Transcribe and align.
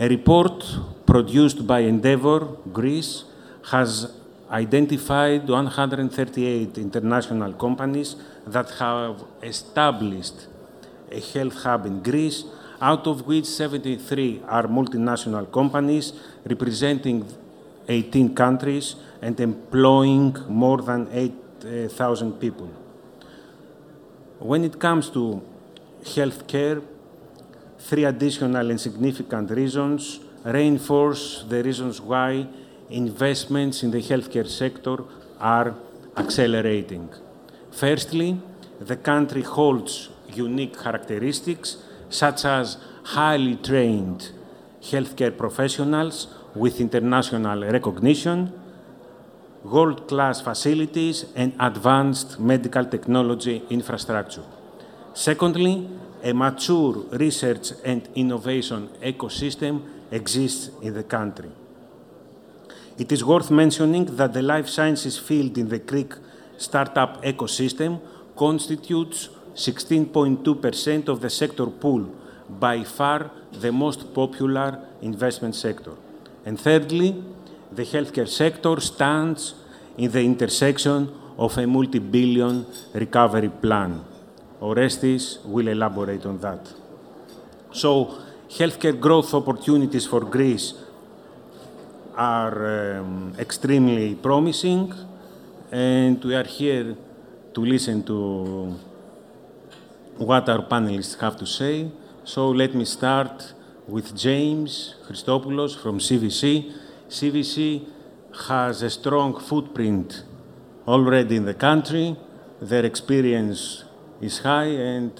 A 0.00 0.08
report 0.08 0.64
produced 1.06 1.66
by 1.66 1.80
Endeavor 1.80 2.46
Greece 2.72 3.24
has 3.72 4.12
identified 4.48 5.48
138 5.48 6.78
international 6.78 7.52
companies 7.54 8.14
that 8.46 8.70
have 8.78 9.24
established 9.42 10.46
a 11.10 11.18
health 11.18 11.56
hub 11.64 11.86
in 11.86 12.00
Greece, 12.00 12.44
out 12.80 13.08
of 13.08 13.26
which 13.26 13.46
73 13.46 14.42
are 14.46 14.68
multinational 14.68 15.50
companies 15.50 16.12
representing 16.44 17.26
18 17.88 18.36
countries 18.36 18.94
and 19.20 19.40
employing 19.40 20.36
more 20.48 20.80
than 20.80 21.08
8,000 21.10 22.34
people. 22.34 22.70
When 24.38 24.62
it 24.62 24.78
comes 24.78 25.10
to 25.10 25.42
healthcare, 26.04 26.84
three 27.78 28.04
additional 28.04 28.70
and 28.70 28.80
significant 28.80 29.50
reasons 29.50 30.20
reinforce 30.44 31.44
the 31.48 31.62
reasons 31.62 32.00
why 32.00 32.46
investments 32.90 33.82
in 33.82 33.90
the 33.90 33.98
healthcare 33.98 34.48
sector 34.48 34.98
are 35.40 35.74
accelerating. 36.16 37.08
Firstly, 37.70 38.40
the 38.80 38.96
country 38.96 39.42
holds 39.42 40.08
unique 40.32 40.78
characteristics, 40.78 41.78
such 42.08 42.44
as 42.44 42.78
highly 43.04 43.56
trained 43.56 44.30
healthcare 44.82 45.36
professionals 45.36 46.28
with 46.54 46.80
international 46.80 47.62
recognition, 47.62 48.52
world-class 49.64 50.40
facilities, 50.40 51.26
and 51.34 51.52
advanced 51.60 52.38
medical 52.40 52.84
technology 52.84 53.62
infrastructure. 53.70 54.44
Secondly, 55.14 55.88
a 56.22 56.32
mature 56.32 57.04
research 57.12 57.72
and 57.84 58.08
innovation 58.14 58.88
ecosystem 59.02 59.82
exists 60.10 60.70
in 60.82 60.94
the 60.94 61.02
country. 61.02 61.50
It 62.98 63.12
is 63.12 63.24
worth 63.24 63.50
mentioning 63.50 64.16
that 64.16 64.32
the 64.32 64.42
life 64.42 64.68
sciences 64.68 65.18
field 65.18 65.56
in 65.56 65.68
the 65.68 65.78
Greek 65.78 66.14
startup 66.56 67.22
ecosystem 67.22 68.00
constitutes 68.36 69.28
16.2% 69.54 71.08
of 71.08 71.20
the 71.20 71.30
sector 71.30 71.66
pool, 71.66 72.14
by 72.48 72.82
far 72.82 73.30
the 73.52 73.70
most 73.70 74.14
popular 74.14 74.80
investment 75.02 75.54
sector. 75.54 75.92
And 76.44 76.58
thirdly, 76.58 77.22
the 77.70 77.84
healthcare 77.84 78.28
sector 78.28 78.80
stands 78.80 79.54
in 79.96 80.10
the 80.10 80.22
intersection 80.22 81.12
of 81.36 81.58
a 81.58 81.66
multi-billion 81.66 82.66
recovery 82.94 83.50
plan. 83.50 84.04
Orestis 84.60 85.44
will 85.44 85.68
elaborate 85.68 86.26
on 86.26 86.38
that. 86.40 86.72
So, 87.72 88.18
healthcare 88.48 88.98
growth 88.98 89.32
opportunities 89.34 90.06
for 90.06 90.20
Greece 90.20 90.74
are 92.16 92.98
um, 92.98 93.34
extremely 93.38 94.14
promising, 94.16 94.92
and 95.70 96.22
we 96.24 96.34
are 96.34 96.44
here 96.44 96.96
to 97.54 97.60
listen 97.64 98.02
to 98.04 98.74
what 100.16 100.48
our 100.48 100.66
panelists 100.66 101.18
have 101.20 101.36
to 101.36 101.46
say. 101.46 101.90
So, 102.24 102.50
let 102.50 102.74
me 102.74 102.84
start 102.84 103.52
with 103.86 104.16
James 104.16 104.96
Christopoulos 105.06 105.80
from 105.80 105.98
CVC. 105.98 106.72
CVC 107.08 107.86
has 108.48 108.82
a 108.82 108.90
strong 108.90 109.38
footprint 109.40 110.24
already 110.86 111.36
in 111.36 111.44
the 111.44 111.54
country. 111.54 112.16
Their 112.60 112.84
experience 112.84 113.84
is 114.20 114.40
high, 114.40 114.64
and 114.64 115.12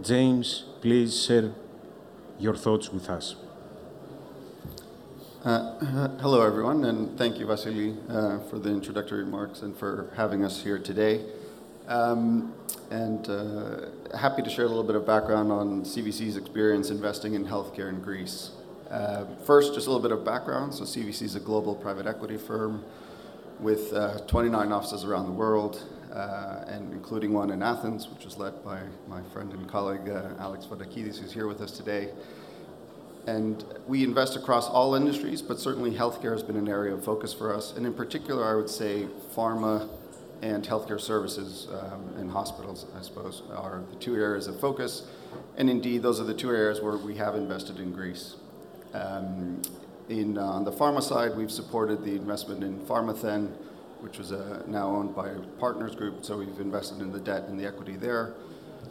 James, 0.00 0.64
please 0.80 1.24
share 1.26 1.52
your 2.38 2.54
thoughts 2.54 2.90
with 2.90 3.10
us. 3.10 3.36
Uh, 5.44 5.78
hello, 6.20 6.40
everyone, 6.40 6.84
and 6.84 7.16
thank 7.18 7.38
you, 7.38 7.46
Vasilis, 7.46 7.94
uh, 8.10 8.38
for 8.48 8.58
the 8.58 8.70
introductory 8.70 9.22
remarks 9.22 9.60
and 9.60 9.76
for 9.76 10.10
having 10.16 10.44
us 10.44 10.62
here 10.62 10.78
today. 10.78 11.24
Um, 11.86 12.54
and 12.90 13.28
uh, 13.28 14.16
happy 14.16 14.42
to 14.42 14.50
share 14.50 14.64
a 14.64 14.68
little 14.68 14.82
bit 14.82 14.96
of 14.96 15.06
background 15.06 15.52
on 15.52 15.82
CVC's 15.82 16.36
experience 16.36 16.90
investing 16.90 17.34
in 17.34 17.46
healthcare 17.46 17.90
in 17.90 18.00
Greece. 18.00 18.52
First, 19.44 19.74
just 19.74 19.86
a 19.86 19.90
little 19.90 20.02
bit 20.02 20.12
of 20.12 20.24
background. 20.24 20.74
So, 20.74 20.84
CVC 20.84 21.22
is 21.22 21.34
a 21.34 21.40
global 21.40 21.74
private 21.74 22.06
equity 22.06 22.38
firm 22.38 22.84
with 23.60 23.92
29 24.26 24.72
offices 24.72 25.04
around 25.04 25.26
the 25.26 25.32
world, 25.32 25.82
Uh, 26.18 26.64
and 26.66 26.92
including 26.92 27.32
one 27.32 27.50
in 27.50 27.62
Athens, 27.62 28.08
which 28.08 28.24
was 28.24 28.36
led 28.36 28.64
by 28.64 28.80
my 29.06 29.22
friend 29.32 29.52
and 29.52 29.68
colleague, 29.68 30.08
uh, 30.08 30.30
Alex 30.40 30.66
Vodakidis, 30.66 31.16
who's 31.16 31.32
here 31.32 31.46
with 31.46 31.60
us 31.60 31.70
today. 31.70 32.10
And 33.28 33.62
we 33.86 34.02
invest 34.02 34.34
across 34.34 34.68
all 34.68 34.96
industries, 34.96 35.42
but 35.42 35.60
certainly 35.60 35.92
healthcare 35.92 36.32
has 36.32 36.42
been 36.42 36.56
an 36.56 36.66
area 36.66 36.92
of 36.92 37.04
focus 37.04 37.32
for 37.32 37.54
us. 37.54 37.72
And 37.76 37.86
in 37.86 37.94
particular, 37.94 38.44
I 38.44 38.56
would 38.56 38.68
say 38.68 39.06
pharma 39.32 39.88
and 40.42 40.64
healthcare 40.64 41.00
services, 41.00 41.68
um, 41.70 42.12
and 42.16 42.32
hospitals, 42.32 42.86
I 42.98 43.02
suppose, 43.02 43.44
are 43.54 43.84
the 43.88 43.96
two 44.00 44.16
areas 44.16 44.48
of 44.48 44.58
focus. 44.58 45.06
And 45.56 45.70
indeed, 45.70 46.02
those 46.02 46.20
are 46.20 46.24
the 46.24 46.34
two 46.34 46.50
areas 46.50 46.80
where 46.80 46.96
we 46.96 47.14
have 47.18 47.36
invested 47.36 47.78
in 47.78 47.92
Greece. 47.92 48.34
Um, 48.92 49.62
uh, 50.10 50.40
on 50.40 50.64
the 50.64 50.72
pharma 50.72 51.00
side, 51.00 51.36
we've 51.36 51.52
supported 51.52 52.02
the 52.02 52.16
investment 52.16 52.64
in 52.64 52.80
Pharmathen, 52.80 53.52
which 54.00 54.18
is 54.18 54.32
uh, 54.32 54.62
now 54.66 54.88
owned 54.88 55.14
by 55.14 55.34
Partners 55.58 55.94
Group, 55.94 56.24
so 56.24 56.38
we've 56.38 56.60
invested 56.60 57.00
in 57.00 57.12
the 57.12 57.20
debt 57.20 57.44
and 57.44 57.58
the 57.58 57.66
equity 57.66 57.96
there. 57.96 58.34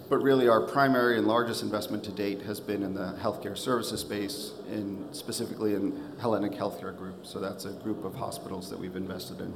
But 0.09 0.19
really, 0.19 0.47
our 0.47 0.62
primary 0.62 1.18
and 1.18 1.28
largest 1.28 1.63
investment 1.63 2.03
to 2.06 2.12
date 2.12 2.41
has 2.44 2.59
been 2.59 2.81
in 2.81 2.94
the 2.94 3.18
healthcare 3.22 3.57
services 3.57 4.01
space, 4.01 4.51
and 4.69 5.13
specifically 5.13 5.73
in 5.73 6.13
Hellenic 6.19 6.53
Healthcare 6.53 6.95
Group. 6.95 7.25
So 7.25 7.40
that's 7.40 7.66
a 7.66 7.72
group 7.72 8.06
of 8.06 8.16
hospitals 8.16 8.69
that 8.69 8.79
we've 8.79 8.95
invested 8.95 9.41
in. 9.41 9.53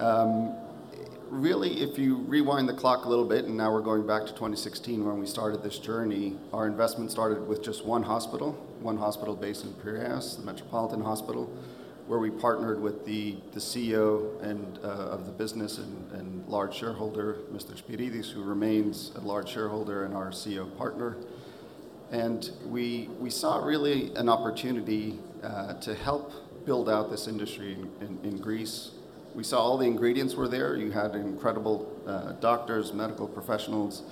Um, 0.00 0.54
really, 1.28 1.82
if 1.82 1.98
you 1.98 2.16
rewind 2.16 2.68
the 2.68 2.74
clock 2.74 3.04
a 3.04 3.08
little 3.08 3.26
bit, 3.26 3.44
and 3.44 3.56
now 3.56 3.72
we're 3.72 3.82
going 3.82 4.06
back 4.06 4.22
to 4.22 4.32
2016 4.32 5.04
when 5.04 5.18
we 5.18 5.26
started 5.26 5.62
this 5.62 5.78
journey, 5.78 6.36
our 6.52 6.66
investment 6.66 7.10
started 7.10 7.46
with 7.46 7.62
just 7.62 7.84
one 7.84 8.02
hospital, 8.02 8.52
one 8.80 8.96
hospital 8.96 9.36
based 9.36 9.64
in 9.64 9.72
Piraeus, 9.74 10.36
the 10.36 10.44
Metropolitan 10.44 11.02
Hospital, 11.02 11.52
where 12.08 12.18
we 12.18 12.30
partnered 12.30 12.80
with 12.80 13.04
the 13.04 13.36
the 13.52 13.60
CEO 13.60 14.42
and 14.42 14.78
uh, 14.82 14.88
of 14.88 15.26
the 15.26 15.32
business 15.32 15.78
and 15.78 16.48
large 16.48 16.74
shareholder, 16.74 17.36
Mr. 17.52 17.80
Spiridis, 17.80 18.30
who 18.32 18.42
remains 18.42 19.12
a 19.16 19.20
large 19.20 19.50
shareholder 19.50 20.04
and 20.04 20.14
our 20.14 20.30
CEO 20.30 20.66
partner. 20.78 21.18
And 22.10 22.50
we 22.64 23.10
we 23.20 23.28
saw 23.28 23.62
really 23.62 24.14
an 24.14 24.30
opportunity 24.30 25.18
uh, 25.42 25.74
to 25.74 25.94
help 25.94 26.32
build 26.64 26.88
out 26.88 27.10
this 27.10 27.28
industry 27.28 27.76
in 28.00 28.38
Greece. 28.38 28.92
We 29.34 29.44
saw 29.44 29.60
all 29.60 29.76
the 29.76 29.86
ingredients 29.86 30.34
were 30.34 30.48
there. 30.48 30.76
You 30.76 30.90
had 30.90 31.14
incredible 31.14 31.86
uh, 32.06 32.32
doctors, 32.40 32.92
medical 32.92 33.28
professionals. 33.28 34.02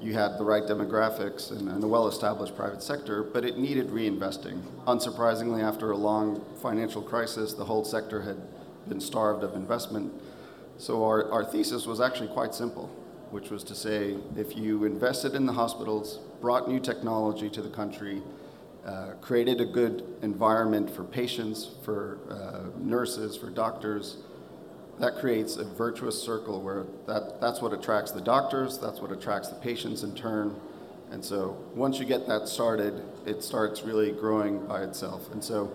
You 0.00 0.14
had 0.14 0.38
the 0.38 0.44
right 0.44 0.62
demographics 0.62 1.50
and 1.50 1.84
a 1.84 1.86
well-established 1.86 2.56
private 2.56 2.82
sector, 2.82 3.22
but 3.22 3.44
it 3.44 3.58
needed 3.58 3.88
reinvesting. 3.88 4.62
Unsurprisingly, 4.86 5.62
after 5.62 5.90
a 5.90 5.96
long 5.96 6.42
financial 6.62 7.02
crisis, 7.02 7.52
the 7.52 7.66
whole 7.66 7.84
sector 7.84 8.22
had 8.22 8.38
been 8.88 9.00
starved 9.00 9.44
of 9.44 9.54
investment. 9.54 10.10
So, 10.78 11.04
our 11.04 11.30
our 11.30 11.44
thesis 11.44 11.84
was 11.84 12.00
actually 12.00 12.28
quite 12.28 12.54
simple, 12.54 12.86
which 13.30 13.50
was 13.50 13.62
to 13.64 13.74
say, 13.74 14.16
if 14.38 14.56
you 14.56 14.84
invested 14.84 15.34
in 15.34 15.44
the 15.44 15.52
hospitals, 15.52 16.18
brought 16.40 16.66
new 16.66 16.80
technology 16.80 17.50
to 17.50 17.60
the 17.60 17.68
country, 17.68 18.22
uh, 18.86 19.12
created 19.20 19.60
a 19.60 19.66
good 19.66 20.02
environment 20.22 20.88
for 20.88 21.04
patients, 21.04 21.72
for 21.84 22.18
uh, 22.30 22.78
nurses, 22.80 23.36
for 23.36 23.50
doctors, 23.50 24.16
that 25.00 25.16
creates 25.16 25.56
a 25.56 25.64
virtuous 25.64 26.20
circle 26.22 26.60
where 26.60 26.84
that, 27.06 27.40
that's 27.40 27.60
what 27.60 27.72
attracts 27.72 28.12
the 28.12 28.20
doctors, 28.20 28.78
that's 28.78 29.00
what 29.00 29.10
attracts 29.10 29.48
the 29.48 29.56
patients 29.56 30.02
in 30.02 30.14
turn. 30.14 30.54
And 31.10 31.24
so 31.24 31.56
once 31.74 31.98
you 31.98 32.04
get 32.04 32.26
that 32.28 32.48
started, 32.48 33.02
it 33.26 33.42
starts 33.42 33.82
really 33.82 34.12
growing 34.12 34.66
by 34.66 34.82
itself. 34.82 35.32
And 35.32 35.42
so 35.42 35.72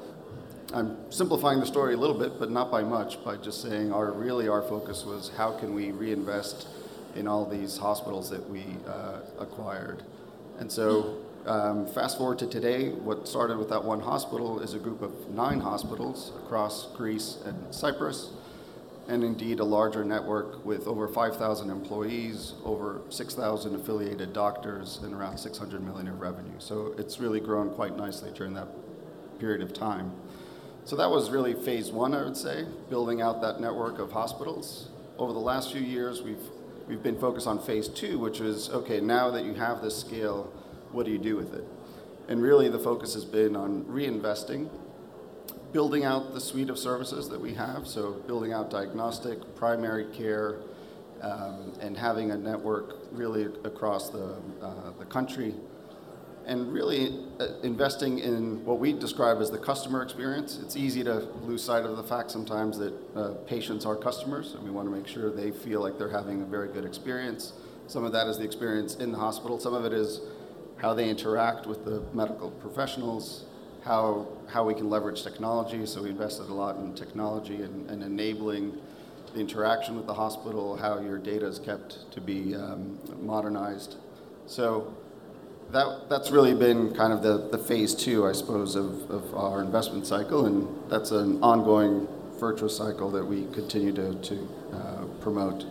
I'm 0.73 0.97
simplifying 1.11 1.59
the 1.59 1.65
story 1.65 1.93
a 1.93 1.97
little 1.97 2.17
bit, 2.17 2.39
but 2.39 2.51
not 2.51 2.71
by 2.71 2.83
much, 2.83 3.23
by 3.23 3.35
just 3.37 3.61
saying 3.61 3.91
our 3.91 4.11
really 4.11 4.47
our 4.47 4.61
focus 4.61 5.03
was 5.03 5.31
how 5.35 5.51
can 5.57 5.73
we 5.73 5.91
reinvest 5.91 6.67
in 7.15 7.27
all 7.27 7.45
these 7.45 7.77
hospitals 7.77 8.29
that 8.29 8.49
we 8.49 8.63
acquired. 9.39 10.03
And 10.59 10.71
so 10.71 11.17
um, 11.45 11.85
Fast-forward 11.85 12.39
to 12.39 12.47
today, 12.47 12.89
what 12.89 13.27
started 13.27 13.59
with 13.59 13.69
that 13.69 13.83
one 13.83 13.99
hospital 13.99 14.59
is 14.61 14.73
a 14.73 14.79
group 14.79 15.03
of 15.03 15.29
nine 15.29 15.59
hospitals 15.59 16.31
across 16.43 16.87
Greece 16.95 17.37
and 17.45 17.55
Cyprus, 17.69 18.31
and 19.07 19.23
indeed 19.23 19.59
a 19.59 19.63
larger 19.63 20.03
network 20.03 20.65
with 20.65 20.87
over 20.87 21.07
5,000 21.07 21.69
employees, 21.69 22.53
over 22.63 23.01
6,000 23.09 23.75
affiliated 23.75 24.33
doctors, 24.33 24.99
and 25.03 25.13
around 25.13 25.37
600 25.37 25.83
million 25.83 26.07
of 26.07 26.19
revenue. 26.19 26.59
So 26.59 26.95
it's 26.97 27.19
really 27.19 27.39
grown 27.39 27.69
quite 27.69 27.95
nicely 27.95 28.31
during 28.33 28.53
that 28.55 28.67
period 29.39 29.61
of 29.61 29.73
time. 29.73 30.11
So 30.85 30.95
that 30.95 31.09
was 31.09 31.29
really 31.29 31.53
phase 31.53 31.91
one, 31.91 32.13
I 32.13 32.23
would 32.23 32.37
say, 32.37 32.65
building 32.89 33.21
out 33.21 33.41
that 33.41 33.59
network 33.59 33.99
of 33.99 34.11
hospitals. 34.11 34.89
Over 35.17 35.33
the 35.33 35.39
last 35.39 35.71
few 35.71 35.81
years, 35.81 36.21
we've 36.21 36.37
we've 36.87 37.01
been 37.01 37.19
focused 37.19 37.47
on 37.47 37.59
phase 37.59 37.87
two, 37.87 38.19
which 38.19 38.39
is, 38.39 38.69
okay, 38.69 38.99
now 38.99 39.31
that 39.31 39.43
you 39.43 39.53
have 39.53 39.81
this 39.81 39.97
scale, 39.97 40.51
what 40.91 41.05
do 41.05 41.11
you 41.11 41.17
do 41.17 41.35
with 41.35 41.53
it? 41.53 41.63
And 42.27 42.41
really, 42.41 42.69
the 42.69 42.79
focus 42.79 43.13
has 43.13 43.25
been 43.25 43.55
on 43.55 43.83
reinvesting, 43.85 44.69
building 45.71 46.03
out 46.05 46.33
the 46.33 46.41
suite 46.41 46.69
of 46.69 46.77
services 46.77 47.29
that 47.29 47.39
we 47.39 47.53
have, 47.53 47.87
so 47.87 48.13
building 48.27 48.53
out 48.53 48.69
diagnostic, 48.69 49.55
primary 49.55 50.05
care, 50.13 50.59
um, 51.21 51.73
and 51.81 51.97
having 51.97 52.31
a 52.31 52.37
network 52.37 52.97
really 53.11 53.45
across 53.63 54.09
the, 54.09 54.35
uh, 54.61 54.91
the 54.99 55.05
country 55.05 55.55
and 56.45 56.71
really 56.71 57.25
uh, 57.39 57.47
investing 57.63 58.19
in 58.19 58.63
what 58.65 58.79
we 58.79 58.93
describe 58.93 59.41
as 59.41 59.49
the 59.49 59.57
customer 59.57 60.03
experience. 60.03 60.59
It's 60.61 60.75
easy 60.75 61.03
to 61.03 61.21
lose 61.41 61.63
sight 61.63 61.83
of 61.85 61.97
the 61.97 62.03
fact 62.03 62.29
sometimes 62.29 62.77
that 62.77 62.93
uh, 63.15 63.29
patients 63.47 63.85
are 63.85 63.95
customers, 63.95 64.53
and 64.53 64.63
we 64.63 64.69
want 64.69 64.87
to 64.87 64.95
make 64.95 65.07
sure 65.07 65.31
they 65.31 65.51
feel 65.51 65.81
like 65.81 65.97
they're 65.97 66.09
having 66.09 66.41
a 66.41 66.45
very 66.45 66.71
good 66.71 66.85
experience. 66.85 67.53
Some 67.87 68.03
of 68.03 68.11
that 68.11 68.27
is 68.27 68.37
the 68.37 68.43
experience 68.43 68.95
in 68.95 69.11
the 69.11 69.17
hospital, 69.17 69.59
some 69.59 69.73
of 69.73 69.85
it 69.85 69.93
is 69.93 70.21
how 70.77 70.93
they 70.93 71.09
interact 71.09 71.65
with 71.65 71.85
the 71.85 72.03
medical 72.13 72.51
professionals, 72.51 73.44
how, 73.85 74.27
how 74.47 74.65
we 74.65 74.73
can 74.73 74.89
leverage 74.89 75.23
technology. 75.23 75.85
So 75.85 76.01
we 76.03 76.09
invested 76.09 76.49
a 76.49 76.53
lot 76.53 76.77
in 76.77 76.95
technology 76.95 77.61
and, 77.61 77.89
and 77.89 78.03
enabling 78.03 78.73
the 79.33 79.39
interaction 79.39 79.95
with 79.95 80.07
the 80.07 80.13
hospital, 80.13 80.75
how 80.75 80.99
your 80.99 81.19
data 81.19 81.45
is 81.45 81.59
kept 81.59 82.11
to 82.11 82.19
be 82.19 82.55
um, 82.55 82.99
modernized. 83.21 83.97
So 84.47 84.93
that, 85.71 86.09
that's 86.09 86.31
really 86.31 86.55
been 86.55 86.95
kind 86.95 87.13
of 87.13 87.21
the, 87.21 87.49
the 87.49 87.57
phase 87.57 87.93
two, 87.93 88.25
I 88.25 88.31
suppose, 88.31 88.75
of, 88.75 89.09
of 89.11 89.35
our 89.35 89.61
investment 89.61 90.07
cycle, 90.07 90.45
and 90.45 90.67
that's 90.89 91.11
an 91.11 91.41
ongoing 91.43 92.07
virtuous 92.39 92.75
cycle 92.75 93.11
that 93.11 93.25
we 93.25 93.45
continue 93.53 93.93
to, 93.93 94.15
to 94.15 94.49
uh, 94.73 95.03
promote. 95.21 95.65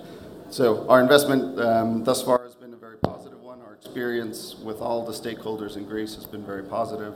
So 0.51 0.89
our 0.89 1.01
investment 1.01 1.59
um, 1.59 2.05
thus 2.05 2.23
far 2.23 2.43
has 2.45 2.55
been 2.55 2.73
a 2.73 2.77
very 2.77 2.99
positive 2.99 3.41
one. 3.41 3.61
Our 3.61 3.75
experience 3.75 4.57
with 4.63 4.81
all 4.81 5.05
the 5.05 5.13
stakeholders 5.13 5.77
in 5.77 5.85
Greece 5.85 6.15
has 6.15 6.27
been 6.27 6.45
very 6.45 6.63
positive. 6.63 7.15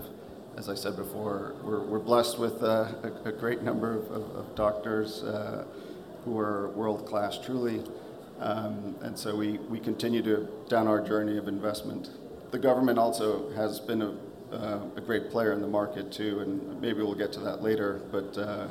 As 0.59 0.69
I 0.69 0.75
said 0.75 0.97
before, 0.97 1.55
we're, 1.63 1.81
we're 1.81 1.99
blessed 2.01 2.39
with 2.39 2.63
uh, 2.63 2.93
a, 3.05 3.29
a, 3.29 3.33
great 3.33 3.63
number 3.63 3.97
of, 3.97 4.11
of, 4.11 4.37
of 4.37 4.55
doctors 4.57 5.23
uh, 5.23 5.65
who 6.25 6.37
are 6.37 6.71
world 6.71 7.07
class, 7.07 7.39
truly. 7.39 7.83
Um, 8.41 8.97
and 9.03 9.17
so 9.17 9.37
we, 9.37 9.59
we 9.71 9.79
continue 9.79 10.21
to 10.25 10.49
down 10.69 10.89
our 10.89 11.01
journey 11.01 11.39
of 11.39 11.49
investment 11.49 12.11
the 12.51 12.59
government 12.59 12.99
also 12.99 13.51
has 13.51 13.81
been 13.81 14.03
a, 14.03 14.15
uh, 14.53 14.81
a, 14.97 15.01
great 15.01 15.31
player 15.31 15.53
in 15.53 15.61
the 15.61 15.69
market 15.69 16.11
too, 16.11 16.41
and 16.41 16.81
maybe 16.81 17.03
we'll 17.03 17.15
get 17.15 17.33
to 17.33 17.41
that 17.41 17.63
later. 17.63 18.01
But 18.11 18.39
uh, 18.39 18.69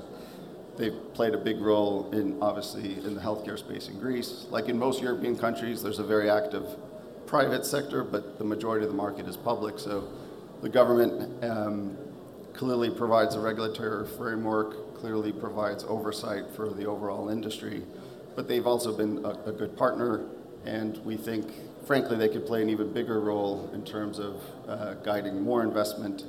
they've 0.78 0.96
played 1.14 1.34
a 1.34 1.38
big 1.38 1.60
role 1.62 2.10
in 2.12 2.42
obviously 2.42 2.94
in 2.94 3.14
the 3.14 3.22
healthcare 3.22 3.58
space 3.58 3.88
in 3.88 4.00
Greece. 4.00 4.48
Like 4.50 4.68
in 4.68 4.78
most 4.78 5.02
European 5.02 5.38
countries, 5.38 5.84
there's 5.84 6.00
a 6.00 6.04
very 6.04 6.30
active 6.30 6.66
private 7.26 7.66
sector, 7.66 8.04
but 8.04 8.38
the 8.38 8.44
majority 8.44 8.86
of 8.86 8.92
the 8.92 8.98
market 8.98 9.28
is 9.28 9.38
public. 9.38 9.78
So 9.80 10.08
the 10.62 10.70
government 10.70 11.44
um, 11.44 11.98
clearly 12.54 12.90
provides 12.90 13.36
a 13.36 13.40
regulatory 13.40 14.08
framework, 14.08 14.96
clearly 14.96 15.32
provides 15.32 15.84
oversight 15.84 16.46
for 16.56 16.70
the 16.70 16.86
overall 16.86 17.30
industry. 17.30 17.84
But 18.36 18.48
they've 18.48 18.68
also 18.68 18.96
been 18.96 19.24
a, 19.26 19.50
a 19.50 19.52
good 19.52 19.76
partner, 19.78 20.26
and 20.66 20.98
we 21.06 21.18
think 21.18 21.52
frankly, 21.88 22.18
they 22.18 22.28
could 22.28 22.46
play 22.46 22.62
an 22.62 22.70
even 22.70 22.92
bigger 22.92 23.22
role 23.22 23.70
in 23.74 23.84
terms 23.84 24.20
of 24.20 24.42
uh, 24.68 24.96
guiding 24.96 25.42
more 25.42 25.64
investment, 25.64 26.26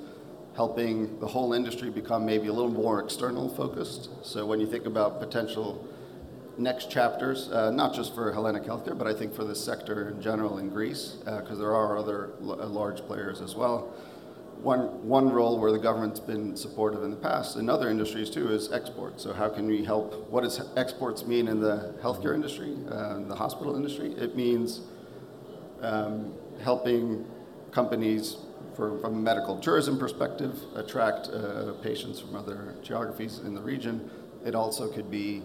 helping 0.54 1.18
the 1.18 1.26
whole 1.26 1.52
industry 1.52 1.90
become 1.90 2.24
maybe 2.24 2.46
a 2.46 2.52
little 2.52 2.70
more 2.70 3.02
external 3.02 3.48
focused. 3.48 4.08
So 4.24 4.46
when 4.46 4.60
you 4.60 4.66
think 4.68 4.86
about 4.86 5.18
potential 5.18 5.84
next 6.56 6.90
chapters, 6.90 7.50
uh, 7.50 7.72
not 7.72 7.92
just 7.92 8.14
for 8.14 8.32
Hellenic 8.32 8.62
Healthcare, 8.62 8.96
but 8.96 9.08
I 9.08 9.14
think 9.14 9.34
for 9.34 9.44
the 9.44 9.54
sector 9.54 10.10
in 10.10 10.22
general 10.22 10.58
in 10.58 10.70
Greece, 10.70 11.16
because 11.24 11.50
uh, 11.50 11.54
there 11.56 11.74
are 11.74 11.98
other 11.98 12.30
l- 12.40 12.56
large 12.68 13.00
players 13.00 13.40
as 13.40 13.56
well. 13.56 13.92
One, 14.62 15.06
one 15.06 15.30
role 15.30 15.60
where 15.60 15.70
the 15.70 15.78
government's 15.78 16.18
been 16.18 16.56
supportive 16.56 17.04
in 17.04 17.10
the 17.10 17.16
past, 17.16 17.56
in 17.56 17.70
other 17.70 17.88
industries 17.88 18.28
too, 18.28 18.50
is 18.50 18.72
export. 18.72 19.20
So 19.20 19.32
how 19.32 19.48
can 19.48 19.66
we 19.66 19.84
help? 19.84 20.28
What 20.30 20.42
does 20.42 20.60
exports 20.76 21.24
mean 21.24 21.46
in 21.46 21.60
the 21.60 21.94
healthcare 22.02 22.34
industry, 22.34 22.76
uh, 22.90 23.20
the 23.20 23.36
hospital 23.36 23.76
industry? 23.76 24.12
It 24.14 24.34
means 24.34 24.80
um, 25.80 26.34
helping 26.60 27.24
companies 27.70 28.36
for, 28.74 28.98
from 28.98 29.14
a 29.14 29.18
medical 29.20 29.60
tourism 29.60 29.96
perspective 29.96 30.58
attract 30.74 31.28
uh, 31.28 31.74
patients 31.82 32.18
from 32.18 32.34
other 32.34 32.74
geographies 32.82 33.38
in 33.38 33.54
the 33.54 33.62
region. 33.62 34.10
It 34.44 34.56
also 34.56 34.90
could 34.90 35.08
be 35.08 35.42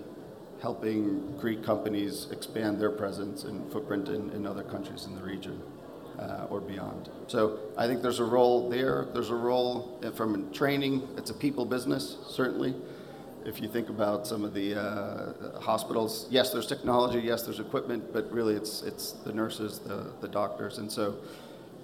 helping 0.60 1.38
Greek 1.38 1.64
companies 1.64 2.28
expand 2.32 2.80
their 2.80 2.90
presence 2.90 3.44
and 3.44 3.72
footprint 3.72 4.10
in, 4.10 4.32
in 4.32 4.48
other 4.48 4.64
countries 4.64 5.06
in 5.06 5.16
the 5.16 5.22
region 5.22 5.62
uh, 6.20 6.48
or 6.50 6.62
beyond. 6.62 7.10
So 7.28 7.60
I 7.78 7.88
think 7.88 8.02
there's 8.02 8.20
a 8.20 8.26
role 8.26 8.70
there. 8.70 9.08
There's 9.14 9.30
a 9.30 9.36
role 9.36 10.00
from 10.16 10.52
training. 10.52 11.08
It's 11.18 11.30
a 11.30 11.34
people 11.34 11.66
business, 11.66 12.18
certainly 12.30 12.76
if 13.46 13.62
you 13.62 13.68
think 13.68 13.90
about 13.90 14.26
some 14.26 14.44
of 14.44 14.54
the 14.54 14.76
uh, 14.76 15.60
hospitals, 15.60 16.28
yes, 16.30 16.52
there's 16.52 16.68
technology, 16.68 17.20
yes, 17.20 17.44
there's 17.44 17.60
equipment, 17.60 18.14
but 18.14 18.32
really 18.32 18.56
it's 18.56 18.82
it's 18.84 19.12
the 19.12 19.34
nurses, 19.34 19.80
the, 19.80 20.14
the 20.22 20.28
doctors, 20.28 20.78
and 20.78 20.92
so 20.92 21.16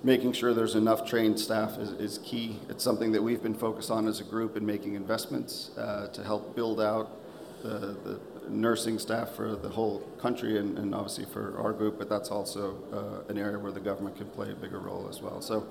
making 0.03 0.31
sure 0.31 0.53
there's 0.53 0.75
enough 0.75 1.05
trained 1.05 1.37
staff 1.39 1.77
is, 1.77 1.91
is 1.91 2.19
key. 2.19 2.59
It's 2.69 2.83
something 2.83 3.11
that 3.11 3.21
we've 3.21 3.43
been 3.43 3.53
focused 3.53 3.91
on 3.91 4.07
as 4.07 4.21
a 4.21 4.23
group 4.23 4.55
in 4.55 4.65
making 4.65 4.95
investments 4.95 5.71
uh, 5.77 6.07
to 6.07 6.23
help 6.23 6.55
build 6.55 6.79
out 6.79 7.17
the, 7.61 7.97
the, 8.05 8.19
nursing 8.50 9.00
staff 9.00 9.31
for 9.31 9.56
the 9.56 9.69
whole 9.69 10.00
country 10.19 10.57
and, 10.57 10.78
and 10.78 10.94
obviously 10.94 11.25
for 11.25 11.60
our 11.60 11.74
group, 11.74 11.98
but 11.98 12.10
that's 12.10 12.31
also 12.31 12.75
uh, 12.92 13.31
an 13.31 13.38
area 13.38 13.57
where 13.57 13.72
the 13.72 13.80
government 13.80 14.18
can 14.18 14.28
play 14.28 14.51
a 14.51 14.56
bigger 14.56 14.80
role 14.80 15.07
as 15.10 15.22
well. 15.22 15.42
So. 15.42 15.68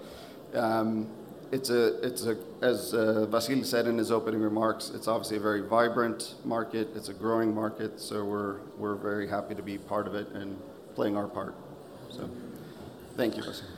Um, 0.54 1.08
it's 1.50 1.70
a, 1.70 1.98
it's 2.06 2.26
a, 2.26 2.36
as 2.60 2.92
uh, 2.92 3.26
Vasily 3.26 3.62
said 3.64 3.86
in 3.86 3.96
his 3.96 4.10
opening 4.10 4.40
remarks, 4.40 4.90
it's 4.94 5.08
obviously 5.08 5.38
a 5.38 5.40
very 5.40 5.62
vibrant 5.62 6.34
market. 6.44 6.88
It's 6.94 7.08
a 7.08 7.14
growing 7.14 7.54
market, 7.54 8.00
so 8.00 8.24
we're, 8.24 8.56
we're 8.76 8.96
very 8.96 9.26
happy 9.26 9.54
to 9.54 9.62
be 9.62 9.78
part 9.78 10.06
of 10.06 10.14
it 10.14 10.28
and 10.34 10.58
playing 10.94 11.16
our 11.16 11.26
part. 11.26 11.54
So, 12.10 12.28
thank 13.16 13.36
you, 13.36 13.42
Vasily. 13.42 13.68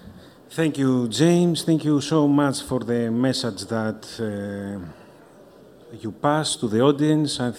Thank 0.51 0.79
you, 0.79 1.07
James. 1.07 1.63
Thank 1.63 1.85
you 1.85 2.01
so 2.01 2.27
much 2.27 2.63
for 2.63 2.81
the 2.81 3.09
message 3.11 3.67
that 3.67 4.03
uh, 4.19 4.85
you 5.97 6.11
passed 6.11 6.59
to 6.61 6.69
the 6.69 6.81
audience. 6.81 7.39
I, 7.39 7.53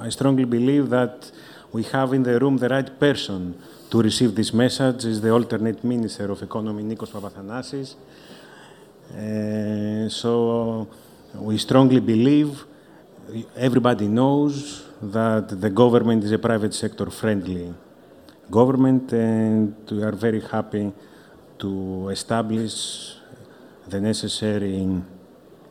I 0.00 0.08
strongly 0.08 0.44
believe 0.44 0.88
that 0.90 1.30
we 1.72 1.82
have 1.84 2.14
in 2.14 2.22
the 2.22 2.38
room 2.38 2.56
the 2.56 2.68
right 2.68 2.98
person 2.98 3.54
to 3.90 4.00
receive 4.02 4.34
this 4.34 4.52
message. 4.54 5.04
Is 5.04 5.20
the 5.20 5.30
alternate 5.30 5.84
Minister 5.84 6.30
of 6.30 6.42
Economy, 6.42 6.82
Nikos 6.82 7.10
Papathanasis. 7.10 7.96
Uh, 9.12 10.08
so 10.08 10.88
we 11.34 11.58
strongly 11.58 12.00
believe, 12.00 12.64
everybody 13.56 14.08
knows 14.08 14.84
that 15.02 15.60
the 15.60 15.68
government 15.68 16.24
is 16.24 16.32
a 16.32 16.38
private 16.38 16.72
sector 16.72 17.10
friendly 17.10 17.74
government 18.50 19.12
and 19.12 19.74
we 19.90 20.02
are 20.02 20.12
very 20.12 20.40
happy 20.40 20.92
to 21.58 22.08
establish 22.08 23.14
the 23.86 24.00
necessary 24.00 24.86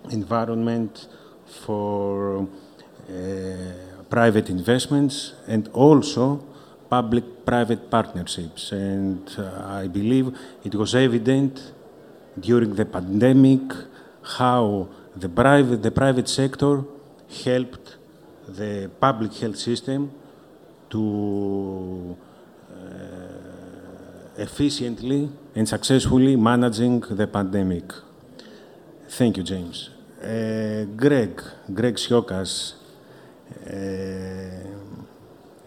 environment 0.09 1.07
for 1.45 2.47
uh, 3.09 3.88
private 4.09 4.49
investments 4.49 5.33
and 5.47 5.67
also 5.69 6.43
public-private 6.89 7.89
partnerships. 7.89 8.71
And 8.71 9.29
uh, 9.37 9.81
I 9.81 9.87
believe 9.87 10.35
it 10.63 10.73
was 10.75 10.95
evident 10.95 11.73
during 12.39 12.75
the 12.75 12.85
pandemic, 12.85 13.61
how 14.37 14.89
the 15.15 15.29
private, 15.29 15.83
the 15.83 15.91
private 15.91 16.27
sector 16.27 16.83
helped 17.43 17.97
the 18.47 18.89
public 18.99 19.33
health 19.35 19.57
system 19.57 20.11
to 20.89 22.17
uh, 22.71 24.41
efficiently 24.41 25.29
and 25.53 25.67
successfully 25.67 26.35
managing 26.35 27.01
the 27.01 27.27
pandemic. 27.27 27.93
Thank 29.07 29.37
you, 29.37 29.43
James. 29.43 29.89
Uh, 30.21 30.85
Greg, 30.95 31.41
Greg 31.73 31.95
Siokas, 31.95 32.73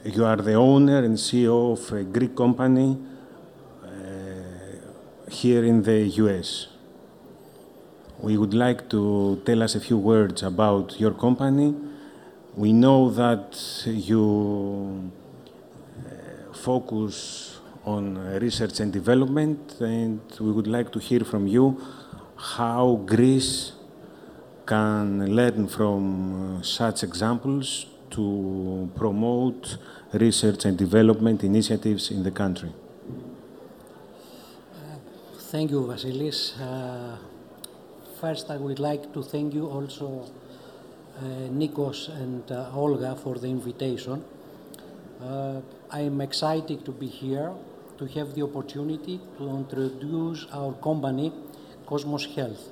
you 0.05 0.25
are 0.25 0.37
the 0.37 0.55
owner 0.55 0.99
and 1.05 1.17
CEO 1.17 1.73
of 1.73 1.93
a 1.93 2.05
Greek 2.05 2.37
company 2.37 2.99
here 5.33 5.65
in 5.65 5.83
the 5.83 6.01
US. 6.23 6.69
We 8.21 8.37
would 8.37 8.55
like 8.55 8.89
to 8.91 9.43
tell 9.45 9.63
us 9.63 9.75
a 9.75 9.81
few 9.81 9.99
words 9.99 10.43
about 10.43 11.01
your 11.01 11.13
company. 11.13 11.75
We 12.55 12.73
know 12.73 13.11
that 13.11 13.59
you 13.87 15.11
uh, 15.99 16.53
focus 16.53 17.59
on 17.85 18.19
research 18.41 18.79
and 18.81 18.93
development, 18.93 19.81
and 19.81 20.21
we 20.39 20.53
would 20.53 20.69
like 20.69 20.93
to 20.93 20.99
hear 20.99 21.21
from 21.21 21.47
you 21.49 21.81
how 22.37 23.03
Greece 23.07 23.73
can 24.67 25.35
learn 25.35 25.69
from 25.69 26.59
uh, 26.59 26.63
such 26.63 27.03
examples 27.03 27.87
to 28.11 28.91
promote 28.95 29.77
research 30.13 30.65
and 30.65 30.77
development 30.77 31.43
initiatives 31.43 32.11
in 32.11 32.23
the 32.23 32.31
country. 32.31 32.73
Thank 35.53 35.71
you, 35.71 35.83
Vasilis. 35.83 36.59
Uh, 36.59 37.19
first, 38.19 38.51
I 38.51 38.57
would 38.57 38.79
like 38.79 39.13
to 39.13 39.23
thank 39.23 39.53
you 39.53 39.67
also, 39.67 40.25
uh, 41.19 41.23
Nikos 41.51 42.09
and 42.09 42.51
uh, 42.51 42.71
Olga, 42.75 43.17
for 43.17 43.35
the 43.37 43.49
invitation. 43.49 44.25
Uh, 45.23 45.61
I 45.91 46.01
am 46.01 46.23
excited 46.23 46.87
to 46.87 46.91
be 46.91 47.07
here 47.07 47.53
to 47.99 48.07
have 48.07 48.35
the 48.35 48.43
opportunity 48.43 49.21
to 49.37 49.49
introduce 49.51 50.47
our 50.53 50.73
company, 50.73 51.33
Cosmos 51.85 52.25
Health. 52.35 52.71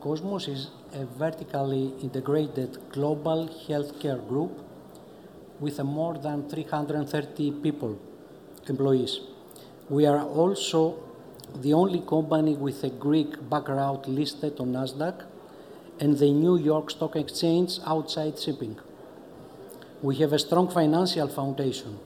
Cosmos 0.00 0.48
is 0.48 0.70
a 0.94 1.04
vertically 1.04 1.92
integrated 2.00 2.78
global 2.90 3.46
healthcare 3.68 4.26
group 4.26 4.58
with 5.60 5.78
more 5.84 6.16
than 6.16 6.48
330 6.48 7.50
people, 7.62 7.98
employees. 8.66 9.20
We 9.90 10.06
are 10.06 10.22
also 10.22 10.98
the 11.54 11.74
only 11.74 12.00
company 12.00 12.54
with 12.54 12.82
a 12.82 12.88
Greek 12.88 13.50
background 13.50 14.06
listed 14.06 14.58
on 14.58 14.72
Nasdaq 14.72 15.22
and 16.00 16.16
the 16.16 16.32
New 16.32 16.56
York 16.56 16.90
Stock 16.92 17.16
Exchange 17.16 17.78
outside 17.84 18.38
shipping. 18.38 18.78
We 20.00 20.16
have 20.16 20.32
a 20.32 20.38
strong 20.38 20.70
financial 20.70 21.28
foundation, 21.28 21.98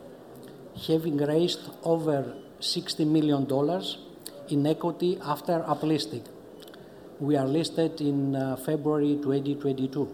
having 0.88 1.18
raised 1.18 1.70
over 1.84 2.34
$60 2.60 3.06
million 3.06 3.46
in 4.48 4.66
equity 4.66 5.20
after 5.24 5.60
uplisting. 5.60 6.33
We 7.20 7.36
are 7.36 7.46
listed 7.46 8.00
in 8.00 8.34
uh, 8.34 8.56
February 8.56 9.18
2022. 9.22 10.08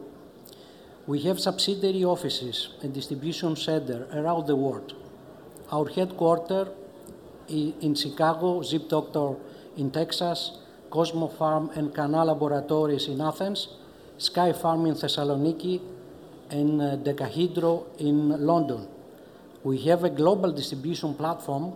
We 1.06 1.20
have 1.22 1.40
subsidiary 1.40 2.04
offices 2.04 2.74
and 2.82 2.92
distribution 2.92 3.56
center 3.56 4.06
around 4.12 4.46
the 4.46 4.54
world. 4.54 4.92
Our 5.72 5.88
headquarters 5.88 6.68
in 7.48 7.94
Chicago, 7.94 8.62
Zip 8.62 8.90
Doctor 8.90 9.36
in 9.78 9.90
Texas, 9.90 10.58
Cosmofarm 10.90 11.74
and 11.74 11.94
Cana 11.94 12.22
Laboratories 12.22 13.08
in 13.08 13.22
Athens, 13.22 13.68
SkyPharm 14.18 14.86
in 14.86 14.94
Thessaloniki, 14.94 15.80
and 16.50 16.82
uh, 16.82 16.96
Decahedron 16.96 17.98
in 17.98 18.44
London. 18.44 18.86
We 19.64 19.78
have 19.84 20.04
a 20.04 20.10
global 20.10 20.52
distribution 20.52 21.14
platform 21.14 21.72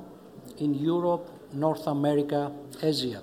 in 0.59 0.75
Europe, 0.75 1.31
North 1.54 1.87
America, 1.87 2.52
Asia. 2.83 3.23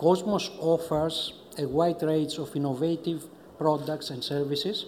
Cosmos 0.00 0.50
offers 0.60 1.34
a 1.58 1.68
wide 1.68 2.02
range 2.02 2.38
of 2.38 2.56
innovative 2.56 3.26
products 3.58 4.08
and 4.08 4.24
services, 4.24 4.86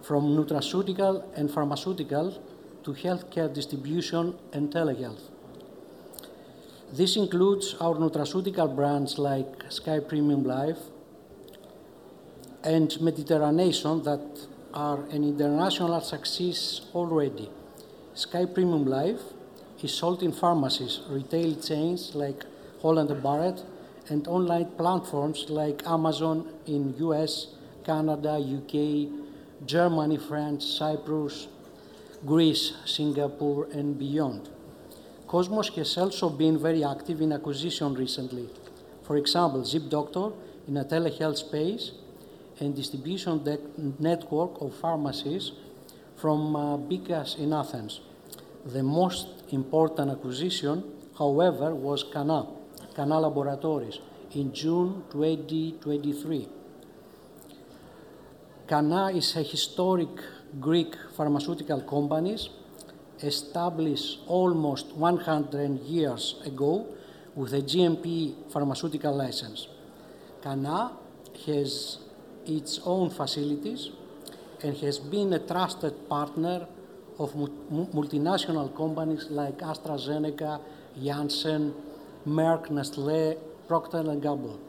from 0.00 0.34
nutraceutical 0.34 1.22
and 1.36 1.50
pharmaceutical 1.50 2.42
to 2.82 2.92
healthcare 2.92 3.52
distribution 3.52 4.34
and 4.54 4.72
telehealth. 4.72 5.20
This 6.90 7.16
includes 7.16 7.74
our 7.82 7.94
nutraceutical 7.96 8.74
brands 8.74 9.18
like 9.18 9.66
Sky 9.68 10.00
Premium 10.00 10.44
Life 10.44 10.78
and 12.64 12.88
Mediterranation 12.98 14.02
that 14.04 14.24
are 14.72 15.00
an 15.10 15.22
international 15.22 16.00
success 16.00 16.80
already. 16.94 17.50
Sky 18.14 18.46
Premium 18.46 18.86
Life 18.86 19.20
is 19.82 19.92
sold 19.92 20.22
in 20.22 20.32
pharmacies, 20.32 21.00
retail 21.10 21.54
chains 21.56 22.14
like 22.14 22.46
Holland 22.80 23.10
& 23.22 23.22
Barrett, 23.22 23.62
and 24.10 24.26
online 24.26 24.66
platforms 24.76 25.46
like 25.48 25.86
Amazon 25.86 26.46
in 26.66 26.94
US, 26.98 27.46
Canada, 27.84 28.34
UK, 28.38 29.08
Germany, 29.64 30.18
France, 30.18 30.66
Cyprus, 30.66 31.48
Greece, 32.26 32.72
Singapore, 32.84 33.68
and 33.72 33.98
beyond. 33.98 34.48
Cosmos 35.26 35.68
has 35.76 35.96
also 35.96 36.28
been 36.28 36.58
very 36.58 36.84
active 36.84 37.20
in 37.20 37.32
acquisition 37.32 37.94
recently. 37.94 38.48
For 39.04 39.16
example, 39.16 39.64
Zip 39.64 39.88
Doctor 39.88 40.30
in 40.66 40.76
a 40.76 40.84
telehealth 40.84 41.38
space 41.38 41.92
and 42.58 42.74
distribution 42.74 43.42
network 43.98 44.60
of 44.60 44.74
pharmacies 44.74 45.52
from 46.16 46.54
uh, 46.56 46.76
in 47.38 47.52
Athens. 47.52 48.00
The 48.66 48.82
most 48.82 49.28
important 49.50 50.10
acquisition, 50.10 50.84
however, 51.16 51.74
was 51.74 52.02
Cana, 52.02 52.46
Cana 52.94 53.20
Laboratories, 53.20 53.98
in 54.32 54.52
June 54.52 55.04
2023. 55.10 56.48
Cana 58.66 59.10
is 59.10 59.36
a 59.36 59.42
historic 59.42 60.08
Greek 60.60 60.94
pharmaceutical 61.16 61.80
company 61.82 62.36
established 63.22 64.20
almost 64.26 64.92
100 64.94 65.80
years 65.80 66.36
ago 66.44 66.86
with 67.34 67.52
a 67.52 67.62
GMP 67.62 68.34
pharmaceutical 68.50 69.14
license. 69.14 69.68
Cana 70.42 70.92
has 71.46 71.98
its 72.46 72.80
own 72.84 73.10
facilities 73.10 73.90
and 74.62 74.76
has 74.78 74.98
been 74.98 75.32
a 75.32 75.38
trusted 75.38 76.08
partner 76.08 76.66
of 77.18 77.32
multinational 77.34 78.74
companies 78.74 79.26
like 79.30 79.58
AstraZeneca, 79.58 80.60
Janssen, 81.02 81.74
Merck, 82.30 82.70
Nestle, 82.70 83.36
Procter 83.66 84.02
& 84.14 84.20
Gamble. 84.20 84.60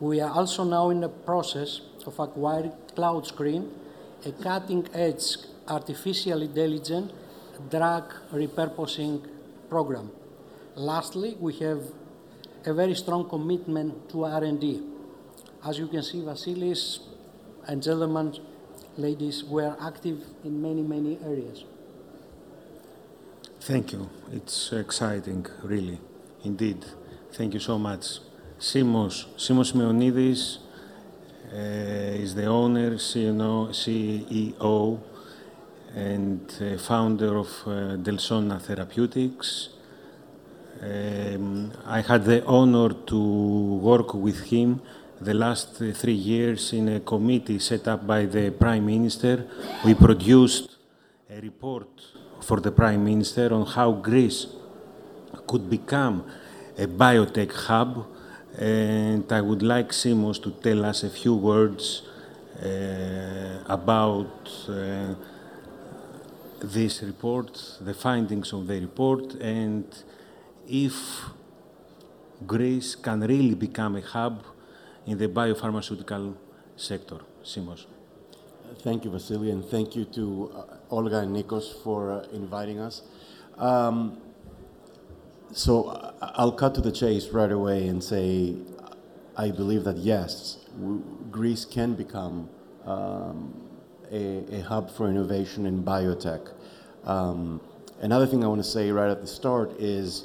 We 0.00 0.20
are 0.20 0.30
also 0.30 0.64
now 0.64 0.88
in 0.88 1.00
the 1.00 1.08
process 1.10 1.82
of 2.06 2.18
acquiring 2.18 2.72
CloudScreen, 2.96 3.68
a 4.24 4.32
cutting-edge 4.32 5.36
artificial 5.68 6.40
intelligence 6.40 7.12
drug 7.70 8.14
repurposing 8.32 9.22
program. 9.68 10.10
Lastly, 10.76 11.36
we 11.38 11.52
have 11.58 11.82
a 12.64 12.72
very 12.72 12.94
strong 12.94 13.28
commitment 13.28 14.08
to 14.10 14.24
R&D. 14.24 14.82
As 15.66 15.78
you 15.78 15.88
can 15.88 16.02
see, 16.02 16.20
Vasilis 16.22 17.00
and 17.66 17.82
gentlemen, 17.82 18.34
ladies, 18.96 19.44
were 19.44 19.76
active 19.80 20.24
in 20.42 20.62
many, 20.62 20.82
many 20.82 21.18
areas. 21.22 21.64
Thank 23.60 23.92
you. 23.92 24.08
It's 24.32 24.72
exciting, 24.72 25.44
really, 25.62 25.98
indeed. 26.44 26.84
Thank 27.32 27.54
you 27.54 27.60
so 27.60 27.78
much. 27.78 28.20
Simos, 28.58 29.26
Simos 29.36 29.72
Simeonidis 29.72 30.58
uh, 31.52 32.22
is 32.22 32.34
the 32.34 32.46
owner, 32.46 32.92
CEO, 32.96 33.68
CEO 33.70 35.00
and 35.94 36.52
uh, 36.60 36.78
founder 36.78 37.36
of 37.38 37.48
uh, 37.66 37.70
Delsona 37.96 38.60
Therapeutics. 38.60 39.70
Um, 40.80 41.72
I 41.86 42.02
had 42.02 42.24
the 42.24 42.44
honor 42.44 42.90
to 43.06 43.18
work 43.80 44.14
with 44.14 44.44
him 44.44 44.80
the 45.20 45.34
last 45.34 45.74
three 45.76 46.12
years 46.12 46.72
in 46.72 46.88
a 46.88 47.00
committee 47.00 47.58
set 47.58 47.88
up 47.88 48.06
by 48.06 48.26
the 48.26 48.50
Prime 48.50 48.86
Minister. 48.86 49.46
We 49.84 49.94
produced 49.94 50.76
a 51.28 51.40
report 51.40 51.88
for 52.40 52.60
the 52.60 52.70
Prime 52.70 53.04
Minister 53.04 53.52
on 53.52 53.66
how 53.66 53.92
Greece 53.92 54.46
could 55.48 55.68
become 55.68 56.24
a 56.76 56.86
biotech 56.86 57.52
hub. 57.52 58.06
And 58.58 59.30
I 59.32 59.40
would 59.40 59.62
like 59.62 59.90
Simos 59.90 60.42
to 60.42 60.50
tell 60.50 60.84
us 60.84 61.04
a 61.04 61.10
few 61.10 61.34
words 61.34 62.02
uh, 62.62 63.62
about 63.66 64.50
uh, 64.68 65.14
this 66.60 67.02
report, 67.02 67.78
the 67.80 67.94
findings 67.94 68.52
of 68.52 68.66
the 68.66 68.80
report, 68.80 69.34
and 69.34 69.84
if 70.66 70.96
Greece 72.46 72.94
can 72.96 73.20
really 73.20 73.54
become 73.54 73.96
a 73.96 74.00
hub 74.00 74.44
in 75.06 75.18
the 75.18 75.28
biopharmaceutical 75.28 76.34
sector. 76.76 77.18
Simos. 77.44 77.86
Thank 78.82 79.04
you, 79.04 79.10
Vasily, 79.10 79.50
and 79.50 79.64
thank 79.64 79.96
you 79.96 80.04
to 80.04 80.52
uh, 80.54 80.94
Olga 80.94 81.18
and 81.20 81.34
Nikos 81.34 81.82
for 81.82 82.12
uh, 82.12 82.26
inviting 82.32 82.78
us. 82.78 83.02
Um, 83.56 84.18
so 85.52 85.86
uh, 85.86 86.12
I'll 86.20 86.52
cut 86.52 86.74
to 86.76 86.80
the 86.80 86.92
chase 86.92 87.28
right 87.28 87.50
away 87.50 87.88
and 87.88 88.02
say 88.02 88.56
I 89.36 89.50
believe 89.50 89.84
that 89.84 89.96
yes, 89.96 90.58
Greece 91.30 91.64
can 91.64 91.94
become 91.94 92.48
um, 92.84 93.54
a, 94.10 94.44
a, 94.56 94.60
hub 94.62 94.90
for 94.90 95.08
innovation 95.08 95.66
in 95.66 95.82
biotech. 95.84 96.50
Um, 97.04 97.60
another 98.00 98.26
thing 98.26 98.42
I 98.42 98.48
want 98.48 98.62
to 98.62 98.68
say 98.68 98.90
right 98.90 99.10
at 99.10 99.20
the 99.20 99.26
start 99.26 99.78
is 99.78 100.24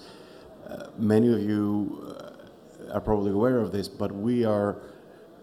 uh, 0.68 0.88
many 0.98 1.32
of 1.32 1.42
you 1.42 2.16
are 2.94 3.02
probably 3.02 3.32
aware 3.32 3.60
of 3.60 3.72
this, 3.72 3.88
but 3.88 4.12
we 4.12 4.46
are 4.46 4.78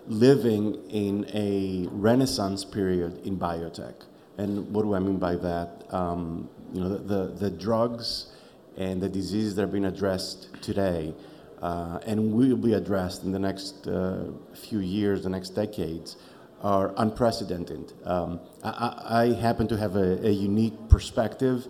living 0.06 0.74
in 0.88 1.26
a 1.34 1.86
renaissance 1.90 2.64
period 2.64 3.24
in 3.26 3.38
biotech. 3.38 3.94
And 4.38 4.72
what 4.72 4.82
do 4.82 4.94
I 4.94 4.98
mean 4.98 5.18
by 5.18 5.36
that? 5.36 5.84
Um, 5.90 6.48
you 6.72 6.80
know, 6.80 6.88
the, 6.88 6.98
the, 6.98 7.24
the, 7.34 7.50
drugs 7.50 8.32
and 8.76 9.00
the 9.00 9.08
diseases 9.08 9.54
that 9.56 9.64
are 9.64 9.66
being 9.66 9.84
addressed 9.84 10.48
today 10.62 11.14
uh, 11.62 11.98
and 12.06 12.32
will 12.32 12.56
be 12.56 12.72
addressed 12.74 13.22
in 13.24 13.32
the 13.32 13.38
next 13.38 13.86
uh, 13.86 14.24
few 14.54 14.80
years, 14.80 15.22
the 15.24 15.28
next 15.28 15.50
decades, 15.50 16.16
are 16.62 16.92
unprecedented. 16.98 17.92
Um, 18.04 18.40
I, 18.62 19.28
I, 19.32 19.40
happen 19.40 19.66
to 19.68 19.76
have 19.76 19.96
a, 19.96 20.26
a 20.26 20.30
unique 20.30 20.74
perspective 20.90 21.66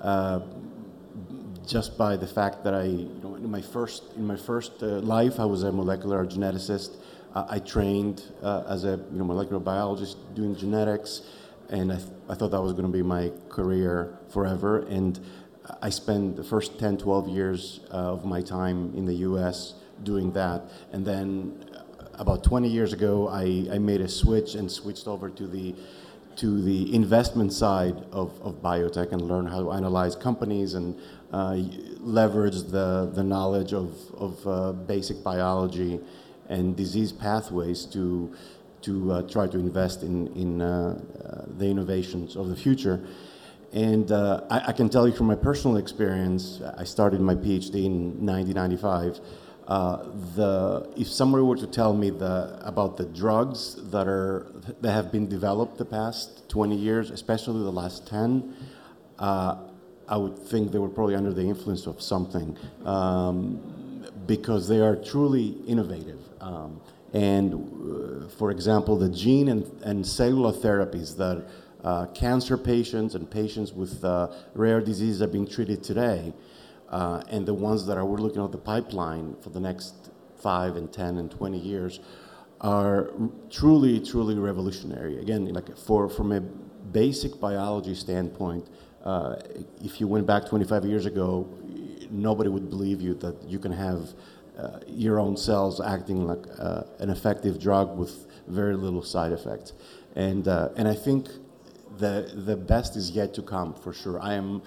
uh, 0.00 0.40
just 1.66 1.96
by 1.96 2.16
the 2.16 2.26
fact 2.26 2.62
that 2.64 2.74
I, 2.74 2.84
you 2.84 3.20
know, 3.22 3.36
in 3.36 3.50
my 3.50 3.62
first 3.62 4.02
in 4.16 4.26
my 4.26 4.36
first 4.36 4.82
uh, 4.82 5.00
life, 5.00 5.40
I 5.40 5.46
was 5.46 5.62
a 5.62 5.72
molecular 5.72 6.26
geneticist. 6.26 6.96
Uh, 7.34 7.46
I 7.48 7.58
trained 7.58 8.22
uh, 8.42 8.64
as 8.68 8.84
a 8.84 9.00
you 9.10 9.18
know, 9.18 9.24
molecular 9.24 9.60
biologist 9.60 10.18
doing 10.34 10.54
genetics, 10.54 11.22
and 11.70 11.92
I, 11.92 11.96
th- 11.96 12.08
I 12.28 12.34
thought 12.34 12.50
that 12.50 12.60
was 12.60 12.72
going 12.72 12.86
to 12.86 12.92
be 12.92 13.02
my 13.02 13.32
career 13.48 14.18
forever. 14.28 14.80
And 14.86 15.18
I 15.80 15.90
spent 15.90 16.36
the 16.36 16.44
first 16.44 16.78
10, 16.78 16.98
12 16.98 17.28
years 17.28 17.80
uh, 17.90 18.12
of 18.12 18.24
my 18.24 18.42
time 18.42 18.92
in 18.94 19.06
the 19.06 19.14
US 19.28 19.74
doing 20.02 20.32
that. 20.32 20.62
And 20.92 21.04
then 21.04 21.64
uh, 21.74 22.06
about 22.14 22.44
20 22.44 22.68
years 22.68 22.92
ago, 22.92 23.28
I, 23.28 23.66
I 23.72 23.78
made 23.78 24.00
a 24.00 24.08
switch 24.08 24.54
and 24.54 24.70
switched 24.70 25.06
over 25.06 25.30
to 25.30 25.46
the 25.46 25.74
to 26.36 26.60
the 26.62 26.92
investment 26.92 27.52
side 27.52 27.96
of, 28.10 28.40
of 28.42 28.60
biotech 28.60 29.12
and 29.12 29.22
learn 29.22 29.46
how 29.46 29.60
to 29.62 29.72
analyze 29.72 30.16
companies 30.16 30.74
and 30.74 30.98
uh, 31.32 31.56
leverage 32.00 32.62
the, 32.64 33.10
the 33.14 33.22
knowledge 33.22 33.72
of, 33.72 33.96
of 34.14 34.46
uh, 34.48 34.72
basic 34.72 35.22
biology 35.22 36.00
and 36.48 36.76
disease 36.76 37.12
pathways 37.12 37.84
to, 37.84 38.34
to 38.82 39.12
uh, 39.12 39.22
try 39.22 39.46
to 39.46 39.58
invest 39.58 40.02
in, 40.02 40.26
in 40.34 40.60
uh, 40.60 41.00
the 41.56 41.66
innovations 41.66 42.36
of 42.36 42.48
the 42.48 42.56
future. 42.56 43.00
And 43.74 44.12
uh, 44.12 44.42
I, 44.50 44.68
I, 44.68 44.72
can 44.72 44.88
tell 44.88 45.08
you 45.08 45.12
from 45.12 45.26
my 45.26 45.34
personal 45.34 45.78
experience, 45.78 46.62
I 46.78 46.84
started 46.84 47.20
my 47.20 47.34
PhD 47.34 47.86
in 47.86 48.24
1995. 48.24 49.20
Uh, 49.66 50.04
the, 50.36 50.88
if 50.96 51.08
somebody 51.08 51.42
were 51.42 51.56
to 51.56 51.66
tell 51.66 51.92
me 51.92 52.10
the, 52.10 52.56
about 52.62 52.96
the 52.96 53.04
drugs 53.06 53.74
that, 53.90 54.06
are, 54.06 54.46
that 54.80 54.92
have 54.92 55.10
been 55.10 55.28
developed 55.28 55.76
the 55.76 55.84
past 55.84 56.48
20 56.50 56.76
years, 56.76 57.10
especially 57.10 57.64
the 57.64 57.72
last 57.72 58.06
10, 58.06 58.54
uh, 59.18 59.56
I 60.06 60.18
would 60.18 60.38
think 60.38 60.70
they 60.70 60.78
were 60.78 60.88
probably 60.88 61.16
under 61.16 61.32
the 61.32 61.42
influence 61.42 61.88
of 61.88 62.00
something 62.00 62.56
um, 62.84 64.06
because 64.26 64.68
they 64.68 64.82
are 64.82 64.94
truly 64.94 65.56
innovative. 65.66 66.20
Um, 66.40 66.80
and 67.12 67.54
uh, 67.54 68.28
for 68.28 68.52
example, 68.52 68.96
the 68.96 69.08
gene 69.08 69.48
and, 69.48 69.64
and 69.82 70.06
cellular 70.06 70.52
therapies 70.52 71.16
that 71.16 71.44
uh, 71.84 72.06
cancer 72.06 72.56
patients 72.56 73.14
and 73.14 73.30
patients 73.30 73.72
with 73.72 74.02
uh, 74.04 74.32
rare 74.54 74.80
diseases 74.80 75.22
are 75.22 75.28
being 75.28 75.46
treated 75.46 75.84
today 75.84 76.32
uh, 76.88 77.22
and 77.28 77.46
the 77.46 77.54
ones 77.54 77.86
that 77.86 77.96
are 77.96 78.04
we're 78.04 78.18
looking 78.18 78.42
at 78.42 78.52
the 78.52 78.58
pipeline 78.58 79.36
for 79.42 79.50
the 79.50 79.60
next 79.60 80.10
five 80.36 80.76
and 80.76 80.92
10 80.92 81.18
and 81.18 81.30
20 81.30 81.58
years 81.58 82.00
are 82.60 83.10
truly, 83.50 84.00
truly 84.00 84.38
revolutionary. 84.38 85.18
Again, 85.18 85.52
like 85.52 85.76
for, 85.76 86.08
from 86.08 86.32
a 86.32 86.40
basic 86.40 87.38
biology 87.40 87.94
standpoint, 87.94 88.68
uh, 89.04 89.36
if 89.82 90.00
you 90.00 90.08
went 90.08 90.26
back 90.26 90.46
25 90.46 90.84
years 90.84 91.04
ago, 91.04 91.48
nobody 92.10 92.48
would 92.48 92.70
believe 92.70 93.00
you 93.00 93.14
that 93.14 93.42
you 93.46 93.58
can 93.58 93.72
have 93.72 94.14
uh, 94.58 94.78
your 94.86 95.18
own 95.18 95.36
cells 95.36 95.80
acting 95.80 96.26
like 96.26 96.44
uh, 96.58 96.82
an 97.00 97.10
effective 97.10 97.60
drug 97.60 97.98
with 97.98 98.26
very 98.46 98.76
little 98.76 99.02
side 99.02 99.32
effects. 99.32 99.72
And, 100.14 100.46
uh, 100.46 100.68
and 100.76 100.86
I 100.86 100.94
think 100.94 101.28
the, 101.98 102.32
the 102.34 102.56
best 102.56 102.96
is 102.96 103.10
yet 103.10 103.34
to 103.34 103.42
come 103.42 103.74
for 103.74 103.92
sure. 103.92 104.20
I 104.20 104.34
am 104.34 104.62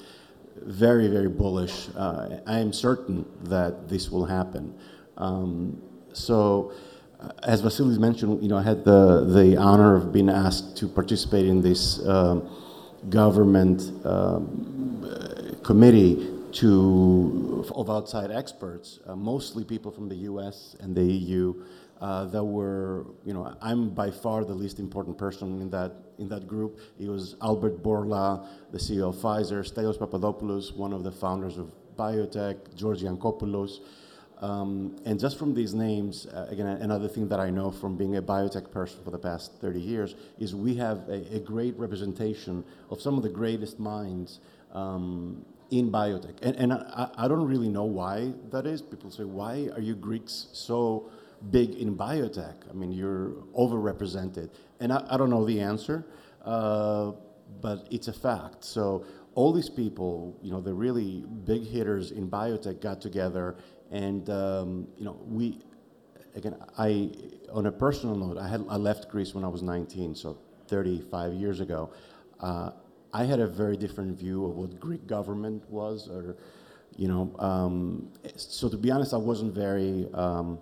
very, 0.62 1.08
very 1.08 1.30
bullish. 1.30 1.90
Uh, 1.96 2.40
I 2.46 2.60
am 2.60 2.74
certain 2.74 3.26
that 3.44 3.90
this 3.90 4.10
will 4.10 4.26
happen. 4.26 4.74
Um, 5.18 5.82
so, 6.14 6.72
uh, 7.20 7.30
as 7.44 7.62
Vasilis 7.62 7.98
mentioned, 8.00 8.42
you 8.42 8.50
know, 8.50 8.58
I 8.58 8.64
had 8.64 8.84
the, 8.84 9.26
the 9.26 9.58
honor 9.58 9.96
of 9.96 10.12
being 10.12 10.30
asked 10.30 10.78
to 10.78 10.88
participate 10.88 11.46
in 11.46 11.62
this 11.62 12.06
um, 12.08 12.50
government 13.10 13.92
um, 14.06 15.58
committee 15.64 16.37
to, 16.54 17.66
of 17.76 17.90
outside 17.90 18.32
experts, 18.32 19.00
uh, 19.06 19.16
mostly 19.16 19.64
people 19.64 19.92
from 19.92 20.10
the 20.10 20.16
U.S. 20.32 20.76
and 20.80 20.96
the 20.96 21.04
EU, 21.04 21.64
uh, 22.00 22.26
that 22.26 22.44
were, 22.44 23.06
you 23.26 23.34
know, 23.34 23.56
I'm 23.62 23.90
by 23.90 24.12
far 24.12 24.44
the 24.46 24.54
least 24.54 24.80
important 24.80 25.18
person 25.18 25.62
in 25.62 25.70
that 25.72 25.94
in 26.20 26.28
that 26.30 26.48
group. 26.48 26.80
It 27.00 27.08
was 27.08 27.36
Albert 27.42 27.84
Bourla, 27.84 28.48
the 28.72 28.78
CEO 28.78 29.10
of 29.10 29.16
Pfizer, 29.16 29.62
Stelios 29.64 29.98
Papadopoulos, 30.00 30.74
one 30.74 30.94
of 30.94 31.04
the 31.04 31.12
founders 31.12 31.58
of 31.58 31.72
biotech, 31.98 32.76
George 32.76 33.02
Yancopoulos. 33.02 33.80
Um, 34.40 34.96
and 35.06 35.20
just 35.20 35.40
from 35.40 35.56
these 35.56 35.74
names, 35.74 36.28
uh, 36.28 36.48
again, 36.50 36.68
another 36.68 37.08
thing 37.08 37.28
that 37.30 37.40
I 37.40 37.50
know 37.50 37.72
from 37.72 37.98
being 37.98 38.18
a 38.18 38.22
biotech 38.22 38.72
person 38.72 39.00
for 39.04 39.10
the 39.10 39.18
past 39.18 39.54
30 39.62 39.80
years 39.80 40.16
is 40.38 40.54
we 40.54 40.76
have 40.76 41.10
a, 41.10 41.36
a 41.36 41.40
great 41.40 41.78
representation 41.78 42.64
of 42.92 43.02
some 43.02 43.18
of 43.18 43.24
the 43.24 43.30
greatest 43.30 43.80
minds 43.80 44.40
um, 44.74 45.44
in 45.70 45.92
biotech. 45.92 46.36
And, 46.42 46.56
and 46.56 46.74
I, 46.74 47.10
I, 47.18 47.28
don't 47.28 47.46
really 47.46 47.70
know 47.70 47.84
why 47.84 48.34
that 48.52 48.66
is. 48.66 48.82
People 48.82 49.12
say, 49.12 49.24
why 49.24 49.70
are 49.74 49.82
you 49.82 49.96
Greeks 49.96 50.48
so 50.54 51.10
big 51.52 51.76
in 51.76 51.96
biotech? 51.96 52.56
I 52.70 52.74
mean, 52.74 52.92
you're 52.92 53.32
overrepresented. 53.58 54.50
And 54.80 54.94
I, 54.94 55.06
I 55.10 55.18
don't 55.18 55.30
know 55.30 55.46
the 55.46 55.60
answer, 55.60 56.06
uh, 56.46 57.12
but 57.62 57.88
it's 57.92 58.08
a 58.08 58.14
fact. 58.14 58.64
So 58.64 59.06
all 59.36 59.54
these 59.54 59.70
people, 59.70 60.38
you 60.42 60.52
know, 60.52 60.62
the 60.62 60.74
really 60.74 61.24
big 61.46 61.64
hitters 61.64 62.12
in 62.12 62.30
biotech 62.30 62.82
got 62.82 63.02
together, 63.02 63.56
and 63.92 64.28
um, 64.32 64.88
you 64.98 65.06
know, 65.06 65.16
we 65.28 65.60
again, 66.36 66.56
I 66.78 67.12
on 67.52 67.68
a 67.68 67.72
personal 67.72 68.16
note, 68.16 68.38
I 68.38 68.48
had 68.48 68.66
I 68.68 68.78
left 68.78 69.10
Greece 69.10 69.36
when 69.36 69.44
I 69.44 69.48
was 69.48 69.62
19, 69.62 70.16
so 70.16 70.40
35 70.68 71.34
years 71.34 71.60
ago. 71.60 71.92
Uh, 72.40 72.72
I 73.14 73.26
had 73.26 73.40
a 73.40 73.48
very 73.48 73.78
different 73.78 74.18
view 74.18 74.46
of 74.46 74.56
what 74.56 74.80
Greek 74.80 75.08
government 75.08 75.64
was, 75.70 76.10
or 76.10 76.38
you 76.96 77.08
know, 77.08 77.36
um, 77.40 78.12
so 78.36 78.70
to 78.70 78.78
be 78.78 78.92
honest, 78.92 79.14
I 79.14 79.18
wasn't 79.18 79.54
very 79.54 80.08
um, 80.14 80.60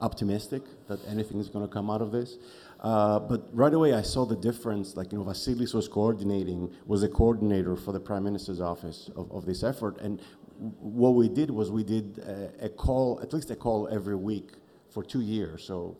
optimistic 0.00 0.62
that 0.88 0.98
anything 1.08 1.38
is 1.38 1.48
going 1.48 1.66
to 1.66 1.72
come 1.72 1.90
out 1.90 2.02
of 2.02 2.12
this. 2.12 2.38
Uh, 2.80 3.18
but 3.18 3.48
right 3.52 3.72
away, 3.72 3.94
I 3.94 4.02
saw 4.02 4.24
the 4.24 4.36
difference. 4.36 4.96
Like, 4.96 5.12
you 5.12 5.18
know, 5.18 5.24
Vasilis 5.24 5.74
was 5.74 5.88
coordinating, 5.88 6.74
was 6.86 7.02
a 7.02 7.08
coordinator 7.08 7.76
for 7.76 7.92
the 7.92 8.00
Prime 8.00 8.24
Minister's 8.24 8.60
office 8.60 9.10
of, 9.16 9.30
of 9.32 9.46
this 9.46 9.62
effort. 9.62 9.98
And 10.00 10.20
what 10.58 11.10
we 11.10 11.28
did 11.28 11.50
was 11.50 11.70
we 11.70 11.84
did 11.84 12.18
a, 12.18 12.66
a, 12.66 12.68
call, 12.68 13.20
at 13.22 13.32
least 13.32 13.50
a 13.50 13.56
call 13.56 13.88
every 13.88 14.16
week 14.16 14.52
for 14.90 15.02
two 15.02 15.22
years. 15.22 15.64
So, 15.64 15.96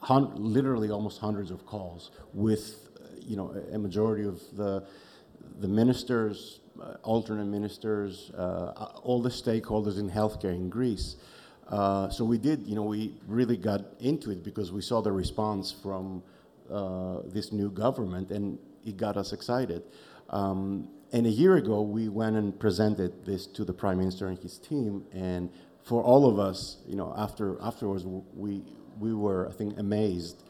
hun- 0.00 0.32
literally 0.36 0.90
almost 0.90 1.20
hundreds 1.20 1.50
of 1.50 1.66
calls 1.66 2.10
with, 2.32 2.88
you 3.20 3.36
know, 3.36 3.54
a, 3.70 3.76
a 3.76 3.78
majority 3.78 4.24
of 4.24 4.40
the, 4.56 4.86
the 5.60 5.68
ministers, 5.68 6.60
uh, 6.80 6.94
alternate 7.02 7.46
ministers, 7.46 8.30
uh, 8.36 8.90
all 9.02 9.22
the 9.22 9.30
stakeholders 9.30 9.98
in 9.98 10.10
healthcare 10.10 10.54
in 10.54 10.68
Greece. 10.68 11.16
Uh, 11.68 12.10
so 12.10 12.24
we 12.24 12.38
did, 12.38 12.66
you 12.66 12.74
know, 12.74 12.82
we 12.82 13.14
really 13.26 13.56
got 13.56 13.80
into 14.00 14.30
it 14.30 14.44
because 14.44 14.70
we 14.72 14.82
saw 14.82 15.00
the 15.00 15.12
response 15.12 15.72
from 15.72 16.22
uh, 16.70 17.20
this 17.26 17.52
new 17.52 17.70
government 17.70 18.30
and 18.30 18.58
it 18.84 18.96
got 18.96 19.16
us 19.16 19.32
excited. 19.32 19.82
Um, 20.30 20.88
and 21.12 21.26
a 21.26 21.30
year 21.30 21.56
ago, 21.56 21.80
we 21.80 22.08
went 22.08 22.36
and 22.36 22.58
presented 22.58 23.24
this 23.24 23.46
to 23.46 23.64
the 23.64 23.72
prime 23.72 23.98
minister 23.98 24.28
and 24.28 24.38
his 24.38 24.58
team. 24.58 25.04
And 25.12 25.50
for 25.84 26.02
all 26.02 26.28
of 26.28 26.38
us, 26.38 26.78
you 26.86 26.96
know, 26.96 27.14
after 27.16 27.56
afterwards, 27.62 28.04
we 28.04 28.62
we 28.98 29.12
were, 29.12 29.48
I 29.48 29.52
think, 29.52 29.78
amazed 29.78 30.42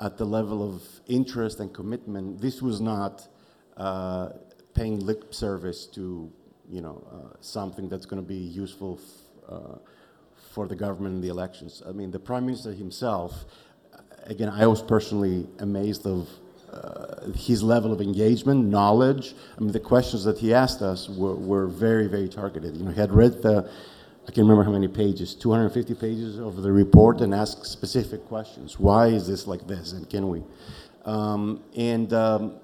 at 0.00 0.16
the 0.16 0.24
level 0.24 0.62
of 0.68 0.82
interest 1.06 1.60
and 1.60 1.72
commitment. 1.72 2.40
This 2.40 2.62
was 2.62 2.80
not 2.80 3.28
uh, 3.76 4.30
paying 4.74 5.00
lip 5.00 5.34
service 5.34 5.86
to, 5.86 6.30
you 6.68 6.80
know, 6.80 7.02
uh, 7.12 7.36
something 7.40 7.88
that's 7.88 8.06
going 8.06 8.22
to 8.22 8.28
be 8.28 8.36
useful. 8.36 9.00
F- 9.02 9.52
uh, 9.52 9.78
for 10.50 10.66
the 10.66 10.74
government 10.74 11.14
in 11.14 11.20
the 11.20 11.28
elections. 11.28 11.82
I 11.88 11.92
mean, 11.92 12.10
the 12.10 12.18
prime 12.18 12.46
minister 12.46 12.72
himself, 12.72 13.44
again, 14.24 14.48
I 14.48 14.66
was 14.66 14.82
personally 14.82 15.46
amazed 15.60 16.06
of 16.06 16.28
uh, 16.72 17.30
his 17.32 17.62
level 17.62 17.92
of 17.92 18.00
engagement, 18.00 18.66
knowledge. 18.66 19.34
I 19.56 19.60
mean, 19.60 19.72
the 19.72 19.80
questions 19.80 20.24
that 20.24 20.38
he 20.38 20.52
asked 20.52 20.82
us 20.82 21.08
were, 21.08 21.34
were 21.34 21.66
very, 21.66 22.06
very 22.06 22.28
targeted. 22.28 22.76
You 22.76 22.84
know, 22.84 22.90
he 22.90 23.00
had 23.00 23.12
read 23.12 23.42
the, 23.42 23.70
I 24.22 24.26
can't 24.26 24.38
remember 24.38 24.64
how 24.64 24.72
many 24.72 24.88
pages, 24.88 25.34
250 25.34 25.94
pages 25.94 26.38
of 26.38 26.62
the 26.62 26.70
report 26.70 27.20
and 27.20 27.34
asked 27.34 27.66
specific 27.66 28.24
questions. 28.26 28.78
Why 28.78 29.06
is 29.06 29.26
this 29.26 29.46
like 29.46 29.66
this, 29.66 29.92
and 29.92 30.08
can 30.08 30.28
we? 30.28 30.42
Um, 31.04 31.62
and 31.76 32.12
um, 32.12 32.60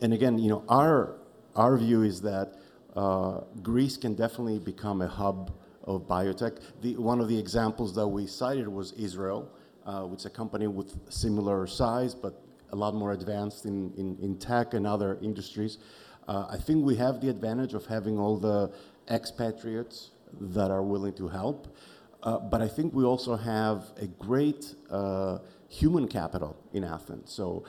and 0.00 0.12
again, 0.12 0.38
you 0.38 0.48
know, 0.48 0.64
our 0.68 1.16
our 1.54 1.76
view 1.76 2.02
is 2.02 2.20
that 2.20 2.54
uh, 2.94 3.40
Greece 3.62 3.96
can 3.96 4.14
definitely 4.14 4.58
become 4.58 5.00
a 5.02 5.08
hub 5.08 5.52
of 5.84 6.06
biotech. 6.06 6.60
The, 6.82 6.96
one 6.96 7.20
of 7.20 7.28
the 7.28 7.38
examples 7.38 7.94
that 7.94 8.06
we 8.06 8.26
cited 8.26 8.68
was 8.68 8.92
Israel, 8.92 9.50
uh, 9.86 10.02
which 10.02 10.20
is 10.20 10.26
a 10.26 10.30
company 10.30 10.66
with 10.66 10.98
similar 11.08 11.66
size 11.66 12.14
but 12.14 12.42
a 12.72 12.76
lot 12.76 12.94
more 12.94 13.12
advanced 13.12 13.64
in, 13.64 13.92
in, 13.96 14.18
in 14.20 14.36
tech 14.36 14.74
and 14.74 14.86
other 14.86 15.18
industries. 15.22 15.78
Uh, 16.26 16.46
I 16.50 16.56
think 16.56 16.84
we 16.84 16.96
have 16.96 17.20
the 17.20 17.28
advantage 17.28 17.74
of 17.74 17.86
having 17.86 18.18
all 18.18 18.36
the 18.36 18.72
expatriates 19.08 20.10
that 20.40 20.70
are 20.70 20.82
willing 20.82 21.14
to 21.14 21.28
help. 21.28 21.74
Uh, 22.22 22.38
but 22.38 22.60
I 22.60 22.66
think 22.66 22.92
we 22.92 23.04
also 23.04 23.36
have 23.36 23.84
a 24.00 24.06
great 24.06 24.74
uh, 24.90 25.38
human 25.68 26.08
capital 26.08 26.56
in 26.72 26.82
Athens. 26.82 27.30
So 27.30 27.64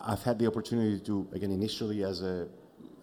I've 0.00 0.22
had 0.22 0.38
the 0.38 0.46
opportunity 0.46 1.00
to, 1.00 1.28
again, 1.32 1.50
initially 1.50 2.04
as 2.04 2.22
a 2.22 2.48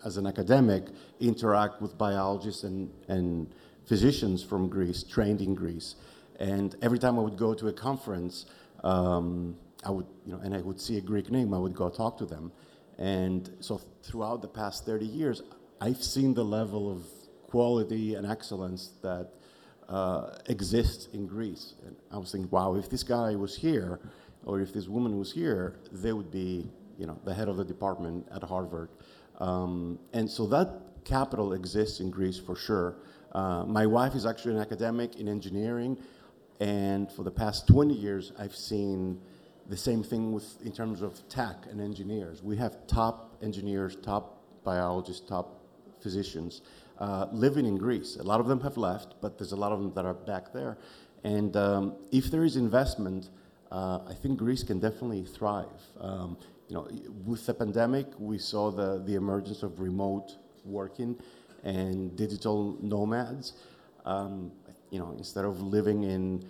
as 0.03 0.17
an 0.17 0.27
academic, 0.27 0.83
interact 1.19 1.81
with 1.81 1.97
biologists 1.97 2.63
and, 2.63 2.91
and 3.07 3.47
physicians 3.87 4.43
from 4.43 4.69
Greece, 4.69 5.01
trained 5.03 5.41
in 5.41 5.55
Greece. 5.55 5.95
And 6.39 6.75
every 6.83 6.99
time 6.99 7.17
I 7.17 7.23
would 7.23 7.37
go 7.37 7.55
to 7.55 7.69
a 7.69 7.73
conference, 7.73 8.45
um, 8.83 9.57
I 9.83 9.89
would, 9.89 10.05
you 10.25 10.33
know, 10.33 10.39
and 10.43 10.53
I 10.53 10.61
would 10.61 10.79
see 10.79 10.97
a 10.97 11.01
Greek 11.01 11.31
name, 11.31 11.53
I 11.53 11.57
would 11.57 11.73
go 11.73 11.89
talk 11.89 12.19
to 12.19 12.25
them. 12.25 12.51
And 12.99 13.49
so 13.59 13.81
throughout 14.03 14.41
the 14.41 14.47
past 14.47 14.85
30 14.85 15.05
years, 15.05 15.41
I've 15.81 16.03
seen 16.03 16.33
the 16.33 16.45
level 16.45 16.91
of 16.91 17.03
quality 17.47 18.15
and 18.15 18.25
excellence 18.25 18.91
that 19.01 19.31
uh, 19.89 20.37
exists 20.47 21.07
in 21.13 21.27
Greece. 21.27 21.73
And 21.85 21.95
I 22.11 22.17
was 22.17 22.31
thinking, 22.31 22.49
wow, 22.49 22.75
if 22.75 22.89
this 22.89 23.03
guy 23.03 23.35
was 23.35 23.55
here, 23.55 23.99
or 24.45 24.61
if 24.61 24.73
this 24.73 24.87
woman 24.87 25.17
was 25.17 25.31
here, 25.31 25.75
they 25.91 26.13
would 26.13 26.31
be, 26.31 26.69
you 26.97 27.05
know, 27.05 27.19
the 27.23 27.33
head 27.33 27.47
of 27.47 27.57
the 27.57 27.65
department 27.65 28.27
at 28.33 28.43
Harvard. 28.43 28.89
Um, 29.39 29.99
and 30.13 30.29
so 30.29 30.45
that 30.47 30.81
capital 31.03 31.53
exists 31.53 31.99
in 31.99 32.09
Greece 32.09 32.39
for 32.39 32.55
sure. 32.55 32.95
Uh, 33.31 33.65
my 33.65 33.85
wife 33.85 34.15
is 34.15 34.25
actually 34.25 34.55
an 34.55 34.61
academic 34.61 35.17
in 35.17 35.27
engineering, 35.27 35.97
and 36.59 37.11
for 37.11 37.23
the 37.23 37.31
past 37.31 37.67
20 37.67 37.93
years, 37.93 38.31
I've 38.39 38.55
seen 38.55 39.19
the 39.67 39.75
same 39.75 40.03
thing 40.03 40.31
with 40.31 40.61
in 40.65 40.71
terms 40.71 41.01
of 41.01 41.27
tech 41.27 41.65
and 41.69 41.81
engineers. 41.81 42.41
We 42.41 42.55
have 42.57 42.87
top 42.87 43.35
engineers, 43.41 43.97
top 43.97 44.41
biologists, 44.63 45.27
top 45.27 45.61
physicians 46.01 46.61
uh, 46.99 47.27
living 47.31 47.65
in 47.65 47.77
Greece. 47.77 48.17
A 48.17 48.23
lot 48.23 48.39
of 48.39 48.47
them 48.47 48.61
have 48.61 48.77
left, 48.77 49.15
but 49.21 49.37
there's 49.37 49.51
a 49.51 49.55
lot 49.55 49.71
of 49.71 49.79
them 49.79 49.91
that 49.95 50.05
are 50.05 50.13
back 50.13 50.53
there. 50.53 50.77
And 51.23 51.55
um, 51.57 51.95
if 52.11 52.29
there 52.31 52.43
is 52.43 52.55
investment, 52.55 53.29
uh, 53.71 53.99
I 54.07 54.13
think 54.13 54.37
Greece 54.37 54.63
can 54.63 54.79
definitely 54.79 55.25
thrive. 55.25 55.81
Um, 55.99 56.37
you 56.67 56.75
know, 56.75 56.87
with 57.25 57.45
the 57.45 57.53
pandemic, 57.53 58.07
we 58.17 58.37
saw 58.37 58.71
the, 58.71 59.03
the 59.05 59.15
emergence 59.15 59.63
of 59.63 59.79
remote 59.79 60.35
working 60.63 61.17
and 61.63 62.15
digital 62.15 62.77
nomads. 62.81 63.53
Um, 64.05 64.51
you 64.89 64.99
know, 64.99 65.13
instead 65.17 65.45
of 65.45 65.61
living 65.61 66.03
in, 66.03 66.45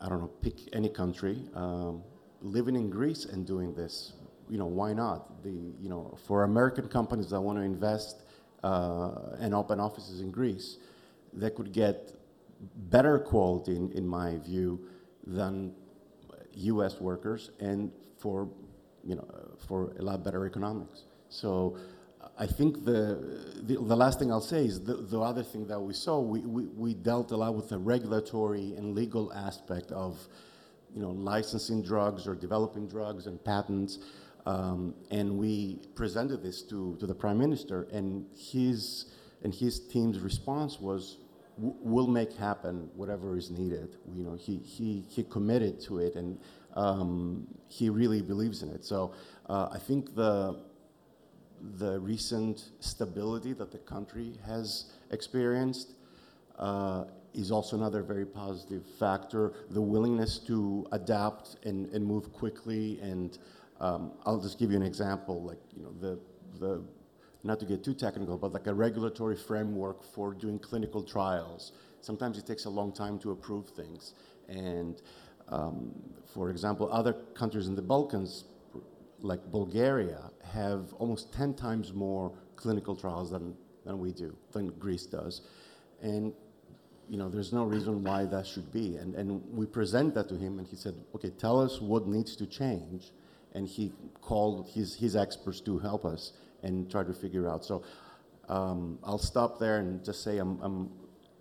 I 0.00 0.08
don't 0.08 0.20
know, 0.20 0.30
pick 0.42 0.54
any 0.72 0.88
country, 0.88 1.42
um, 1.54 2.02
living 2.40 2.76
in 2.76 2.90
Greece 2.90 3.24
and 3.24 3.46
doing 3.46 3.74
this, 3.74 4.14
you 4.48 4.58
know, 4.58 4.66
why 4.66 4.92
not? 4.92 5.42
The, 5.42 5.50
you 5.80 5.88
know, 5.88 6.16
for 6.26 6.44
American 6.44 6.88
companies 6.88 7.30
that 7.30 7.40
want 7.40 7.58
to 7.58 7.62
invest 7.62 8.22
uh, 8.62 9.36
and 9.38 9.54
open 9.54 9.80
offices 9.80 10.20
in 10.20 10.30
Greece, 10.30 10.78
they 11.32 11.50
could 11.50 11.72
get 11.72 12.12
better 12.90 13.18
quality, 13.18 13.76
in, 13.76 13.92
in 13.92 14.06
my 14.06 14.38
view, 14.38 14.88
than 15.26 15.74
U.S. 16.54 17.00
workers, 17.00 17.50
and 17.60 17.90
for, 18.18 18.48
you 19.06 19.14
know, 19.14 19.26
for 19.66 19.92
a 19.98 20.02
lot 20.02 20.24
better 20.24 20.44
economics. 20.46 21.04
So 21.28 21.78
I 22.38 22.46
think 22.46 22.84
the, 22.84 23.62
the, 23.62 23.76
the, 23.76 23.96
last 23.96 24.18
thing 24.18 24.30
I'll 24.30 24.40
say 24.40 24.64
is 24.64 24.82
the, 24.82 24.94
the 24.94 25.20
other 25.20 25.42
thing 25.42 25.66
that 25.68 25.80
we 25.80 25.94
saw, 25.94 26.20
we, 26.20 26.40
we, 26.40 26.66
we, 26.66 26.94
dealt 26.94 27.30
a 27.30 27.36
lot 27.36 27.54
with 27.54 27.68
the 27.68 27.78
regulatory 27.78 28.74
and 28.76 28.94
legal 28.94 29.32
aspect 29.32 29.92
of 29.92 30.18
you 30.92 31.00
know, 31.00 31.10
licensing 31.10 31.82
drugs 31.82 32.26
or 32.26 32.34
developing 32.34 32.88
drugs 32.88 33.26
and 33.26 33.42
patents. 33.44 33.98
Um, 34.44 34.94
and 35.10 35.38
we 35.38 35.80
presented 35.94 36.42
this 36.42 36.62
to, 36.62 36.96
to 37.00 37.06
the 37.06 37.14
prime 37.14 37.38
minister, 37.38 37.88
and 37.92 38.26
his, 38.36 39.06
and 39.42 39.54
his 39.54 39.80
team's 39.88 40.20
response 40.20 40.80
was, 40.80 41.18
we'll 41.58 42.06
make 42.06 42.32
happen 42.34 42.88
whatever 42.94 43.36
is 43.36 43.50
needed. 43.50 43.96
You 44.14 44.24
know, 44.24 44.34
he, 44.34 44.58
he, 44.58 45.04
he 45.08 45.24
committed 45.24 45.80
to 45.82 45.98
it, 45.98 46.14
and 46.14 46.38
um, 46.76 47.46
he 47.68 47.90
really 47.90 48.22
believes 48.22 48.62
in 48.62 48.70
it. 48.70 48.84
So 48.84 49.14
uh, 49.48 49.68
I 49.72 49.78
think 49.78 50.14
the, 50.14 50.60
the 51.78 51.98
recent 51.98 52.70
stability 52.80 53.52
that 53.54 53.72
the 53.72 53.78
country 53.78 54.34
has 54.46 54.92
experienced 55.10 55.94
uh, 56.58 57.04
is 57.34 57.50
also 57.50 57.76
another 57.76 58.02
very 58.02 58.24
positive 58.26 58.84
factor. 58.98 59.52
The 59.70 59.80
willingness 59.80 60.38
to 60.46 60.86
adapt 60.92 61.56
and, 61.64 61.86
and 61.92 62.04
move 62.04 62.32
quickly. 62.32 62.98
And 63.02 63.36
um, 63.80 64.12
I'll 64.24 64.40
just 64.40 64.58
give 64.58 64.70
you 64.70 64.76
an 64.76 64.82
example, 64.82 65.42
like 65.42 65.58
you 65.76 65.82
know 65.82 65.92
the 66.00 66.18
the 66.58 66.82
not 67.44 67.60
to 67.60 67.66
get 67.66 67.84
too 67.84 67.94
technical, 67.94 68.36
but 68.36 68.52
like 68.52 68.66
a 68.66 68.74
regulatory 68.74 69.36
framework 69.36 70.02
for 70.02 70.34
doing 70.34 70.58
clinical 70.58 71.02
trials. 71.02 71.72
Sometimes 72.00 72.38
it 72.38 72.46
takes 72.46 72.64
a 72.64 72.70
long 72.70 72.92
time 72.92 73.18
to 73.20 73.30
approve 73.30 73.68
things. 73.68 74.14
And 74.48 75.00
um, 75.48 75.92
for 76.34 76.50
example, 76.50 76.88
other 76.92 77.12
countries 77.34 77.66
in 77.66 77.74
the 77.74 77.82
Balkans 77.82 78.44
like 79.20 79.40
Bulgaria 79.50 80.30
have 80.44 80.92
almost 80.94 81.32
10 81.32 81.54
times 81.54 81.92
more 81.92 82.32
clinical 82.56 82.94
trials 82.94 83.30
than, 83.30 83.54
than 83.84 83.98
we 83.98 84.12
do, 84.12 84.36
than 84.52 84.68
Greece 84.78 85.06
does. 85.06 85.42
And 86.02 86.32
you 87.08 87.16
know, 87.16 87.28
there's 87.28 87.52
no 87.52 87.64
reason 87.64 88.02
why 88.02 88.24
that 88.24 88.46
should 88.46 88.72
be. 88.72 88.96
And, 88.96 89.14
and 89.14 89.42
we 89.52 89.66
present 89.66 90.14
that 90.14 90.28
to 90.28 90.36
him, 90.36 90.58
and 90.58 90.66
he 90.66 90.76
said, 90.76 90.94
okay, 91.14 91.30
tell 91.30 91.60
us 91.60 91.80
what 91.80 92.06
needs 92.06 92.34
to 92.36 92.46
change. 92.46 93.12
And 93.54 93.68
he 93.68 93.92
called 94.20 94.68
his, 94.68 94.96
his 94.96 95.16
experts 95.16 95.60
to 95.62 95.78
help 95.78 96.04
us 96.04 96.32
and 96.62 96.90
try 96.90 97.04
to 97.04 97.12
figure 97.12 97.48
out. 97.48 97.64
So 97.64 97.84
um, 98.48 98.98
I'll 99.04 99.18
stop 99.18 99.58
there 99.58 99.78
and 99.78 100.04
just 100.04 100.22
say 100.22 100.38
I'm, 100.38 100.60
I'm 100.60 100.90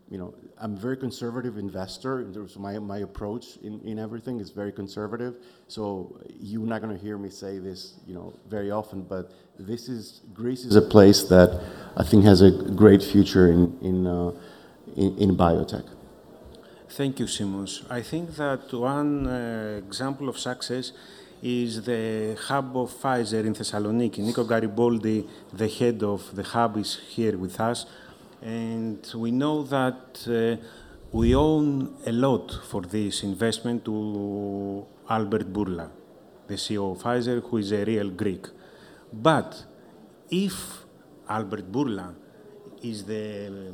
you 0.10 0.20
know, 0.20 0.36
I'm 0.60 0.74
a 0.74 0.80
very 0.80 0.98
conservative 0.98 1.58
investor 1.58 2.22
in 2.22 2.34
terms 2.34 2.56
of 2.56 2.62
my, 2.62 2.78
my 2.78 3.00
approach 3.00 3.58
in, 3.64 3.82
in 3.82 3.98
everything 3.98 4.40
is 4.40 4.52
very 4.52 4.72
conservative. 4.72 5.36
So 5.68 6.22
you're 6.40 6.66
not 6.66 6.82
going 6.82 6.96
to 6.96 7.04
hear 7.04 7.18
me 7.18 7.30
say 7.30 7.58
this, 7.58 7.96
you 8.06 8.14
know, 8.14 8.38
very 8.48 8.70
often, 8.70 9.02
but 9.02 9.32
this 9.58 9.90
is, 9.90 10.22
Greece 10.34 10.64
is 10.66 10.76
a 10.76 10.82
place 10.82 11.24
that 11.24 11.60
I 11.98 12.04
think 12.04 12.24
has 12.26 12.42
a 12.42 12.52
great 12.52 13.02
future 13.02 13.52
in, 13.52 13.78
in, 13.82 14.06
uh, 14.06 14.32
in, 14.96 15.18
in, 15.18 15.36
biotech. 15.36 15.88
Thank 16.90 17.20
you, 17.20 17.26
Simos. 17.26 17.84
I 17.90 18.02
think 18.02 18.36
that 18.36 18.72
one 18.74 19.28
uh, 19.28 19.82
example 19.86 20.30
of 20.30 20.38
success 20.38 20.92
is 21.42 21.84
the 21.84 22.38
hub 22.48 22.78
of 22.78 22.92
Pfizer 22.92 23.44
in 23.46 23.54
Thessaloniki. 23.54 24.20
Nico 24.20 24.44
Garibaldi, 24.44 25.28
the 25.52 25.68
head 25.68 26.04
of 26.04 26.36
the 26.36 26.44
hub, 26.44 26.78
is 26.78 27.00
here 27.10 27.38
with 27.38 27.60
us. 27.60 27.86
And 28.42 29.06
we 29.16 29.32
know 29.32 29.64
that 29.64 30.28
uh, 30.28 30.64
we 31.12 31.36
own 31.36 31.96
a 32.06 32.12
lot 32.12 32.60
for 32.70 32.82
this 32.82 33.24
investment 33.24 33.86
to 33.86 34.86
Albert 35.10 35.52
Bourla, 35.52 35.90
the 36.48 36.56
CEO 36.56 36.92
of 36.92 37.02
Pfizer, 37.02 37.42
who 37.42 37.58
is 37.58 37.72
a 37.72 37.84
real 37.86 38.10
Greek. 38.10 38.48
But 39.14 39.64
if 40.30 40.86
Albert 41.30 41.72
Bourla 41.72 42.14
is, 42.84 43.06
the, 43.06 43.74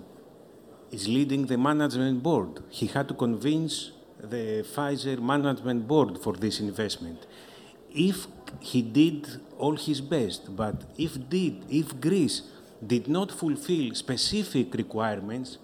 is 0.92 1.08
leading 1.08 1.46
the 1.46 1.58
management 1.58 2.22
board, 2.22 2.64
he 2.70 2.88
had 2.88 3.08
to 3.08 3.14
convince 3.14 3.92
the 4.22 4.64
Pfizer 4.64 5.20
management 5.20 5.88
board 5.88 6.20
for 6.22 6.34
this 6.34 6.60
investment. 6.60 7.26
If 7.90 8.28
he 8.60 8.82
did 8.82 9.28
all 9.58 9.76
his 9.76 10.00
best, 10.00 10.56
but 10.56 10.84
if 10.98 11.18
did, 11.30 11.66
if 11.70 12.00
Greece 12.00 12.44
did 12.86 13.08
not 13.08 13.32
fulfill 13.32 13.94
specific 13.94 14.74
requirements, 14.74 15.58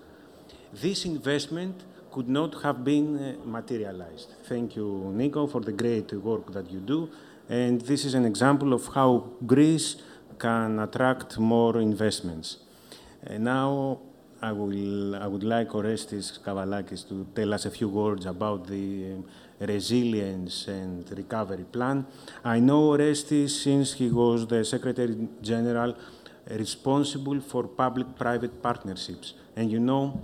this 0.74 1.06
investment 1.06 1.84
could 2.12 2.30
not 2.30 2.62
have 2.64 2.84
been 2.84 3.18
uh, 3.18 3.36
materialized. 3.46 4.34
Thank 4.46 4.76
you, 4.76 5.12
Nico, 5.14 5.48
for 5.48 5.62
the 5.62 5.72
great 5.72 6.12
work 6.14 6.52
that 6.54 6.72
you 6.72 6.80
do. 6.80 7.10
And 7.50 7.82
this 7.82 8.06
is 8.06 8.14
an 8.14 8.26
example 8.26 8.74
of 8.74 8.88
how 8.94 9.30
Greece 9.46 9.98
can 10.38 10.80
attract 10.80 11.40
more 11.40 11.80
investments. 11.80 12.58
And 13.24 13.44
now 13.46 14.00
I, 14.42 14.52
will, 14.52 15.16
I 15.16 15.28
would 15.28 15.44
like 15.44 15.70
Orestis 15.70 16.40
Kavalakis 16.40 17.08
to 17.10 17.26
tell 17.34 17.54
us 17.54 17.66
a 17.66 17.72
few 17.72 17.90
words 17.90 18.26
about 18.26 18.68
the 18.68 19.14
um, 19.14 19.26
resilience 19.60 20.68
and 20.68 21.10
recovery 21.18 21.66
plan. 21.72 22.06
I 22.44 22.60
know 22.60 22.90
Orestis 22.92 23.50
since 23.50 23.94
he 23.94 24.10
was 24.10 24.46
the 24.46 24.64
Secretary 24.64 25.28
General 25.42 25.96
responsible 26.50 27.40
for 27.42 27.68
public-private 27.68 28.62
partnerships. 28.62 29.34
And 29.56 29.72
you 29.72 29.80
know, 29.80 30.22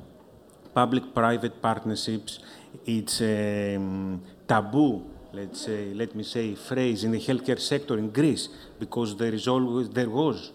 public-private 0.74 1.62
partnerships, 1.62 2.40
it's 2.86 3.22
a 3.22 3.76
um, 3.76 4.22
taboo, 4.48 5.06
let's 5.32 5.62
say, 5.62 5.94
let 5.94 6.16
me 6.16 6.24
say, 6.24 6.56
phrase 6.56 7.04
in 7.04 7.12
the 7.12 7.20
healthcare 7.20 7.60
sector 7.60 7.98
in 7.98 8.10
Greece, 8.10 8.50
because 8.80 9.16
there 9.18 9.34
is 9.34 9.48
always, 9.48 9.90
there 9.90 10.10
was 10.10 10.52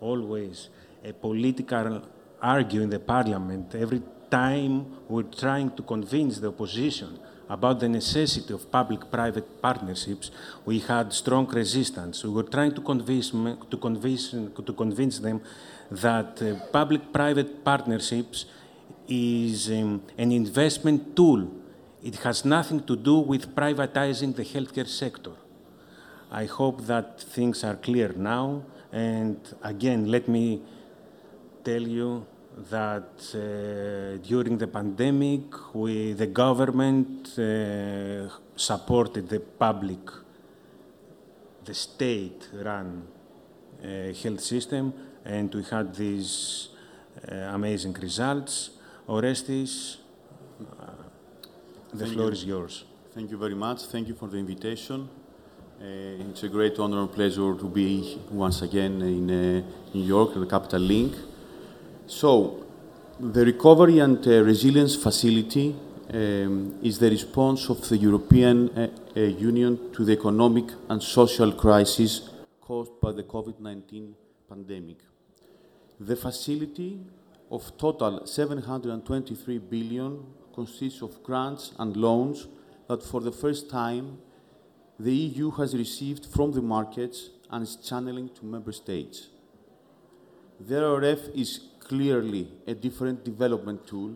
always 0.00 0.68
a 1.04 1.12
political 1.12 2.02
argue 2.40 2.82
in 2.82 2.90
the 2.90 3.00
parliament 3.00 3.74
every 3.74 4.02
time 4.30 4.86
we're 5.08 5.22
trying 5.22 5.70
to 5.70 5.82
convince 5.82 6.38
the 6.38 6.48
opposition 6.48 7.18
about 7.48 7.80
the 7.80 7.88
necessity 7.88 8.52
of 8.52 8.70
public-private 8.70 9.62
partnerships, 9.62 10.30
we 10.64 10.80
had 10.80 11.12
strong 11.12 11.46
resistance. 11.48 12.22
We 12.22 12.30
were 12.30 12.42
trying 12.42 12.74
to 12.74 12.80
convince, 12.80 13.30
to 13.30 13.76
convince, 13.80 14.30
to 14.30 14.72
convince 14.72 15.18
them 15.18 15.40
that 15.90 16.42
uh, 16.42 16.56
public-private 16.70 17.64
partnerships 17.64 18.44
is 19.08 19.70
um, 19.70 20.02
an 20.18 20.30
investment 20.32 21.16
tool. 21.16 21.50
It 22.02 22.16
has 22.16 22.44
nothing 22.44 22.84
to 22.84 22.94
do 22.94 23.18
with 23.18 23.54
privatizing 23.54 24.36
the 24.36 24.44
healthcare 24.44 24.86
sector. 24.86 25.32
I 26.30 26.44
hope 26.44 26.86
that 26.86 27.20
things 27.20 27.64
are 27.64 27.76
clear 27.76 28.12
now. 28.12 28.64
And 28.92 29.38
again, 29.62 30.10
let 30.10 30.28
me 30.28 30.60
tell 31.64 31.82
you 31.82 32.26
that 32.70 33.12
uh, 33.34 34.26
during 34.26 34.58
the 34.58 34.66
pandemic, 34.66 35.74
we, 35.74 36.12
the 36.12 36.26
government 36.26 37.38
uh, 37.38 38.28
supported 38.56 39.28
the 39.28 39.40
public, 39.40 40.00
the 41.64 41.74
state-run 41.74 43.06
uh, 43.82 43.86
health 44.12 44.40
system, 44.40 44.92
and 45.24 45.54
we 45.54 45.62
had 45.62 45.94
these 45.94 46.70
uh, 47.30 47.34
amazing 47.54 47.92
results. 47.94 48.70
Orestis, 49.08 49.98
uh, 50.60 50.86
the 51.92 51.98
Thank 51.98 52.12
floor 52.12 52.26
you. 52.26 52.32
is 52.32 52.44
yours. 52.44 52.84
Thank 53.14 53.30
you 53.30 53.38
very 53.38 53.54
much. 53.54 53.82
Thank 53.84 54.08
you 54.08 54.14
for 54.14 54.28
the 54.28 54.36
invitation. 54.36 55.08
Uh, 55.80 55.84
it's 56.30 56.42
a 56.42 56.48
great 56.48 56.76
honor 56.78 57.00
and 57.00 57.12
pleasure 57.12 57.54
to 57.54 57.68
be 57.68 58.18
once 58.30 58.62
again 58.62 59.00
in 59.00 59.26
New 59.94 60.02
York, 60.02 60.34
the 60.34 60.44
capital 60.44 60.80
link. 60.80 61.14
So, 62.08 62.64
the 63.20 63.44
Recovery 63.44 63.98
and 63.98 64.26
uh, 64.26 64.42
Resilience 64.42 64.96
Facility 64.96 65.76
um, 66.10 66.78
is 66.82 66.98
the 66.98 67.10
response 67.10 67.68
of 67.68 67.86
the 67.86 67.98
European 67.98 68.70
uh, 68.70 68.88
uh, 69.14 69.20
Union 69.20 69.92
to 69.92 70.06
the 70.06 70.12
economic 70.12 70.72
and 70.88 71.02
social 71.02 71.52
crisis 71.52 72.30
caused 72.62 72.98
by 72.98 73.12
the 73.12 73.24
COVID 73.24 73.60
19 73.60 74.14
pandemic. 74.48 74.96
The 76.00 76.16
facility 76.16 76.98
of 77.50 77.76
total 77.76 78.26
723 78.26 79.58
billion 79.58 80.24
consists 80.54 81.02
of 81.02 81.22
grants 81.22 81.72
and 81.78 81.94
loans 81.94 82.48
that 82.88 83.02
for 83.02 83.20
the 83.20 83.32
first 83.32 83.68
time 83.68 84.16
the 84.98 85.14
EU 85.14 85.50
has 85.50 85.76
received 85.76 86.24
from 86.24 86.52
the 86.52 86.62
markets 86.62 87.28
and 87.50 87.62
is 87.62 87.76
channeling 87.76 88.30
to 88.30 88.46
member 88.46 88.72
states. 88.72 89.28
The 90.58 90.74
RRF 90.74 91.36
is 91.36 91.60
clearly 91.88 92.48
a 92.66 92.74
different 92.74 93.24
development 93.24 93.86
tool 93.86 94.14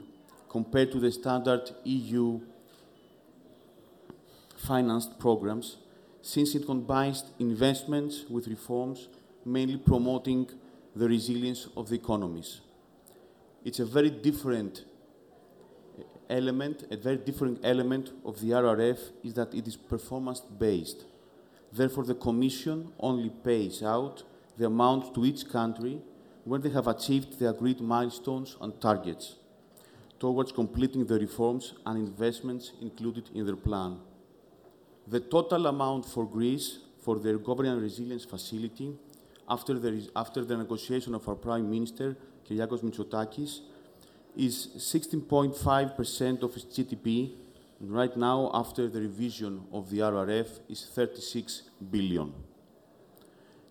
compared 0.49 0.93
to 0.93 1.01
the 1.01 1.11
standard 1.11 1.71
EU 1.85 2.41
financed 4.57 5.19
programs 5.19 5.79
since 6.21 6.55
it 6.55 6.65
combines 6.65 7.25
investments 7.41 8.25
with 8.31 8.47
reforms, 8.47 9.09
mainly 9.45 9.77
promoting 9.77 10.49
the 10.95 11.09
resilience 11.09 11.69
of 11.77 11.89
the 11.89 11.97
economies. 11.97 12.61
It's 13.65 13.81
a 13.81 13.87
very 13.87 14.11
different 14.11 14.85
element, 16.31 16.85
a 16.91 16.97
very 16.97 17.17
different 17.17 17.61
element 17.65 18.13
of 18.25 18.41
the 18.41 18.51
RRF 18.51 18.99
is 19.25 19.35
that 19.35 19.53
it 19.55 19.67
is 19.67 19.77
performance 19.77 20.41
based. 20.41 21.05
Therefore, 21.73 22.05
the 22.05 22.15
Commission 22.15 22.93
only 23.01 23.31
pays 23.31 23.83
out 23.83 24.23
the 24.59 24.67
amount 24.67 25.15
to 25.15 25.25
each 25.25 25.49
country 25.49 26.01
when 26.45 26.61
they 26.61 26.71
have 26.71 26.89
achieved 26.89 27.39
the 27.39 27.49
agreed 27.49 27.81
milestones 27.81 28.57
and 28.61 28.81
targets 28.81 29.37
towards 30.19 30.53
completing 30.53 31.05
the 31.05 31.19
reforms 31.19 31.75
and 31.85 31.99
investments 31.99 32.73
included 32.81 33.29
in 33.35 33.45
their 33.45 33.57
plan. 33.57 33.99
The 35.09 35.19
total 35.19 35.67
amount 35.67 36.07
for 36.07 36.25
Greece 36.25 36.79
for 37.01 37.19
the 37.19 37.37
Recovery 37.37 37.69
and 37.69 37.83
Resilience 37.83 38.25
Facility, 38.25 38.95
after 39.49 39.79
the, 39.79 40.09
after 40.15 40.45
the 40.45 40.57
negotiation 40.57 41.17
of 41.17 41.29
our 41.29 41.35
Prime 41.35 41.69
Minister, 41.69 42.17
Kyriakos 42.49 42.83
Mitsotakis, 42.83 43.63
is 44.37 44.69
16.5% 44.77 46.43
of 46.43 46.57
its 46.57 46.65
GDP. 46.67 47.33
And 47.81 47.93
right 47.93 48.17
now, 48.17 48.51
after 48.55 48.89
the 48.89 49.01
revision 49.01 49.65
of 49.73 49.91
the 49.91 49.99
RRF, 49.99 50.61
is 50.69 50.89
36 50.95 51.63
billion. 51.91 52.33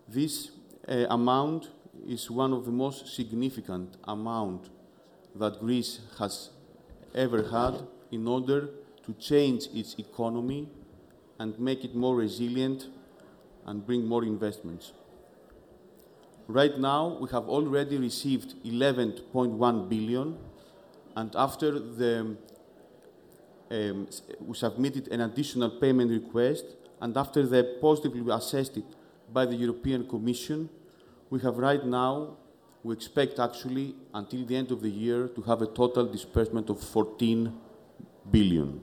This 0.06 0.50
uh, 0.86 1.06
amount 1.08 1.70
is 2.06 2.30
one 2.30 2.52
of 2.52 2.64
the 2.64 2.70
most 2.70 3.14
significant 3.14 3.96
amount 4.04 4.68
that 5.34 5.60
Greece 5.60 6.00
has 6.18 6.50
ever 7.14 7.42
had 7.48 7.86
in 8.10 8.26
order 8.26 8.68
to 9.06 9.12
change 9.14 9.66
its 9.74 9.94
economy 9.98 10.68
and 11.38 11.58
make 11.58 11.84
it 11.84 11.94
more 11.94 12.16
resilient 12.16 12.88
and 13.66 13.86
bring 13.86 14.06
more 14.06 14.24
investments. 14.24 14.92
Right 16.48 16.78
now, 16.78 17.18
we 17.20 17.28
have 17.30 17.48
already 17.48 17.96
received 17.98 18.54
11.1 18.64 19.88
billion, 19.88 20.36
and 21.16 21.34
after 21.36 21.78
the, 21.78 22.36
um, 23.70 24.08
we 24.40 24.54
submitted 24.54 25.08
an 25.08 25.20
additional 25.20 25.70
payment 25.70 26.10
request, 26.10 26.64
and 27.00 27.16
after 27.16 27.46
they 27.46 27.62
positively 27.80 28.34
assessed 28.34 28.76
it 28.76 28.84
by 29.32 29.46
the 29.46 29.54
European 29.54 30.06
Commission, 30.06 30.68
we 31.32 31.40
have 31.40 31.56
right 31.56 31.82
now, 31.86 32.36
we 32.82 32.92
expect 32.94 33.38
actually 33.38 33.94
until 34.12 34.44
the 34.44 34.54
end 34.54 34.70
of 34.70 34.82
the 34.82 34.90
year 34.90 35.28
to 35.28 35.40
have 35.40 35.62
a 35.62 35.66
total 35.66 36.04
disbursement 36.04 36.68
of 36.68 36.78
14 36.78 37.50
billion. 38.30 38.82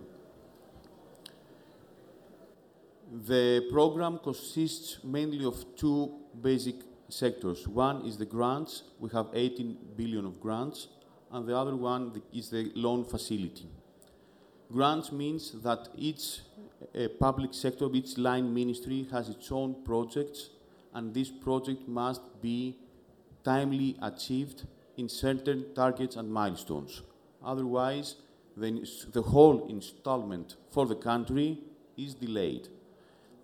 The 3.27 3.67
program 3.71 4.17
consists 4.23 4.97
mainly 5.03 5.45
of 5.45 5.63
two 5.75 6.12
basic 6.41 6.77
sectors. 7.07 7.67
One 7.67 8.03
is 8.07 8.17
the 8.17 8.25
grants. 8.25 8.81
We 8.99 9.12
have 9.12 9.27
18 9.31 9.77
billion 9.95 10.25
of 10.25 10.41
grants, 10.41 10.88
and 11.31 11.47
the 11.47 11.55
other 11.55 11.75
one 11.75 12.19
is 12.33 12.49
the 12.49 12.71
loan 12.73 13.05
facility. 13.05 13.69
Grants 14.71 15.12
means 15.12 15.51
that 15.62 15.89
each 15.95 16.39
uh, 16.95 17.09
public 17.19 17.53
sector, 17.53 17.88
each 17.93 18.17
line 18.17 18.51
ministry 18.51 19.07
has 19.12 19.29
its 19.29 19.51
own 19.51 19.83
projects, 19.85 20.49
and 20.93 21.13
this 21.13 21.30
project 21.30 21.88
must 21.88 22.21
be 22.41 22.78
timely 23.43 23.97
achieved 24.02 24.65
in 24.97 25.08
certain 25.08 25.65
targets 25.73 26.15
and 26.15 26.32
milestones. 26.32 27.02
Otherwise, 27.43 28.15
the, 28.58 28.86
the 29.13 29.21
whole 29.21 29.67
installment 29.69 30.56
for 30.71 30.86
the 30.86 30.95
country 30.95 31.60
is 31.97 32.13
delayed. 32.13 32.67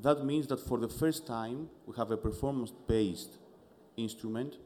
That 0.01 0.25
means 0.25 0.47
that 0.47 0.59
for 0.59 0.77
the 0.77 0.89
first 0.89 1.25
time, 1.25 1.69
we 1.85 1.95
have 1.95 2.11
a 2.11 2.17
performance-based 2.17 3.37
instrument, 3.95 4.57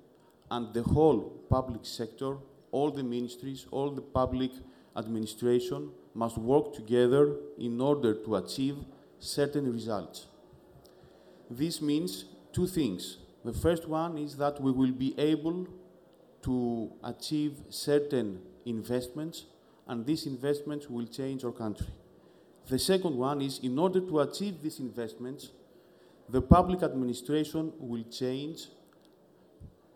and 0.50 0.74
the 0.74 0.82
whole 0.82 1.20
public 1.50 1.86
sector, 1.86 2.38
all 2.72 2.89
the 2.89 3.04
ministries, 3.04 3.68
all 3.70 3.92
the 3.92 4.02
public 4.02 4.52
administration 4.96 5.92
must 6.15 6.38
work 6.38 6.74
together 6.74 7.36
in 7.60 7.80
order 7.80 8.15
to 8.15 8.36
achieve 8.36 8.78
certain 9.20 9.72
results. 9.72 10.26
This 11.50 11.82
means 11.82 12.26
two 12.51 12.67
things. 12.67 13.17
The 13.45 13.53
first 13.53 13.88
one 13.88 14.17
is 14.17 14.35
that 14.38 14.59
we 14.62 14.71
will 14.71 14.91
be 14.91 15.17
able 15.17 15.67
to 16.43 16.91
achieve 17.03 17.57
certain 17.69 18.41
investments, 18.65 19.45
and 19.88 20.05
these 20.05 20.25
investments 20.25 20.89
will 20.89 21.07
change 21.07 21.43
our 21.43 21.51
country. 21.51 21.88
The 22.67 22.79
second 22.79 23.15
one 23.15 23.41
is 23.41 23.59
in 23.59 23.79
order 23.79 23.99
to 24.01 24.19
achieve 24.19 24.62
these 24.62 24.79
investments, 24.79 25.49
the 26.29 26.41
public 26.41 26.83
administration 26.83 27.73
will 27.79 28.03
change, 28.03 28.67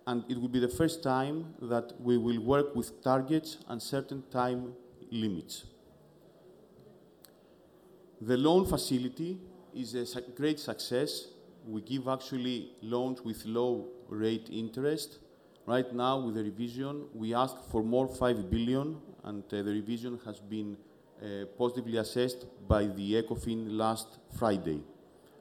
and 0.08 0.24
it 0.30 0.40
will 0.40 0.48
be 0.48 0.60
the 0.60 0.68
first 0.70 1.04
time 1.04 1.54
that 1.62 1.94
we 2.00 2.18
will 2.18 2.42
work 2.42 2.76
with 2.76 3.04
targets 3.04 3.58
and 3.68 3.82
certain 3.82 4.24
time 4.32 4.74
limits. 5.12 5.66
The 8.20 8.38
loan 8.38 8.66
facility 8.66 9.38
is 9.76 9.94
a 9.96 10.22
great 10.22 10.60
success. 10.60 11.28
We 11.66 11.82
give 11.82 12.08
actually 12.08 12.72
loans 12.82 13.22
with 13.22 13.46
low 13.46 13.88
rate 14.10 14.50
interest. 14.52 15.20
Right 15.66 15.94
now, 15.94 16.20
with 16.20 16.36
the 16.36 16.44
revision, 16.44 17.06
we 17.14 17.34
ask 17.34 17.56
for 17.72 17.84
more 17.84 18.08
5 18.08 18.50
billion, 18.50 18.98
and 19.24 19.44
uh, 19.46 19.62
the 19.64 19.72
revision 19.72 20.20
has 20.26 20.40
been 20.40 20.76
uh, 21.24 21.46
positively 21.58 21.98
assessed 21.98 22.46
by 22.68 22.86
the 22.86 23.14
ECOFIN 23.22 23.78
last 23.78 24.18
Friday. 24.38 24.82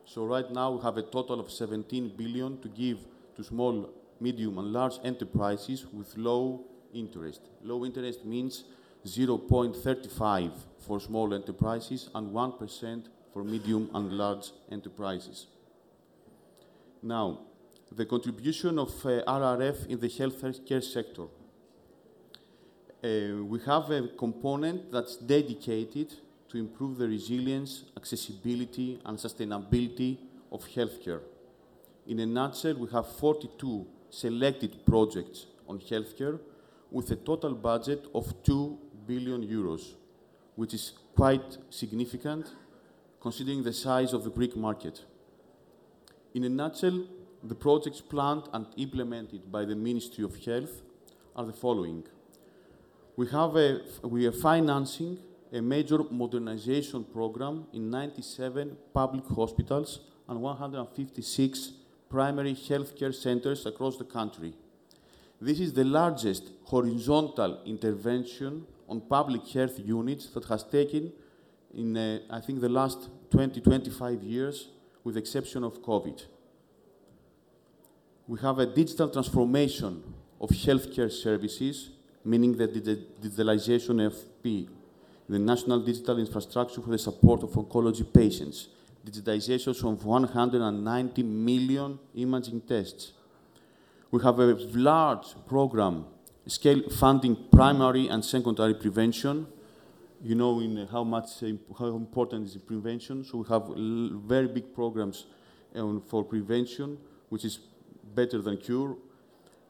So 0.04 0.24
right 0.24 0.48
now, 0.50 0.72
we 0.72 0.82
have 0.82 0.96
a 0.96 1.02
total 1.02 1.40
of 1.40 1.50
17 1.50 2.14
billion 2.16 2.60
to 2.60 2.68
give 2.68 2.98
to 3.36 3.42
small, 3.42 3.90
medium, 4.20 4.58
and 4.58 4.72
large 4.72 4.94
enterprises 5.02 5.86
with 5.92 6.16
low 6.16 6.66
interest. 6.94 7.40
Low 7.62 7.84
interest 7.84 8.24
means 8.24 8.64
0.35 9.04 10.52
for 10.78 11.00
small 11.00 11.34
enterprises 11.34 12.10
and 12.14 12.32
1% 12.32 13.06
for 13.32 13.42
medium 13.42 13.90
and 13.94 14.12
large 14.12 14.52
enterprises. 14.70 15.46
Now, 17.02 17.40
the 17.90 18.06
contribution 18.06 18.78
of 18.78 18.90
uh, 19.04 19.24
RRF 19.26 19.88
in 19.88 19.98
the 19.98 20.08
healthcare 20.08 20.82
sector. 20.82 21.24
Uh, 23.02 23.42
we 23.44 23.58
have 23.66 23.90
a 23.90 24.06
component 24.16 24.92
that's 24.92 25.16
dedicated 25.16 26.14
to 26.48 26.58
improve 26.58 26.98
the 26.98 27.08
resilience, 27.08 27.84
accessibility, 27.96 29.00
and 29.04 29.18
sustainability 29.18 30.18
of 30.52 30.64
healthcare. 30.68 31.20
In 32.06 32.20
a 32.20 32.26
nutshell, 32.26 32.74
we 32.74 32.88
have 32.90 33.08
42 33.16 33.84
selected 34.08 34.86
projects 34.86 35.46
on 35.68 35.80
healthcare 35.80 36.38
with 36.90 37.10
a 37.10 37.16
total 37.16 37.54
budget 37.54 38.06
of 38.14 38.32
2 38.44 38.78
billion 39.08 39.44
euros, 39.44 39.94
which 40.54 40.72
is 40.72 40.92
quite 41.16 41.58
significant 41.68 42.54
considering 43.20 43.64
the 43.64 43.72
size 43.72 44.12
of 44.12 44.22
the 44.22 44.30
Greek 44.30 44.56
market. 44.56 45.04
In 46.34 46.44
a 46.44 46.48
nutshell, 46.48 47.04
the 47.42 47.54
projects 47.54 48.00
planned 48.00 48.44
and 48.54 48.66
implemented 48.78 49.52
by 49.52 49.66
the 49.66 49.76
Ministry 49.76 50.24
of 50.24 50.34
Health 50.42 50.82
are 51.36 51.44
the 51.44 51.52
following. 51.52 52.04
We, 53.16 53.26
have 53.28 53.54
a, 53.56 53.82
we 54.02 54.26
are 54.26 54.32
financing 54.32 55.18
a 55.52 55.60
major 55.60 55.98
modernization 56.10 57.04
program 57.04 57.66
in 57.74 57.90
97 57.90 58.78
public 58.94 59.26
hospitals 59.26 60.00
and 60.26 60.40
156 60.40 61.72
primary 62.08 62.54
healthcare 62.54 63.14
centers 63.14 63.66
across 63.66 63.98
the 63.98 64.04
country. 64.04 64.54
This 65.38 65.60
is 65.60 65.74
the 65.74 65.84
largest 65.84 66.44
horizontal 66.64 67.60
intervention 67.66 68.66
on 68.88 69.02
public 69.02 69.46
health 69.48 69.78
units 69.78 70.26
that 70.28 70.44
has 70.46 70.64
taken 70.64 71.12
in, 71.74 71.96
uh, 71.96 72.20
I 72.30 72.40
think, 72.40 72.60
the 72.62 72.68
last 72.70 73.10
20, 73.30 73.60
25 73.60 74.22
years, 74.22 74.68
with 75.04 75.14
the 75.14 75.20
exception 75.20 75.64
of 75.64 75.82
COVID. 75.82 76.24
We 78.28 78.38
have 78.40 78.58
a 78.58 78.66
digital 78.66 79.08
transformation 79.08 80.02
of 80.40 80.50
healthcare 80.50 81.10
services, 81.10 81.90
meaning 82.24 82.56
the 82.56 82.68
digitalization 82.68 84.06
of 84.06 84.14
the 84.42 84.68
National 85.38 85.80
Digital 85.80 86.18
Infrastructure 86.18 86.80
for 86.80 86.90
the 86.90 86.98
Support 86.98 87.42
of 87.42 87.50
Oncology 87.50 88.12
Patients, 88.12 88.68
digitization 89.04 89.68
of 89.92 90.04
190 90.04 91.22
million 91.22 91.98
imaging 92.14 92.60
tests. 92.60 93.12
We 94.10 94.22
have 94.22 94.38
a 94.38 94.54
large 94.74 95.34
program 95.46 96.04
scale 96.46 96.82
funding 96.90 97.36
primary 97.50 98.08
and 98.08 98.24
secondary 98.24 98.74
prevention. 98.74 99.46
You 100.24 100.36
know 100.36 100.60
in 100.60 100.86
how 100.86 101.02
much 101.02 101.30
how 101.78 101.86
important 101.86 102.46
is 102.46 102.56
prevention. 102.56 103.24
So 103.24 103.38
we 103.38 103.48
have 103.48 103.64
very 104.24 104.46
big 104.46 104.72
programs 104.72 105.26
um, 105.74 106.00
for 106.00 106.22
prevention, 106.22 106.96
which 107.28 107.44
is 107.44 107.58
better 108.14 108.40
than 108.40 108.56
cure. 108.58 108.96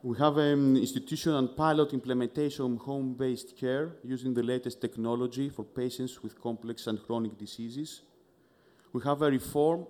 We 0.03 0.17
have 0.17 0.37
an 0.37 0.77
institution 0.77 1.33
and 1.33 1.55
pilot 1.55 1.93
implementation 1.93 2.73
of 2.73 2.81
home-based 2.81 3.57
care 3.57 3.95
using 4.03 4.33
the 4.33 4.43
latest 4.43 4.81
technology 4.81 5.49
for 5.49 5.63
patients 5.63 6.21
with 6.21 6.39
complex 6.39 6.87
and 6.87 7.01
chronic 7.01 7.37
diseases. 7.37 8.01
We 8.91 9.01
have 9.03 9.21
a 9.21 9.31
reform 9.31 9.87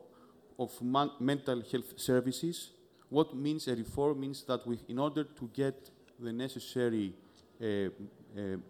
of 0.58 0.72
mental 1.20 1.62
health 1.72 2.00
services. 2.00 2.72
What 3.10 3.36
means 3.36 3.68
a 3.68 3.76
reform 3.76 4.22
means 4.22 4.44
that 4.44 4.66
we, 4.68 4.80
in 4.88 5.00
order 5.00 5.24
to 5.24 5.50
get 5.54 5.90
the 6.20 6.32
necessary 6.32 7.16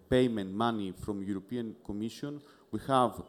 payment 0.10 0.54
money 0.54 0.94
from 1.04 1.24
European 1.24 1.76
Commission, 1.86 2.42
we 2.72 2.80
have 2.88 3.22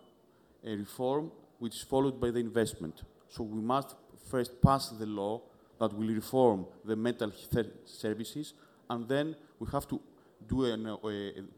a 0.64 0.76
reform 0.76 1.30
which 1.58 1.76
is 1.76 1.82
followed 1.82 2.20
by 2.20 2.30
the 2.30 2.38
investment. 2.38 3.02
So 3.28 3.44
we 3.44 3.60
must 3.60 3.94
first 4.30 4.60
pass 4.60 4.90
the 4.90 5.06
law 5.06 5.42
that 5.78 5.92
will 5.92 6.08
reform 6.08 6.66
the 6.84 6.96
mental 6.96 7.32
health 7.52 7.66
services, 7.84 8.54
and 8.88 9.08
then 9.08 9.36
we 9.58 9.66
have 9.72 9.88
to 9.88 10.00
do 10.48 10.64
an, 10.64 10.86
uh, 10.86 10.98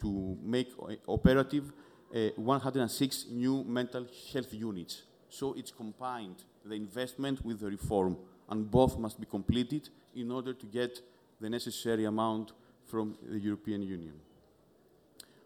to 0.00 0.38
make 0.42 0.68
operative 1.08 1.72
uh, 2.14 2.28
106 2.36 3.26
new 3.30 3.64
mental 3.64 4.06
health 4.32 4.52
units. 4.52 5.02
So 5.28 5.54
it's 5.54 5.70
combined, 5.70 6.44
the 6.64 6.74
investment 6.74 7.44
with 7.44 7.60
the 7.60 7.66
reform, 7.66 8.16
and 8.48 8.70
both 8.70 8.98
must 8.98 9.20
be 9.20 9.26
completed 9.26 9.88
in 10.14 10.30
order 10.30 10.52
to 10.54 10.66
get 10.66 11.00
the 11.40 11.50
necessary 11.50 12.04
amount 12.04 12.52
from 12.86 13.16
the 13.28 13.38
European 13.38 13.82
Union. 13.82 14.14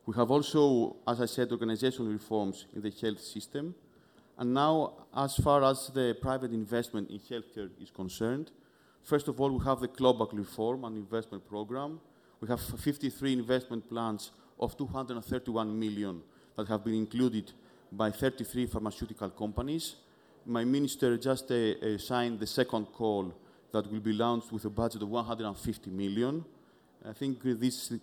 We 0.07 0.15
have 0.17 0.31
also, 0.31 0.97
as 1.07 1.21
I 1.21 1.27
said, 1.27 1.53
organizational 1.53 2.13
reforms 2.13 2.67
in 2.75 2.83
the 2.83 2.91
health 2.91 3.21
system. 3.21 3.75
And 4.39 4.55
now, 4.55 4.95
as 5.15 5.37
far 5.37 5.63
as 5.65 5.89
the 5.89 6.17
private 6.21 6.53
investment 6.53 7.11
in 7.11 7.19
healthcare 7.19 7.71
is 7.81 7.91
concerned, 7.91 8.51
first 9.03 9.29
of 9.29 9.41
all, 9.41 9.51
we 9.51 9.65
have 9.65 9.81
the 9.81 9.89
global 9.89 10.29
reform 10.33 10.85
and 10.85 10.97
investment 10.97 11.47
program. 11.47 12.01
We 12.41 12.49
have 12.49 12.61
53 12.61 13.35
investment 13.35 13.89
plans 13.89 14.31
of 14.59 14.77
231 14.77 15.79
million 15.79 16.23
that 16.57 16.69
have 16.69 16.85
been 16.85 16.95
included 16.95 17.53
by 17.93 18.11
33 18.11 18.67
pharmaceutical 18.67 19.31
companies. 19.31 19.97
My 20.47 20.65
minister 20.65 21.17
just 21.19 21.51
uh, 21.51 21.55
uh, 21.55 21.99
signed 21.99 22.41
the 22.41 22.47
second 22.47 22.87
call 22.87 23.35
that 23.73 23.91
will 23.91 24.01
be 24.01 24.13
launched 24.13 24.53
with 24.53 24.65
a 24.65 24.71
budget 24.71 25.03
of 25.03 25.09
150 25.09 25.91
million. 25.91 26.45
I 27.09 27.13
think 27.13 27.43
this 27.43 27.93
uh, 27.93 27.97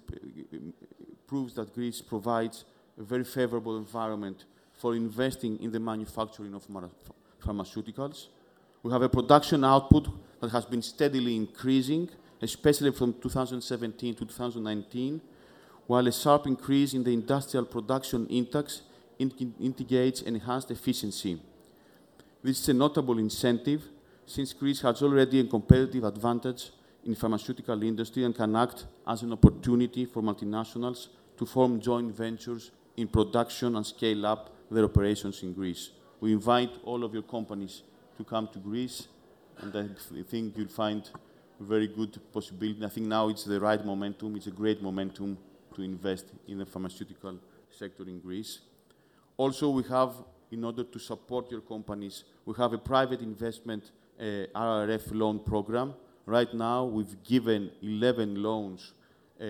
proves 1.28 1.54
that 1.56 1.74
Greece 1.74 2.02
provides 2.02 2.66
a 3.00 3.04
very 3.04 3.24
favorable 3.24 3.78
environment 3.78 4.46
for 4.74 4.96
investing 4.96 5.62
in 5.62 5.72
the 5.72 5.80
manufacturing 5.80 6.54
of 6.54 6.66
pharmaceuticals. 7.44 8.28
We 8.82 8.92
have 8.92 9.02
a 9.02 9.10
production 9.10 9.64
output 9.64 10.08
that 10.42 10.50
has 10.50 10.66
been 10.66 10.82
steadily 10.82 11.36
increasing, 11.36 12.10
especially 12.42 12.92
from 12.92 13.14
2017 13.14 14.16
to 14.16 14.26
2019, 14.26 15.22
while 15.86 16.08
a 16.08 16.12
sharp 16.12 16.48
increase 16.48 16.94
in 16.94 17.04
the 17.04 17.14
industrial 17.14 17.66
production 17.66 18.28
index 18.28 18.82
indicates 19.20 20.22
enhanced 20.22 20.72
efficiency. 20.72 21.40
This 22.44 22.62
is 22.62 22.70
a 22.70 22.74
notable 22.74 23.18
incentive 23.18 23.84
since 24.26 24.54
Greece 24.54 24.82
has 24.82 25.02
already 25.02 25.40
a 25.40 25.44
competitive 25.46 26.04
advantage 26.04 26.72
in 27.08 27.14
the 27.14 27.20
pharmaceutical 27.20 27.82
industry 27.84 28.26
and 28.26 28.36
can 28.36 28.54
act 28.56 28.86
as 29.08 29.22
an 29.22 29.32
opportunity 29.32 30.06
for 30.06 30.22
multinationals 30.22 31.08
to 31.38 31.46
form 31.46 31.80
joint 31.80 32.14
ventures 32.14 32.72
in 32.98 33.08
production 33.08 33.78
and 33.78 33.86
scale 33.86 34.26
up 34.26 34.54
their 34.70 34.84
operations 34.84 35.42
in 35.42 35.54
Greece. 35.54 35.92
We 36.20 36.34
invite 36.34 36.72
all 36.84 37.06
of 37.06 37.14
your 37.14 37.24
companies 37.24 37.84
to 38.18 38.26
come 38.26 38.50
to 38.50 38.60
Greece, 38.60 39.08
and 39.60 39.74
I 39.74 40.24
think 40.24 40.58
you'll 40.58 40.68
find 40.68 41.10
very 41.62 41.88
good 41.88 42.20
possibility. 42.34 42.84
I 42.84 42.90
think 42.90 43.08
now 43.08 43.30
it's 43.30 43.46
the 43.46 43.60
right 43.60 43.84
momentum, 43.84 44.36
it's 44.36 44.48
a 44.48 44.52
great 44.52 44.84
momentum 44.84 45.38
to 45.76 45.82
invest 45.84 46.26
in 46.48 46.58
the 46.58 46.66
pharmaceutical 46.66 47.40
sector 47.70 48.04
in 48.04 48.20
Greece. 48.20 48.60
Also, 49.38 49.70
we 49.70 49.84
have, 49.84 50.12
in 50.52 50.64
order 50.66 50.84
to 50.84 51.00
support 51.00 51.50
your 51.52 51.62
companies, 51.62 52.26
we 52.46 52.54
have 52.58 52.74
a 52.74 52.78
private 52.78 53.22
investment 53.22 53.92
uh, 54.20 54.24
RRF 54.54 55.14
loan 55.14 55.40
program. 55.40 55.94
Right 56.28 56.54
now, 56.54 56.84
we've 56.84 57.24
given 57.24 57.72
11 57.82 58.44
loans, 58.44 58.94
uh, 59.40 59.46
uh, 59.46 59.48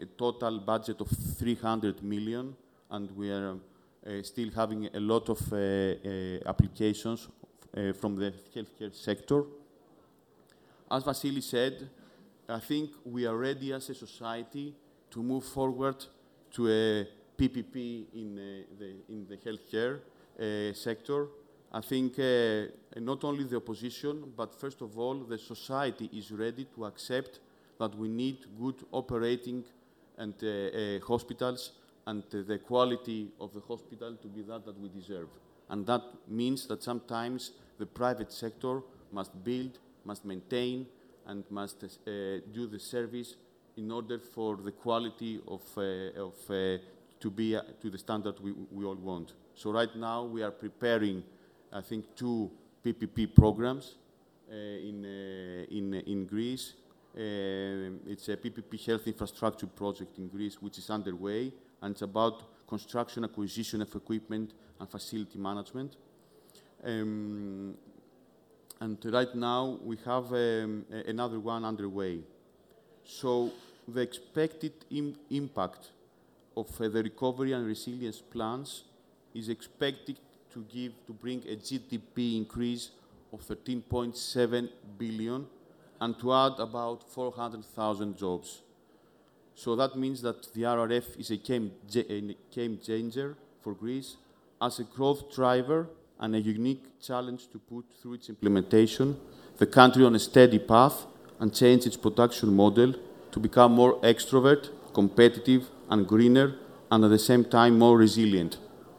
a 0.00 0.06
total 0.16 0.60
budget 0.60 0.98
of 1.02 1.08
300 1.10 2.02
million, 2.02 2.56
and 2.90 3.10
we 3.14 3.30
are 3.30 3.56
uh, 4.06 4.22
still 4.22 4.50
having 4.56 4.88
a 4.94 4.98
lot 4.98 5.28
of 5.28 5.38
applications 6.46 7.28
from 8.00 8.16
the 8.16 8.32
healthcare 8.54 8.94
sector. 8.94 9.44
As 10.90 11.04
Vasily 11.04 11.42
said, 11.42 11.86
I 12.48 12.60
think 12.60 12.92
we 13.04 13.26
are 13.26 13.36
ready 13.36 13.74
as 13.74 13.90
a 13.90 13.94
society 13.94 14.74
to 15.10 15.22
move 15.22 15.44
forward 15.44 16.02
to 16.52 16.66
a 16.68 17.06
PPP 17.36 18.06
in, 18.14 18.64
the, 18.78 19.36
healthcare 19.44 20.00
sector. 20.74 21.26
I 21.76 21.82
think 21.82 22.18
uh, 22.18 23.00
not 23.00 23.22
only 23.24 23.44
the 23.44 23.56
opposition, 23.56 24.32
but 24.34 24.58
first 24.58 24.80
of 24.80 24.98
all, 24.98 25.16
the 25.32 25.36
society 25.36 26.08
is 26.10 26.32
ready 26.32 26.64
to 26.74 26.86
accept 26.86 27.40
that 27.78 27.94
we 27.94 28.08
need 28.08 28.38
good 28.58 28.76
operating 28.92 29.62
and 30.16 30.34
hospitals 31.06 31.72
and 32.06 32.22
the 32.30 32.58
quality 32.58 33.28
of 33.38 33.52
the 33.52 33.60
hospital 33.60 34.16
to 34.22 34.28
be 34.28 34.42
that 34.42 34.64
that 34.64 34.80
we 34.80 34.88
deserve. 34.88 35.28
And 35.68 35.86
that 35.86 36.02
means 36.26 36.66
that 36.68 36.82
sometimes 36.82 37.52
the 37.78 37.86
private 37.86 38.32
sector 38.32 38.80
must 39.12 39.32
build, 39.44 39.78
must 40.04 40.24
maintain, 40.24 40.86
and 41.26 41.44
must 41.50 41.84
uh, 41.84 41.88
do 42.54 42.66
the 42.66 42.78
service 42.78 43.36
in 43.76 43.90
order 43.90 44.18
for 44.18 44.56
the 44.56 44.72
quality 44.72 45.40
of, 45.46 45.62
uh, 45.76 45.82
of 46.26 46.34
uh, 46.48 46.78
to 47.20 47.30
be 47.30 47.56
uh, 47.56 47.62
to 47.82 47.90
the 47.90 47.98
standard 47.98 48.40
we, 48.40 48.52
we 48.70 48.84
all 48.84 48.94
want. 48.94 49.34
So 49.54 49.72
right 49.72 49.94
now 49.94 50.24
we 50.24 50.42
are 50.42 50.52
preparing, 50.52 51.22
I 51.72 51.80
think, 51.80 52.14
two 52.14 52.50
PPP 52.84 53.34
programs 53.34 53.96
uh, 54.50 54.54
in, 54.54 55.04
uh, 55.04 55.74
in, 55.74 55.94
in 55.94 56.26
Greece. 56.26 56.74
Uh, 57.16 57.98
it's 58.06 58.28
a 58.28 58.36
PPP 58.36 58.86
health 58.86 59.06
infrastructure 59.06 59.66
project 59.66 60.18
in 60.18 60.28
Greece, 60.28 60.60
which 60.60 60.78
is 60.78 60.90
underway, 60.90 61.52
and 61.82 61.92
it's 61.92 62.02
about 62.02 62.66
construction, 62.66 63.24
acquisition 63.24 63.82
of 63.82 63.94
equipment, 63.94 64.52
and 64.78 64.90
facility 64.90 65.38
management. 65.38 65.96
Um, 66.84 67.74
and 68.80 68.98
right 69.06 69.34
now 69.34 69.78
we 69.82 69.96
have 70.04 70.32
um, 70.32 70.84
another 71.06 71.40
one 71.40 71.64
underway. 71.64 72.20
So 73.04 73.50
the 73.88 74.00
expected 74.00 74.72
Im 74.90 75.14
impact 75.30 75.90
of 76.56 76.68
uh, 76.80 76.88
the 76.88 77.02
recovery 77.02 77.52
and 77.52 77.66
resilience 77.66 78.20
plans 78.20 78.84
is 79.34 79.48
expected 79.48 80.18
to 80.56 80.64
give 80.72 80.92
to 81.06 81.12
bring 81.12 81.40
a 81.40 81.54
GDP 81.54 82.38
increase 82.38 82.90
of 83.30 83.40
13.7 83.42 84.70
billion 84.96 85.46
and 86.00 86.18
to 86.18 86.32
add 86.32 86.54
about 86.58 87.02
400,000 87.10 88.16
jobs. 88.16 88.62
So 89.54 89.76
that 89.76 89.96
means 89.96 90.22
that 90.22 90.54
the 90.54 90.62
RRF 90.62 91.20
is 91.20 91.30
a 91.30 91.36
game, 91.36 91.72
a 91.94 92.36
game 92.50 92.78
changer 92.82 93.36
for 93.62 93.74
Greece 93.74 94.16
as 94.62 94.78
a 94.78 94.84
growth 94.84 95.34
driver 95.34 95.88
and 96.18 96.34
a 96.34 96.40
unique 96.40 96.84
challenge 97.02 97.48
to 97.52 97.58
put 97.58 97.84
through 98.00 98.14
its 98.14 98.30
implementation 98.30 99.18
the 99.58 99.66
country 99.66 100.04
on 100.04 100.14
a 100.14 100.18
steady 100.18 100.58
path 100.58 101.06
and 101.38 101.54
change 101.54 101.84
its 101.86 101.96
production 101.96 102.54
model 102.54 102.94
to 103.32 103.40
become 103.40 103.72
more 103.72 104.00
extrovert, 104.00 104.70
competitive, 104.94 105.68
and 105.90 106.06
greener, 106.06 106.54
and 106.90 107.04
at 107.04 107.10
the 107.10 107.18
same 107.18 107.44
time 107.44 107.78
more 107.78 107.98
resilient. 107.98 108.56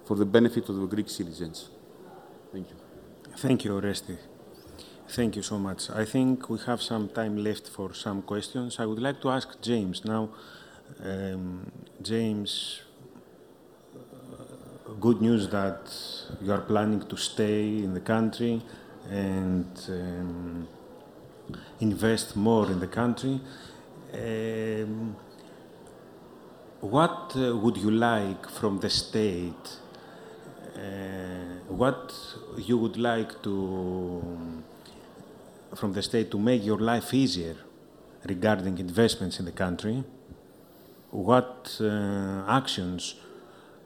For 0.07 0.15
the 0.15 0.25
benefit 0.25 0.69
of 0.69 0.75
the 0.77 0.87
Greek 0.87 1.09
citizens. 1.09 1.69
Thank 2.53 2.69
you. 2.69 2.75
Thank 3.35 3.65
you, 3.65 3.71
Oresti. 3.71 4.17
Thank 5.09 5.35
you 5.35 5.43
so 5.43 5.57
much. 5.57 5.89
I 5.89 6.05
think 6.05 6.49
we 6.49 6.59
have 6.65 6.81
some 6.81 7.09
time 7.09 7.35
left 7.37 7.67
for 7.67 7.93
some 7.93 8.21
questions. 8.21 8.79
I 8.79 8.85
would 8.85 8.99
like 8.99 9.21
to 9.21 9.29
ask 9.29 9.47
James 9.61 10.05
now. 10.05 10.29
Um, 11.03 11.71
James, 12.01 12.81
uh, 13.95 14.93
good 14.99 15.21
news 15.21 15.49
that 15.49 15.81
you 16.41 16.51
are 16.53 16.61
planning 16.61 17.01
to 17.07 17.17
stay 17.17 17.63
in 17.85 17.93
the 17.93 17.99
country 17.99 18.61
and 19.09 19.71
um, 19.89 20.67
invest 21.79 22.35
more 22.35 22.65
in 22.71 22.79
the 22.79 22.87
country. 23.01 23.39
Um, 24.13 25.15
what 26.79 27.33
uh, 27.35 27.57
would 27.57 27.77
you 27.77 27.91
like 27.91 28.49
from 28.49 28.79
the 28.79 28.89
state? 28.89 29.79
Uh, 30.77 31.57
what 31.69 32.13
you 32.55 32.77
would 32.77 32.97
like 32.97 33.41
to 33.41 34.63
from 35.75 35.93
the 35.93 36.03
state 36.03 36.29
to 36.29 36.37
make 36.37 36.63
your 36.63 36.77
life 36.77 37.15
easier 37.15 37.55
regarding 38.25 38.77
investments 38.77 39.39
in 39.39 39.45
the 39.45 39.51
country? 39.51 40.03
What 41.09 41.77
uh, 41.81 42.43
actions 42.47 43.15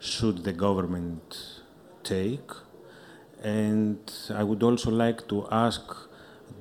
should 0.00 0.44
the 0.44 0.52
government 0.52 1.60
take? 2.04 2.50
And 3.42 4.12
I 4.28 4.42
would 4.44 4.62
also 4.62 4.90
like 4.90 5.26
to 5.28 5.48
ask 5.50 5.82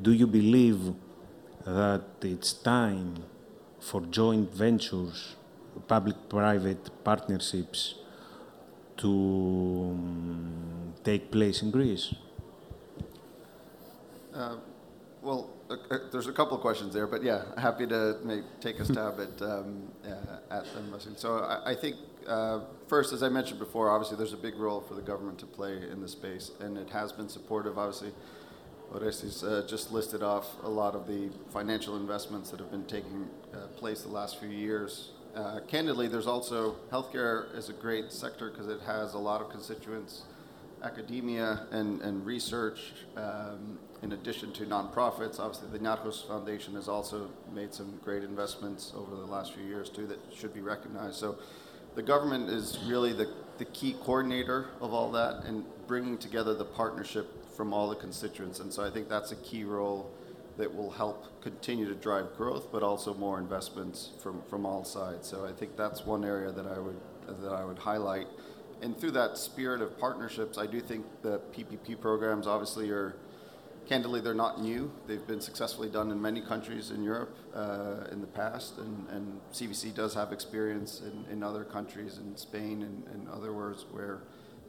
do 0.02 0.14
you 0.14 0.28
believe 0.28 0.94
that 1.66 2.06
it's 2.22 2.54
time 2.54 3.26
for 3.82 4.00
joint 4.02 4.54
ventures, 4.54 5.36
public 5.88 6.30
private 6.30 6.90
partnerships 7.04 7.96
to 9.02 9.92
um, 9.92 10.94
take 11.04 11.32
place 11.32 11.62
in 11.62 11.72
Greece? 11.72 12.14
Uh, 14.34 14.58
well, 15.22 15.50
uh, 15.70 15.76
uh, 15.90 15.98
there's 16.12 16.28
a 16.28 16.34
couple 16.34 16.56
of 16.56 16.62
questions 16.62 16.94
there, 16.94 17.08
but 17.08 17.24
yeah, 17.24 17.44
happy 17.58 17.86
to 17.88 18.18
make, 18.24 18.44
take 18.60 18.80
a 18.80 18.86
stab 18.86 19.20
at, 19.20 19.42
um, 19.42 19.84
uh, 20.06 20.58
at 20.58 20.66
them. 20.74 20.94
So 21.16 21.40
I, 21.40 21.72
I 21.72 21.76
think, 21.76 21.96
uh, 22.28 22.62
first, 22.88 23.14
as 23.14 23.24
I 23.24 23.30
mentioned 23.30 23.60
before, 23.60 23.90
obviously 23.90 24.18
there's 24.18 24.34
a 24.34 24.38
big 24.38 24.56
role 24.56 24.82
for 24.82 24.96
the 24.96 25.02
government 25.02 25.40
to 25.40 25.46
play 25.46 25.78
in 25.92 26.02
this 26.02 26.12
space, 26.12 26.52
and 26.60 26.78
it 26.78 26.90
has 26.90 27.12
been 27.12 27.30
supportive, 27.30 27.78
obviously. 27.78 28.14
Orestis 28.94 29.44
uh, 29.44 29.66
just 29.68 29.94
listed 29.94 30.22
off 30.22 30.62
a 30.64 30.70
lot 30.70 30.96
of 30.96 31.08
the 31.08 31.30
financial 31.54 31.96
investments 31.96 32.52
that 32.52 32.60
have 32.60 32.72
been 32.72 32.84
taking 32.86 33.30
uh, 33.54 33.68
place 33.78 34.02
the 34.02 34.10
last 34.10 34.38
few 34.40 34.50
years. 34.50 35.12
Uh, 35.36 35.62
candidly, 35.62 36.08
there's 36.08 36.28
also 36.28 36.76
healthcare 36.92 37.56
is 37.56 37.70
a 37.70 37.74
great 37.74 38.12
sector 38.12 38.50
because 38.50 38.68
it 38.68 38.82
has 38.82 39.14
a 39.14 39.18
lot 39.18 39.40
of 39.40 39.50
constituents, 39.50 40.24
academia 40.84 41.68
and, 41.72 42.02
and 42.02 42.26
research, 42.26 42.92
um, 43.16 43.80
in 44.02 44.12
addition 44.12 44.52
to 44.52 44.66
nonprofits. 44.66 45.40
Obviously, 45.40 45.70
the 45.70 45.80
Niarchos 45.80 46.28
Foundation 46.28 46.76
has 46.76 46.90
also 46.90 47.30
made 47.54 47.74
some 47.74 47.98
great 48.04 48.24
investments 48.24 48.92
over 48.94 49.16
the 49.16 49.26
last 49.26 49.54
few 49.54 49.64
years 49.64 49.90
too 49.90 50.06
that 50.08 50.20
should 50.36 50.54
be 50.54 50.60
recognized. 50.60 51.16
So 51.16 51.38
the 51.96 52.04
government 52.04 52.50
is 52.50 52.80
really 52.86 53.14
the, 53.14 53.30
the 53.58 53.66
key 53.66 53.96
coordinator 54.02 54.68
of 54.82 54.94
all 54.94 55.12
that 55.14 55.46
and 55.46 55.64
bringing 55.88 56.18
together 56.18 56.54
the 56.54 56.66
partnership 56.66 57.50
from 57.56 57.74
all 57.74 57.88
the 57.90 57.96
constituents. 57.96 58.60
And 58.60 58.74
so 58.74 58.84
I 58.84 58.90
think 58.90 59.08
that's 59.08 59.32
a 59.32 59.38
key 59.38 59.64
role 59.64 60.12
that 60.58 60.74
will 60.74 60.92
help 60.92 61.42
continue 61.42 61.88
to 61.88 61.96
drive 61.96 62.36
growth, 62.36 62.72
but 62.72 62.84
also 62.84 63.14
more 63.14 63.40
investments 63.40 64.12
from, 64.22 64.42
from 64.50 64.66
all 64.66 64.84
sides. 64.84 65.28
So 65.28 65.46
I 65.46 65.52
think 65.52 65.78
that's 65.78 66.06
one 66.06 66.24
area 66.24 66.52
that 66.52 66.68
I 66.68 66.80
would 66.80 67.00
that 67.28 67.52
I 67.52 67.64
would 67.64 67.80
highlight. 67.80 68.28
And 68.82 68.98
through 68.98 69.12
that 69.12 69.38
spirit 69.38 69.82
of 69.82 69.98
partnerships, 70.00 70.58
I 70.58 70.66
do 70.66 70.82
think 70.82 71.06
the 71.22 71.40
PPP 71.56 72.00
programs 72.02 72.48
obviously 72.48 72.90
are 72.90 73.16
candidly 73.88 74.22
they're 74.22 74.34
not 74.34 74.62
new. 74.62 74.92
They've 75.08 75.26
been 75.26 75.42
successfully 75.42 75.90
done 75.90 76.12
in 76.12 76.22
many 76.22 76.42
countries 76.42 76.92
in 76.92 77.04
Europe 77.04 77.38
uh, 77.54 78.08
in 78.12 78.22
the 78.22 78.28
past, 78.28 78.78
and, 78.78 79.08
and 79.10 79.40
CVC 79.54 79.94
does 79.94 80.14
have 80.14 80.32
experience 80.32 81.02
in, 81.02 81.32
in 81.32 81.44
other 81.44 81.64
countries, 81.64 82.18
in 82.18 82.36
Spain 82.38 82.82
and, 82.84 83.04
and 83.14 83.30
other 83.30 83.54
words 83.54 83.86
where 83.92 84.22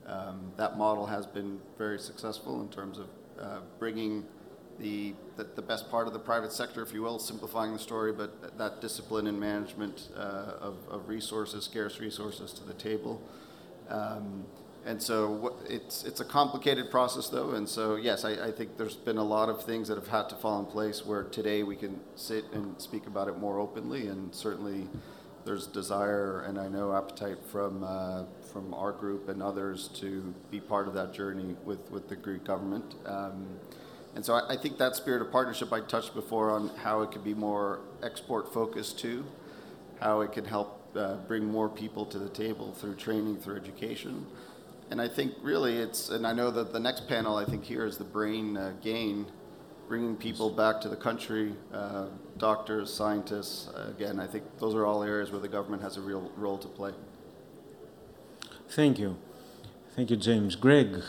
um, 0.06 0.52
that 0.56 0.76
model 0.76 1.06
has 1.06 1.26
been 1.26 1.60
very 1.78 1.98
successful 1.98 2.60
in 2.60 2.68
terms 2.68 2.98
of 2.98 3.06
uh, 3.40 3.60
bringing 3.78 4.24
the, 4.82 5.14
the, 5.36 5.44
the, 5.44 5.62
best 5.62 5.90
part 5.90 6.06
of 6.06 6.12
the 6.12 6.18
private 6.18 6.52
sector, 6.52 6.82
if 6.82 6.92
you 6.92 7.02
will, 7.02 7.18
simplifying 7.18 7.72
the 7.72 7.78
story, 7.78 8.12
but 8.12 8.58
that 8.58 8.80
discipline 8.80 9.28
and 9.28 9.38
management 9.38 10.08
uh, 10.16 10.54
of, 10.60 10.76
of, 10.90 11.08
resources, 11.08 11.64
scarce 11.64 12.00
resources 12.00 12.52
to 12.52 12.64
the 12.64 12.74
table. 12.74 13.22
Um, 13.88 14.44
and 14.84 15.00
so 15.00 15.56
it's, 15.68 16.02
it's 16.04 16.20
a 16.20 16.24
complicated 16.24 16.90
process, 16.90 17.28
though. 17.28 17.52
And 17.52 17.68
so, 17.68 17.94
yes, 17.94 18.24
I, 18.24 18.48
I, 18.48 18.50
think 18.50 18.76
there's 18.76 18.96
been 18.96 19.18
a 19.18 19.24
lot 19.24 19.48
of 19.48 19.64
things 19.64 19.86
that 19.86 19.94
have 19.96 20.08
had 20.08 20.28
to 20.30 20.34
fall 20.34 20.58
in 20.58 20.66
place 20.66 21.06
where 21.06 21.22
today 21.22 21.62
we 21.62 21.76
can 21.76 22.00
sit 22.16 22.44
and 22.52 22.80
speak 22.82 23.06
about 23.06 23.28
it 23.28 23.38
more 23.38 23.60
openly. 23.60 24.08
And 24.08 24.34
certainly 24.34 24.88
there's 25.44 25.68
desire 25.68 26.40
and 26.40 26.58
I 26.58 26.66
know 26.66 26.92
appetite 26.96 27.38
from, 27.52 27.84
uh, 27.84 28.24
from 28.52 28.74
our 28.74 28.90
group 28.90 29.28
and 29.28 29.40
others 29.40 29.88
to 30.00 30.34
be 30.50 30.58
part 30.58 30.88
of 30.88 30.94
that 30.94 31.14
journey 31.14 31.54
with, 31.64 31.88
with 31.92 32.08
the 32.08 32.16
Greek 32.16 32.42
government. 32.42 32.96
Um, 33.06 33.46
and 34.14 34.24
so 34.24 34.34
I, 34.34 34.54
I, 34.54 34.56
think 34.56 34.78
that 34.78 34.94
spirit 34.94 35.22
of 35.22 35.30
partnership 35.32 35.72
I 35.72 35.80
touched 35.80 36.14
before 36.14 36.50
on 36.50 36.68
how 36.76 37.02
it 37.02 37.10
could 37.10 37.24
be 37.24 37.34
more 37.34 37.80
export 38.02 38.52
focused 38.52 38.98
too, 38.98 39.24
how 40.00 40.20
it 40.20 40.32
could 40.32 40.46
help 40.46 40.82
uh, 40.96 41.16
bring 41.28 41.44
more 41.44 41.68
people 41.68 42.04
to 42.06 42.18
the 42.18 42.28
table 42.28 42.72
through 42.72 42.96
training, 42.96 43.38
through 43.38 43.56
education. 43.56 44.26
And 44.90 45.00
I 45.00 45.08
think 45.08 45.32
really 45.40 45.78
it's, 45.78 46.10
and 46.10 46.26
I 46.26 46.34
know 46.34 46.50
that 46.50 46.72
the 46.72 46.80
next 46.80 47.08
panel 47.08 47.36
I 47.36 47.46
think 47.46 47.64
here 47.64 47.86
is 47.86 47.96
the 47.96 48.04
brain 48.04 48.58
uh, 48.58 48.74
gain, 48.82 49.26
bringing 49.88 50.16
people 50.16 50.50
back 50.50 50.80
to 50.82 50.90
the 50.90 50.96
country, 50.96 51.54
uh, 51.72 52.08
doctors, 52.36 52.92
scientists. 52.92 53.70
again, 53.88 54.20
I 54.20 54.26
think 54.26 54.44
those 54.58 54.74
are 54.74 54.84
all 54.84 55.02
areas 55.02 55.30
where 55.30 55.40
the 55.40 55.48
government 55.48 55.82
has 55.82 55.96
a 55.96 56.02
real 56.02 56.30
role 56.36 56.58
to 56.58 56.68
play. 56.68 56.92
Thank 58.68 58.98
you. 58.98 59.16
Thank 59.94 60.10
you, 60.10 60.16
James. 60.16 60.56
Greg, 60.56 61.02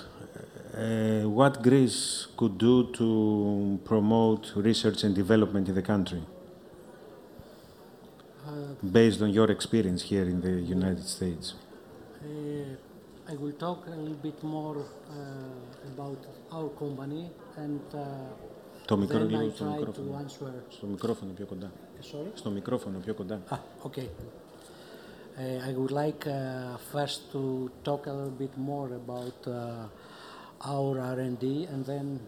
uh, 0.74 1.28
what 1.38 1.62
Greece 1.62 2.28
could 2.36 2.56
do 2.58 2.74
to 2.98 3.08
promote 3.84 4.52
research 4.56 5.04
and 5.04 5.14
development 5.14 5.68
in 5.68 5.74
the 5.74 5.82
country? 5.82 6.22
Uh, 8.46 8.50
based 8.98 9.20
on 9.22 9.30
your 9.30 9.50
experience 9.50 10.02
here 10.02 10.26
in 10.34 10.40
the 10.40 10.54
United 10.76 11.06
States? 11.16 11.54
Uh, 11.54 13.32
I 13.32 13.34
will 13.36 13.52
talk 13.52 13.86
a 13.86 13.90
little 13.90 14.20
bit 14.28 14.42
more 14.42 14.78
uh, 14.78 15.92
about 15.92 16.20
our 16.52 16.68
company 16.70 17.30
and 17.56 17.80
uh, 17.94 18.00
το 18.86 18.96
μικρό, 18.96 19.24
λίγο 19.24 19.50
στο 19.54 19.64
μικρόφωνο. 19.64 20.24
Στο 20.68 20.86
μικρόφωνο 20.86 21.32
πιο 21.32 21.46
κοντά. 21.46 21.70
Sorry? 22.00 22.30
Στο 22.34 22.50
μικρόφωνο 22.50 22.98
πιο 22.98 23.14
κοντά. 23.14 23.40
Ah, 23.50 23.58
okay. 23.86 24.08
Uh, 25.38 25.68
I 25.68 25.72
would 25.78 25.92
like 26.02 26.26
uh, 26.26 26.76
first 26.92 27.30
to 27.32 27.70
talk 27.84 28.06
a 28.06 28.12
little 28.12 28.38
bit 28.44 28.54
more 28.56 28.88
about 29.02 29.38
uh, 29.46 29.54
our 30.65 30.99
R&D, 30.99 31.67
and 31.71 31.85
then 31.85 32.19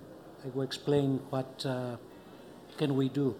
I 0.43 0.49
will 0.53 0.63
explain 0.63 1.19
what 1.29 1.65
uh, 1.65 1.95
can 2.77 2.95
we 2.95 3.09
do. 3.09 3.36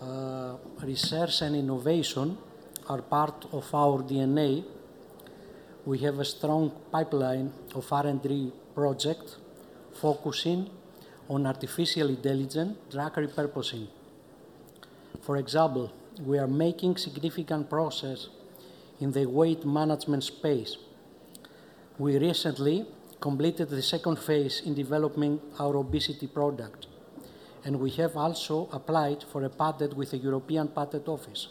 Uh, 0.00 0.56
research 0.82 1.42
and 1.42 1.56
innovation 1.56 2.36
are 2.88 3.02
part 3.02 3.46
of 3.52 3.72
our 3.74 4.02
DNA. 4.02 4.64
We 5.84 5.98
have 5.98 6.18
a 6.18 6.24
strong 6.24 6.72
pipeline 6.90 7.52
of 7.74 7.90
R&D 7.90 8.52
projects 8.74 9.36
focusing 9.94 10.68
on 11.28 11.46
artificial 11.46 12.08
intelligence 12.08 12.76
drug 12.90 13.14
repurposing. 13.14 13.86
For 15.22 15.36
example, 15.38 15.92
we 16.24 16.38
are 16.38 16.46
making 16.46 16.96
significant 16.96 17.68
progress 17.68 18.28
in 19.00 19.12
the 19.12 19.26
weight 19.26 19.64
management 19.64 20.24
space. 20.24 20.76
We 21.98 22.18
recently 22.18 22.86
completed 23.20 23.70
the 23.70 23.82
second 23.82 24.18
phase 24.18 24.62
in 24.64 24.74
developing 24.74 25.40
our 25.58 25.76
obesity 25.76 26.26
product, 26.26 26.86
and 27.64 27.80
we 27.80 27.90
have 27.90 28.16
also 28.16 28.68
applied 28.72 29.24
for 29.24 29.44
a 29.44 29.48
patent 29.50 29.94
with 29.94 30.10
the 30.10 30.18
European 30.18 30.68
Patent 30.68 31.08
Office. 31.08 31.48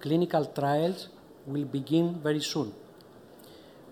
Clinical 0.00 0.46
trials 0.46 1.08
will 1.46 1.64
begin 1.64 2.20
very 2.22 2.40
soon. 2.40 2.72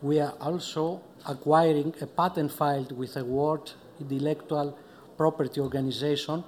We 0.03 0.21
are 0.21 0.35
also 0.41 1.01
acquiring 1.27 1.95
a 2.01 2.07
patent 2.07 2.53
filed 2.53 2.93
with 2.93 3.15
the 3.15 3.25
World 3.25 3.75
Intellectual 4.01 4.77
Property 5.17 5.61
Organization 5.61 6.45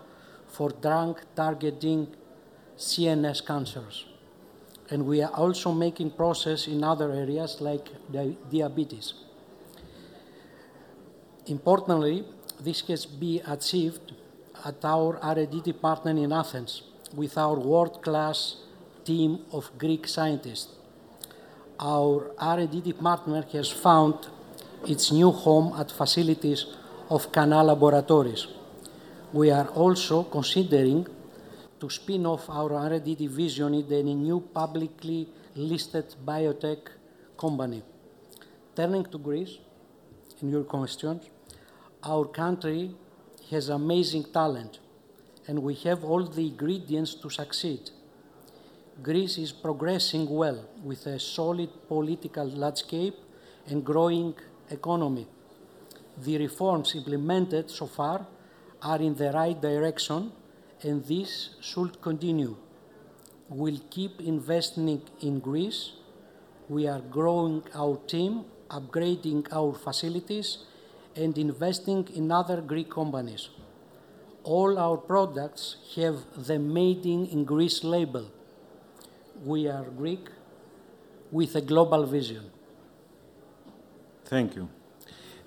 for 0.49 0.71
drug 0.71 1.21
targeting 1.35 2.09
CNS 2.77 3.45
cancers 3.45 4.05
and 4.91 5.05
we 5.05 5.23
are 5.23 5.33
also 5.33 5.73
making 5.73 6.11
progress 6.11 6.67
in 6.67 6.83
other 6.83 7.13
areas 7.13 7.61
like 7.61 7.89
di 8.11 8.37
diabetes. 8.51 9.28
Importantly, 11.49 12.27
this 12.61 12.83
has 12.89 13.07
been 13.07 13.41
achieved 13.47 14.13
at 14.67 14.85
our 14.85 15.19
R&D 15.23 15.63
department 15.63 16.19
in 16.19 16.31
Athens 16.31 16.83
with 17.15 17.39
our 17.39 17.59
world-class 17.59 18.57
team 19.03 19.47
of 19.53 19.71
Greek 19.79 20.07
scientists. 20.07 20.69
Our 21.81 22.33
R&D 22.39 22.83
department 22.83 23.51
has 23.53 23.71
found 23.71 24.29
its 24.87 25.11
new 25.11 25.31
home 25.31 25.73
at 25.81 25.91
facilities 25.91 26.67
of 27.09 27.33
Cana 27.33 27.65
Laboratories. 27.65 28.47
We 29.33 29.51
are 29.51 29.69
also 29.69 30.25
considering 30.25 31.07
to 31.81 31.89
spin 31.89 32.27
off 32.27 32.51
our 32.51 32.75
R&D 32.75 33.15
division 33.15 33.73
in 33.73 33.91
a 33.93 34.03
new 34.03 34.41
publicly 34.41 35.29
listed 35.55 36.15
biotech 36.27 36.89
company. 37.39 37.83
Turning 38.77 39.05
to 39.07 39.17
Greece, 39.17 39.59
in 40.43 40.51
your 40.51 40.65
questions, 40.65 41.23
our 42.09 42.27
country 42.27 42.91
has 43.51 43.69
amazing 43.69 44.25
talent, 44.33 44.79
and 45.47 45.63
we 45.63 45.75
have 45.75 46.05
all 46.05 46.25
the 46.25 46.47
ingredients 46.47 47.15
to 47.15 47.29
succeed. 47.29 47.91
Greece 49.03 49.37
is 49.39 49.53
progressing 49.53 50.29
well 50.29 50.65
with 50.83 51.07
a 51.07 51.21
solid 51.21 51.71
political 51.87 52.49
landscape 52.63 53.17
and 53.67 53.85
growing 53.85 54.35
economy. 54.71 55.27
The 56.17 56.39
reforms 56.39 56.95
implemented 56.95 57.71
so 57.71 57.87
far 57.87 58.27
are 58.83 59.01
in 59.01 59.15
the 59.15 59.31
right 59.33 59.61
direction, 59.61 60.33
and 60.83 61.05
this 61.05 61.51
should 61.61 62.01
continue. 62.01 62.57
We'll 63.49 63.81
keep 63.91 64.21
investing 64.21 65.03
in 65.21 65.41
Greece. 65.41 65.93
We 66.69 66.87
are 66.87 67.01
growing 67.01 67.63
our 67.75 67.97
team, 68.07 68.45
upgrading 68.71 69.53
our 69.53 69.75
facilities, 69.75 70.59
and 71.23 71.37
investing 71.37 72.09
in 72.15 72.31
other 72.31 72.61
Greek 72.61 72.91
companies. 72.91 73.49
All 74.45 74.79
our 74.79 74.97
products 74.97 75.77
have 75.97 76.17
the 76.47 76.59
Made 76.59 77.05
in 77.07 77.45
Greece 77.45 77.83
label. 77.85 78.31
We 79.45 79.69
are 79.69 79.85
Greek 79.85 80.29
with 81.31 81.55
a 81.57 81.61
global 81.61 82.07
vision. 82.07 82.45
Thank 84.25 84.57
you. 84.57 84.69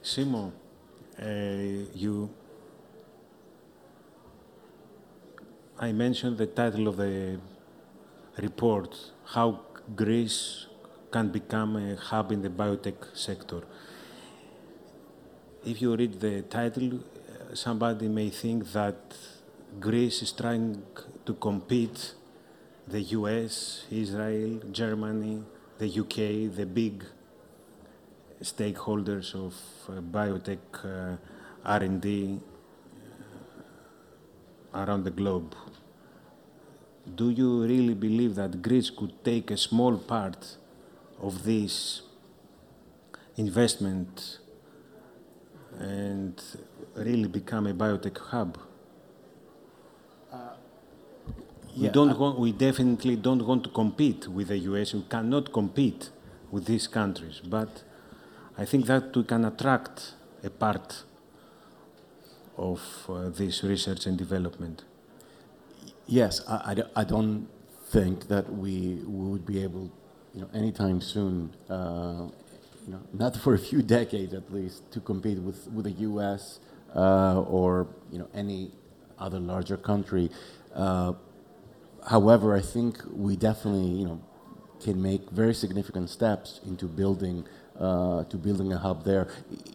Simo, 0.04 0.52
uh, 1.20 1.26
you 1.94 2.30
I 5.84 5.92
mentioned 5.94 6.38
the 6.38 6.46
title 6.46 6.88
of 6.88 6.98
the 6.98 7.40
report, 8.38 8.96
How 9.26 9.62
Greece 9.96 10.68
Can 11.12 11.30
Become 11.30 11.76
a 11.76 11.96
Hub 11.96 12.32
in 12.32 12.44
the 12.44 12.50
Biotech 12.50 13.18
Sector. 13.18 13.64
If 15.64 15.80
you 15.80 15.96
read 15.96 16.20
the 16.20 16.42
title, 16.42 17.02
somebody 17.54 18.08
may 18.08 18.32
think 18.32 18.72
that 18.72 18.96
Greece 19.80 20.24
is 20.24 20.32
trying 20.32 20.82
to 21.24 21.34
compete 21.36 22.16
the 22.88 23.00
US, 23.20 23.86
Israel, 23.92 24.60
Germany, 24.72 25.44
the 25.78 25.86
UK, 25.86 26.52
the 26.56 26.66
big 26.66 27.04
stakeholders 28.42 29.36
of 29.36 29.54
uh, 29.88 30.02
biotech 30.02 30.58
uh, 30.84 31.18
R&D 31.64 32.40
uh, 34.74 34.84
around 34.84 35.04
the 35.04 35.12
globe. 35.12 35.54
Do 37.16 37.30
you 37.30 37.62
really 37.66 37.94
believe 37.94 38.34
that 38.34 38.64
Greece 38.64 38.90
could 38.90 39.24
take 39.24 39.52
a 39.52 39.58
small 39.58 39.96
part 39.98 40.58
of 41.20 41.44
this 41.44 42.02
investment 43.38 44.40
and 45.82 46.42
really 46.96 47.28
become 47.28 47.68
a 47.68 47.74
biotech 47.74 48.18
hub? 48.18 48.58
Uh, 50.32 50.38
yeah, 51.74 51.88
we 51.88 51.90
don't 51.90 52.18
want, 52.18 52.40
we 52.40 52.52
definitely 52.52 53.16
don't 53.16 53.46
want 53.46 53.64
to 53.64 53.70
compete 53.70 54.28
with 54.28 54.50
the 54.50 54.58
US. 54.60 54.94
We 54.94 55.04
cannot 55.10 55.52
compete 55.52 56.10
with 56.52 56.66
these 56.66 56.88
countries, 56.88 57.42
but 57.44 57.84
I 58.58 58.66
think 58.66 58.86
that 58.88 59.16
we 59.16 59.24
can 59.24 59.46
attract 59.46 60.14
a 60.44 60.50
part 60.50 61.04
of 62.58 62.82
uh, 63.10 63.30
this 63.30 63.64
research 63.64 64.06
and 64.06 64.18
development. 64.18 64.84
Yes, 66.06 66.42
I, 66.48 66.84
I, 66.96 67.04
don't 67.06 67.48
think 67.86 68.28
that 68.28 68.52
we, 68.54 69.02
we 69.08 69.30
would 69.32 69.46
be 69.46 69.64
able, 69.64 69.90
you 70.36 70.42
know, 70.42 70.50
anytime 70.54 71.00
soon, 71.00 71.56
uh, 71.70 72.28
you 72.86 72.94
know, 72.94 73.02
not 73.14 73.36
for 73.38 73.54
a 73.54 73.60
few 73.60 73.82
decades 73.98 74.34
at 74.34 74.52
least, 74.52 74.92
to 74.92 75.00
compete 75.00 75.40
with, 75.40 75.68
with 75.72 75.86
the 75.86 75.92
U.S. 76.10 76.60
Uh, 76.96 77.42
or 77.42 77.88
you 78.12 78.20
know 78.20 78.28
any 78.34 78.72
other 79.18 79.40
larger 79.40 79.78
country. 79.78 80.30
Uh, 80.74 81.14
however, 82.10 82.56
I 82.56 82.62
think 82.62 82.98
we 83.14 83.36
definitely, 83.36 83.88
you 83.88 84.06
know, 84.06 84.22
can 84.82 85.02
make 85.02 85.30
very 85.30 85.54
significant 85.54 86.10
steps 86.10 86.60
into 86.66 86.88
building 86.88 87.46
uh, 87.80 88.24
to 88.26 88.38
building 88.38 88.74
a 88.74 88.78
hub 88.78 89.06
there. 89.06 89.28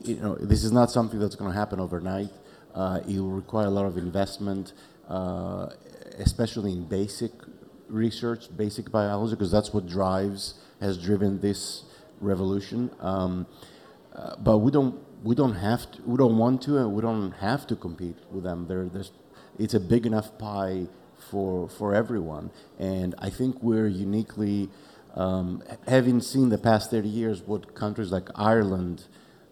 You 0.02 0.16
know, 0.16 0.34
this 0.36 0.64
is 0.64 0.72
not 0.72 0.90
something 0.90 1.18
that's 1.18 1.36
going 1.36 1.50
to 1.50 1.56
happen 1.56 1.80
overnight. 1.80 2.30
Uh, 2.74 3.00
it 3.08 3.18
will 3.18 3.30
require 3.30 3.66
a 3.66 3.70
lot 3.70 3.86
of 3.86 3.96
investment. 3.96 4.72
Uh, 5.08 5.70
especially 6.18 6.72
in 6.72 6.84
basic 6.84 7.30
research, 7.88 8.48
basic 8.56 8.90
biology, 8.90 9.34
because 9.34 9.52
that's 9.52 9.72
what 9.72 9.86
drives, 9.86 10.54
has 10.80 10.98
driven 10.98 11.40
this 11.40 11.84
revolution. 12.20 12.90
Um, 13.00 13.46
uh, 14.14 14.36
but 14.38 14.58
we 14.58 14.70
don't, 14.70 14.98
we 15.22 15.34
don't 15.34 15.54
have 15.54 15.90
to, 15.92 16.02
we 16.02 16.16
don't 16.16 16.38
want 16.38 16.62
to, 16.62 16.78
and 16.78 16.92
we 16.92 17.02
don't 17.02 17.32
have 17.32 17.66
to 17.68 17.76
compete 17.76 18.16
with 18.30 18.44
them. 18.44 18.66
There, 18.66 18.86
there's, 18.86 19.12
it's 19.58 19.74
a 19.74 19.80
big 19.80 20.06
enough 20.06 20.38
pie 20.38 20.86
for 21.30 21.68
for 21.68 21.94
everyone, 21.94 22.50
and 22.78 23.14
I 23.18 23.30
think 23.30 23.62
we're 23.62 23.88
uniquely, 23.88 24.68
um, 25.14 25.62
having 25.86 26.20
seen 26.20 26.50
the 26.50 26.58
past 26.58 26.90
30 26.90 27.08
years 27.08 27.42
what 27.42 27.74
countries 27.74 28.12
like 28.12 28.28
Ireland, 28.34 29.04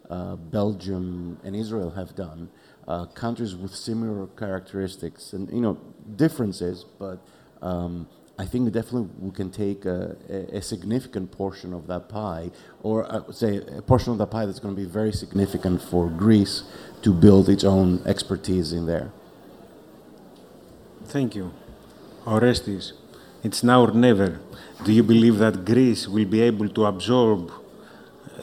uh, 0.09 0.37
Belgium, 0.37 1.39
and 1.43 1.57
Israel 1.57 1.91
have 1.91 2.15
done 2.15 2.51
uh, 2.87 3.07
countries 3.07 3.55
with 3.55 3.75
similar 3.75 4.27
characteristics 4.29 5.33
and 5.33 5.51
you 5.51 5.61
know 5.61 5.79
differences, 6.17 6.85
but 6.99 7.19
um, 7.63 8.09
I 8.37 8.47
think 8.47 8.73
definitely 8.73 9.09
we 9.21 9.31
can 9.31 9.51
take 9.51 9.85
a, 9.85 10.17
a, 10.29 10.57
a, 10.57 10.63
significant 10.63 11.31
portion 11.31 11.73
of 11.73 11.87
that 11.87 12.09
pie, 12.09 12.51
or 12.83 13.11
I 13.11 13.19
would 13.19 13.37
say 13.37 13.59
a 13.59 13.81
portion 13.81 14.11
of 14.11 14.19
the 14.19 14.27
pie 14.27 14.45
that's 14.45 14.59
going 14.59 14.75
to 14.75 14.81
be 14.81 14.89
very 14.89 15.13
significant 15.13 15.81
for 15.81 16.11
Greece 16.11 16.65
to 17.03 17.13
build 17.13 17.49
its 17.49 17.63
own 17.63 18.03
expertise 18.05 18.73
in 18.73 18.87
there. 18.87 19.13
Thank 21.05 21.37
you. 21.37 21.53
Orestis, 22.25 22.93
it's 23.45 23.63
now 23.63 23.83
or 23.83 23.93
never. 23.93 24.41
Do 24.85 24.93
you 24.93 25.05
believe 25.05 25.39
that 25.39 25.65
Greece 25.65 26.09
will 26.09 26.25
be 26.25 26.41
able 26.41 26.69
to 26.71 26.87
absorb 26.87 27.53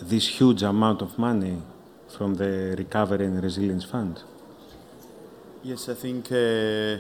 this 0.02 0.28
huge 0.40 0.64
amount 0.64 1.02
of 1.02 1.18
money 1.18 1.62
from 2.08 2.36
the 2.36 2.76
Recovery 2.78 3.26
and 3.26 3.44
Resilience 3.44 3.84
Fund? 3.84 4.24
Yes, 5.64 5.90
I 5.90 5.96
think 5.96 6.32
uh, 6.32 6.98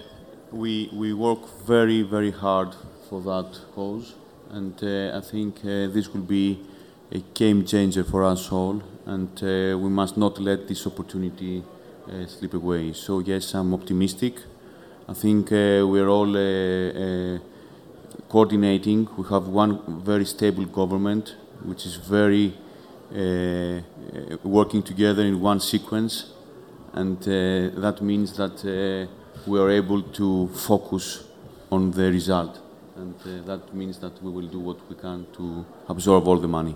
we, 0.51 0.89
we 0.93 1.13
work 1.13 1.47
very, 1.65 2.01
very 2.01 2.31
hard 2.31 2.75
for 3.09 3.21
that 3.21 3.59
cause. 3.73 4.15
And 4.49 4.73
uh, 4.83 5.17
I 5.17 5.21
think 5.21 5.59
uh, 5.59 5.87
this 5.87 6.13
will 6.13 6.21
be 6.21 6.59
a 7.11 7.19
game 7.33 7.65
changer 7.65 8.03
for 8.03 8.23
us 8.23 8.51
all. 8.51 8.81
And 9.05 9.29
uh, 9.43 9.77
we 9.77 9.89
must 9.89 10.17
not 10.17 10.39
let 10.39 10.67
this 10.67 10.85
opportunity 10.85 11.63
uh, 12.07 12.25
slip 12.25 12.53
away. 12.53 12.93
So, 12.93 13.19
yes, 13.19 13.53
I'm 13.53 13.73
optimistic. 13.73 14.35
I 15.07 15.13
think 15.13 15.51
uh, 15.51 15.85
we're 15.87 16.09
all 16.09 16.31
coordinating. 18.29 19.07
We 19.17 19.27
have 19.29 19.47
one 19.47 20.01
very 20.03 20.25
stable 20.25 20.65
government, 20.65 21.35
which 21.63 21.85
is 21.85 21.95
very 21.95 22.53
working 24.43 24.83
together 24.83 25.23
in 25.23 25.41
one 25.41 25.59
sequence 25.59 26.31
and 26.93 27.17
uh, 27.21 27.79
that 27.79 28.01
means 28.01 28.35
that 28.35 28.65
uh, 28.65 29.20
we 29.47 29.59
are 29.59 29.69
able 29.69 30.01
to 30.01 30.47
focus 30.49 31.23
on 31.71 31.91
the 31.91 32.11
result. 32.11 32.59
And 32.95 33.15
uh, 33.25 33.45
that 33.45 33.73
means 33.73 33.97
that 33.99 34.21
we 34.21 34.29
will 34.31 34.47
do 34.47 34.59
what 34.59 34.77
we 34.89 34.95
can 34.95 35.25
to 35.37 35.65
absorb 35.87 36.27
all 36.27 36.37
the 36.37 36.47
money. 36.47 36.75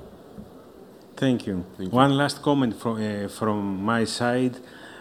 Thank 1.16 1.48
you. 1.48 1.66
Thank 1.78 1.92
you. 1.92 1.96
One 1.96 2.18
last 2.18 2.42
comment 2.42 2.76
from, 2.76 3.02
uh, 3.02 3.28
from 3.28 3.84
my 3.84 4.06
side. 4.06 4.58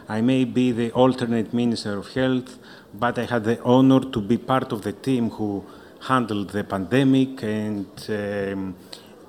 I 0.09 0.21
may 0.21 0.45
be 0.45 0.71
the 0.73 0.91
alternate 0.93 1.55
Minister 1.55 1.99
of 1.99 2.12
Health, 2.12 2.59
but 2.93 3.19
I 3.19 3.25
had 3.25 3.45
the 3.45 3.62
honor 3.62 4.01
to 4.01 4.21
be 4.21 4.37
part 4.37 4.71
of 4.73 4.83
the 4.83 4.93
team 4.93 5.31
who 5.31 5.65
handled 6.01 6.51
the 6.51 6.65
pandemic 6.65 7.43
and 7.43 7.87
um, 8.11 8.75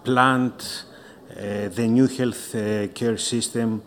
planned 0.03 0.83
uh, 1.31 1.69
the 1.69 1.87
new 1.87 2.07
health 2.07 2.53
uh, 2.55 2.87
care 2.89 3.17
system 3.17 3.81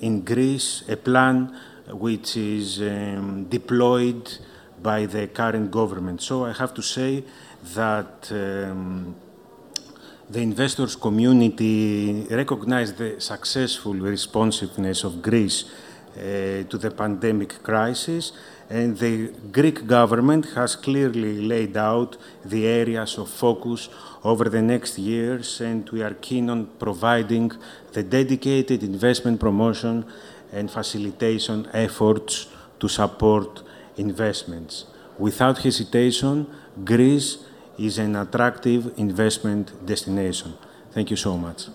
in 0.00 0.22
Greece, 0.24 0.82
a 0.88 0.96
plan 0.96 1.54
which 1.90 2.36
is 2.36 2.80
um, 2.80 3.44
deployed 3.44 4.38
by 4.82 5.06
the 5.06 5.26
current 5.28 5.70
government. 5.70 6.22
So 6.22 6.44
I 6.44 6.52
have 6.52 6.72
to 6.74 6.82
say 6.82 7.24
that 7.74 8.30
um, 8.30 9.16
the 10.30 10.40
investors 10.40 10.94
community 10.94 12.26
recognized 12.30 12.98
the 12.98 13.20
successful 13.20 13.94
responsiveness 13.94 15.04
of 15.04 15.22
Greece 15.22 15.64
uh, 15.64 16.64
to 16.68 16.78
the 16.78 16.90
pandemic 16.90 17.62
crisis 17.62 18.32
And 18.70 18.98
the 18.98 19.32
Greek 19.50 19.86
government 19.86 20.44
has 20.54 20.76
clearly 20.76 21.40
laid 21.40 21.74
out 21.76 22.18
the 22.44 22.66
areas 22.66 23.16
of 23.16 23.30
focus 23.30 23.88
over 24.22 24.44
the 24.50 24.60
next 24.60 24.98
years, 24.98 25.62
and 25.62 25.88
we 25.88 26.02
are 26.02 26.12
keen 26.12 26.50
on 26.50 26.66
providing 26.78 27.52
the 27.92 28.02
dedicated 28.02 28.82
investment 28.82 29.40
promotion 29.40 30.04
and 30.52 30.70
facilitation 30.70 31.68
efforts 31.72 32.46
to 32.80 32.88
support 32.88 33.62
investments. 33.96 34.84
Without 35.18 35.58
hesitation, 35.58 36.46
Greece 36.84 37.38
is 37.78 37.98
an 37.98 38.16
attractive 38.16 38.92
investment 38.98 39.86
destination. 39.86 40.54
Thank 40.92 41.10
you 41.10 41.16
so 41.16 41.36
much. 41.36 41.66